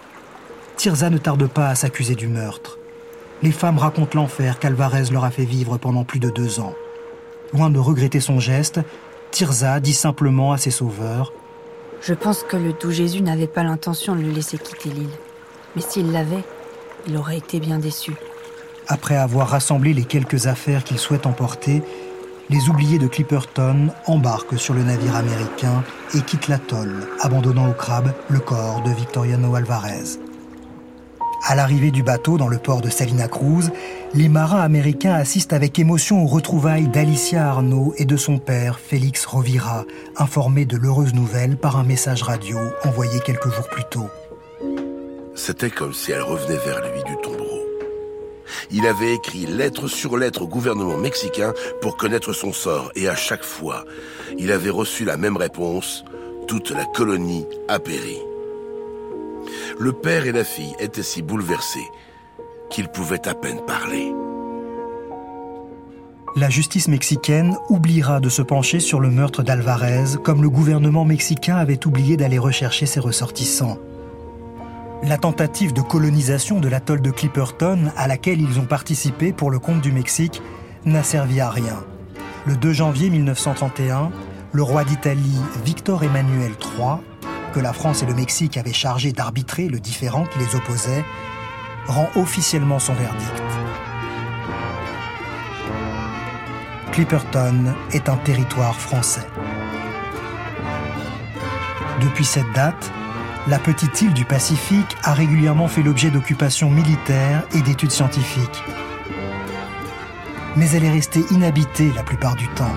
Tirza 0.76 1.10
ne 1.10 1.18
tarde 1.18 1.46
pas 1.46 1.68
à 1.68 1.74
s'accuser 1.74 2.14
du 2.14 2.28
meurtre 2.28 2.78
les 3.42 3.52
femmes 3.52 3.78
racontent 3.78 4.18
l'enfer 4.18 4.58
qu'Alvarez 4.58 5.04
leur 5.10 5.24
a 5.24 5.30
fait 5.30 5.44
vivre 5.44 5.76
pendant 5.76 6.04
plus 6.04 6.20
de 6.20 6.30
deux 6.30 6.60
ans. 6.60 6.74
Loin 7.52 7.70
de 7.70 7.78
regretter 7.78 8.20
son 8.20 8.38
geste, 8.38 8.80
Tirza 9.30 9.80
dit 9.80 9.92
simplement 9.92 10.52
à 10.52 10.58
ses 10.58 10.70
sauveurs 10.70 11.32
Je 12.00 12.14
pense 12.14 12.44
que 12.44 12.56
le 12.56 12.72
doux 12.72 12.92
Jésus 12.92 13.22
n'avait 13.22 13.46
pas 13.46 13.64
l'intention 13.64 14.14
de 14.14 14.22
le 14.22 14.30
laisser 14.30 14.58
quitter 14.58 14.90
l'île. 14.90 15.08
Mais 15.74 15.82
s'il 15.82 16.12
l'avait, 16.12 16.44
il 17.06 17.16
aurait 17.16 17.38
été 17.38 17.58
bien 17.58 17.78
déçu. 17.78 18.12
Après 18.88 19.16
avoir 19.16 19.48
rassemblé 19.48 19.92
les 19.92 20.04
quelques 20.04 20.46
affaires 20.46 20.84
qu'il 20.84 20.98
souhaite 20.98 21.26
emporter, 21.26 21.82
les 22.52 22.68
oubliés 22.68 22.98
de 22.98 23.06
Clipperton 23.06 23.88
embarquent 24.06 24.58
sur 24.58 24.74
le 24.74 24.82
navire 24.82 25.16
américain 25.16 25.82
et 26.14 26.20
quittent 26.20 26.48
l'atoll, 26.48 27.08
abandonnant 27.20 27.70
au 27.70 27.72
crabe 27.72 28.12
le 28.28 28.40
corps 28.40 28.82
de 28.82 28.90
Victoriano 28.90 29.54
Alvarez. 29.54 30.18
À 31.44 31.54
l'arrivée 31.54 31.90
du 31.90 32.02
bateau 32.02 32.36
dans 32.36 32.48
le 32.48 32.58
port 32.58 32.82
de 32.82 32.90
Salina 32.90 33.26
Cruz, 33.26 33.70
les 34.14 34.28
marins 34.28 34.60
américains 34.60 35.14
assistent 35.14 35.54
avec 35.54 35.78
émotion 35.78 36.22
aux 36.22 36.28
retrouvailles 36.28 36.88
d'Alicia 36.88 37.48
Arnaud 37.48 37.94
et 37.96 38.04
de 38.04 38.16
son 38.16 38.38
père, 38.38 38.78
Félix 38.78 39.24
Rovira, 39.24 39.84
informés 40.16 40.66
de 40.66 40.76
l'heureuse 40.76 41.14
nouvelle 41.14 41.56
par 41.56 41.78
un 41.78 41.84
message 41.84 42.22
radio 42.22 42.58
envoyé 42.84 43.18
quelques 43.20 43.50
jours 43.50 43.68
plus 43.70 43.84
tôt. 43.90 44.08
C'était 45.34 45.70
comme 45.70 45.94
si 45.94 46.12
elle 46.12 46.22
revenait 46.22 46.58
vers 46.58 46.80
lui 46.82 47.02
du 47.04 47.16
tombeau. 47.22 47.41
Il 48.70 48.86
avait 48.86 49.14
écrit 49.14 49.46
lettre 49.46 49.88
sur 49.88 50.16
lettre 50.16 50.42
au 50.42 50.48
gouvernement 50.48 50.96
mexicain 50.96 51.52
pour 51.80 51.96
connaître 51.96 52.32
son 52.32 52.52
sort 52.52 52.90
et 52.94 53.08
à 53.08 53.16
chaque 53.16 53.44
fois, 53.44 53.84
il 54.38 54.52
avait 54.52 54.70
reçu 54.70 55.04
la 55.04 55.16
même 55.16 55.36
réponse, 55.36 56.04
toute 56.46 56.70
la 56.70 56.84
colonie 56.84 57.46
a 57.68 57.78
péri. 57.78 58.18
Le 59.78 59.92
père 59.92 60.26
et 60.26 60.32
la 60.32 60.44
fille 60.44 60.74
étaient 60.78 61.02
si 61.02 61.22
bouleversés 61.22 61.88
qu'ils 62.70 62.88
pouvaient 62.88 63.28
à 63.28 63.34
peine 63.34 63.60
parler. 63.66 64.12
la 66.34 66.48
justice 66.48 66.88
mexicaine 66.88 67.56
oubliera 67.68 68.20
de 68.20 68.28
se 68.28 68.42
pencher 68.42 68.80
sur 68.80 69.00
le 69.00 69.10
meurtre 69.10 69.42
d'Alvarez, 69.42 70.16
comme 70.24 70.42
le 70.42 70.48
gouvernement 70.48 71.04
mexicain 71.04 71.56
avait 71.56 71.86
oublié 71.86 72.16
d'aller 72.16 72.38
rechercher 72.38 72.86
ses 72.86 73.00
ressortissants. 73.00 73.78
La 75.04 75.18
tentative 75.18 75.72
de 75.72 75.80
colonisation 75.80 76.60
de 76.60 76.68
l'atoll 76.68 77.02
de 77.02 77.10
Clipperton, 77.10 77.90
à 77.96 78.06
laquelle 78.06 78.40
ils 78.40 78.60
ont 78.60 78.66
participé 78.66 79.32
pour 79.32 79.50
le 79.50 79.58
compte 79.58 79.80
du 79.80 79.90
Mexique, 79.90 80.40
n'a 80.84 81.02
servi 81.02 81.40
à 81.40 81.50
rien. 81.50 81.82
Le 82.46 82.56
2 82.56 82.72
janvier 82.72 83.10
1931, 83.10 84.12
le 84.52 84.62
roi 84.62 84.84
d'Italie 84.84 85.40
Victor 85.64 86.04
Emmanuel 86.04 86.52
III, 86.52 86.98
que 87.52 87.58
la 87.58 87.72
France 87.72 88.04
et 88.04 88.06
le 88.06 88.14
Mexique 88.14 88.56
avaient 88.56 88.72
chargé 88.72 89.10
d'arbitrer 89.10 89.68
le 89.68 89.80
différend 89.80 90.24
qui 90.24 90.38
les 90.38 90.54
opposait, 90.54 91.04
rend 91.88 92.08
officiellement 92.14 92.78
son 92.78 92.94
verdict. 92.94 93.42
Clipperton 96.92 97.74
est 97.90 98.08
un 98.08 98.16
territoire 98.18 98.78
français. 98.78 99.26
Depuis 102.00 102.24
cette 102.24 102.50
date, 102.54 102.92
la 103.48 103.58
petite 103.58 104.00
île 104.02 104.14
du 104.14 104.24
Pacifique 104.24 104.96
a 105.02 105.12
régulièrement 105.14 105.66
fait 105.66 105.82
l'objet 105.82 106.10
d'occupations 106.10 106.70
militaires 106.70 107.42
et 107.54 107.62
d'études 107.62 107.90
scientifiques. 107.90 108.62
Mais 110.56 110.70
elle 110.70 110.84
est 110.84 110.92
restée 110.92 111.24
inhabitée 111.30 111.90
la 111.94 112.02
plupart 112.02 112.36
du 112.36 112.46
temps. 112.48 112.74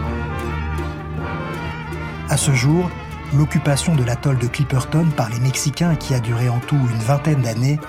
À 2.29 2.37
ce 2.37 2.51
jour, 2.53 2.89
l'occupation 3.33 3.95
de 3.95 4.03
l'atoll 4.03 4.39
de 4.39 4.47
Clipperton 4.47 5.05
par 5.15 5.29
les 5.29 5.39
Mexicains, 5.39 5.95
qui 5.95 6.15
a 6.15 6.19
duré 6.19 6.49
en 6.49 6.59
tout 6.59 6.79
une 6.89 6.99
vingtaine 6.99 7.41
d'années, 7.41 7.79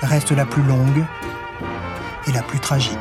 reste 0.00 0.32
la 0.32 0.46
plus 0.46 0.62
longue 0.62 1.04
et 2.26 2.32
la 2.32 2.42
plus 2.42 2.60
tragique. 2.60 2.96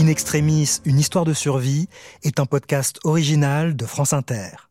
In 0.00 0.06
Extremis, 0.06 0.80
une 0.86 0.98
histoire 0.98 1.26
de 1.26 1.34
survie 1.34 1.86
est 2.22 2.40
un 2.40 2.46
podcast 2.46 3.00
original 3.04 3.76
de 3.76 3.84
France 3.84 4.14
Inter. 4.14 4.69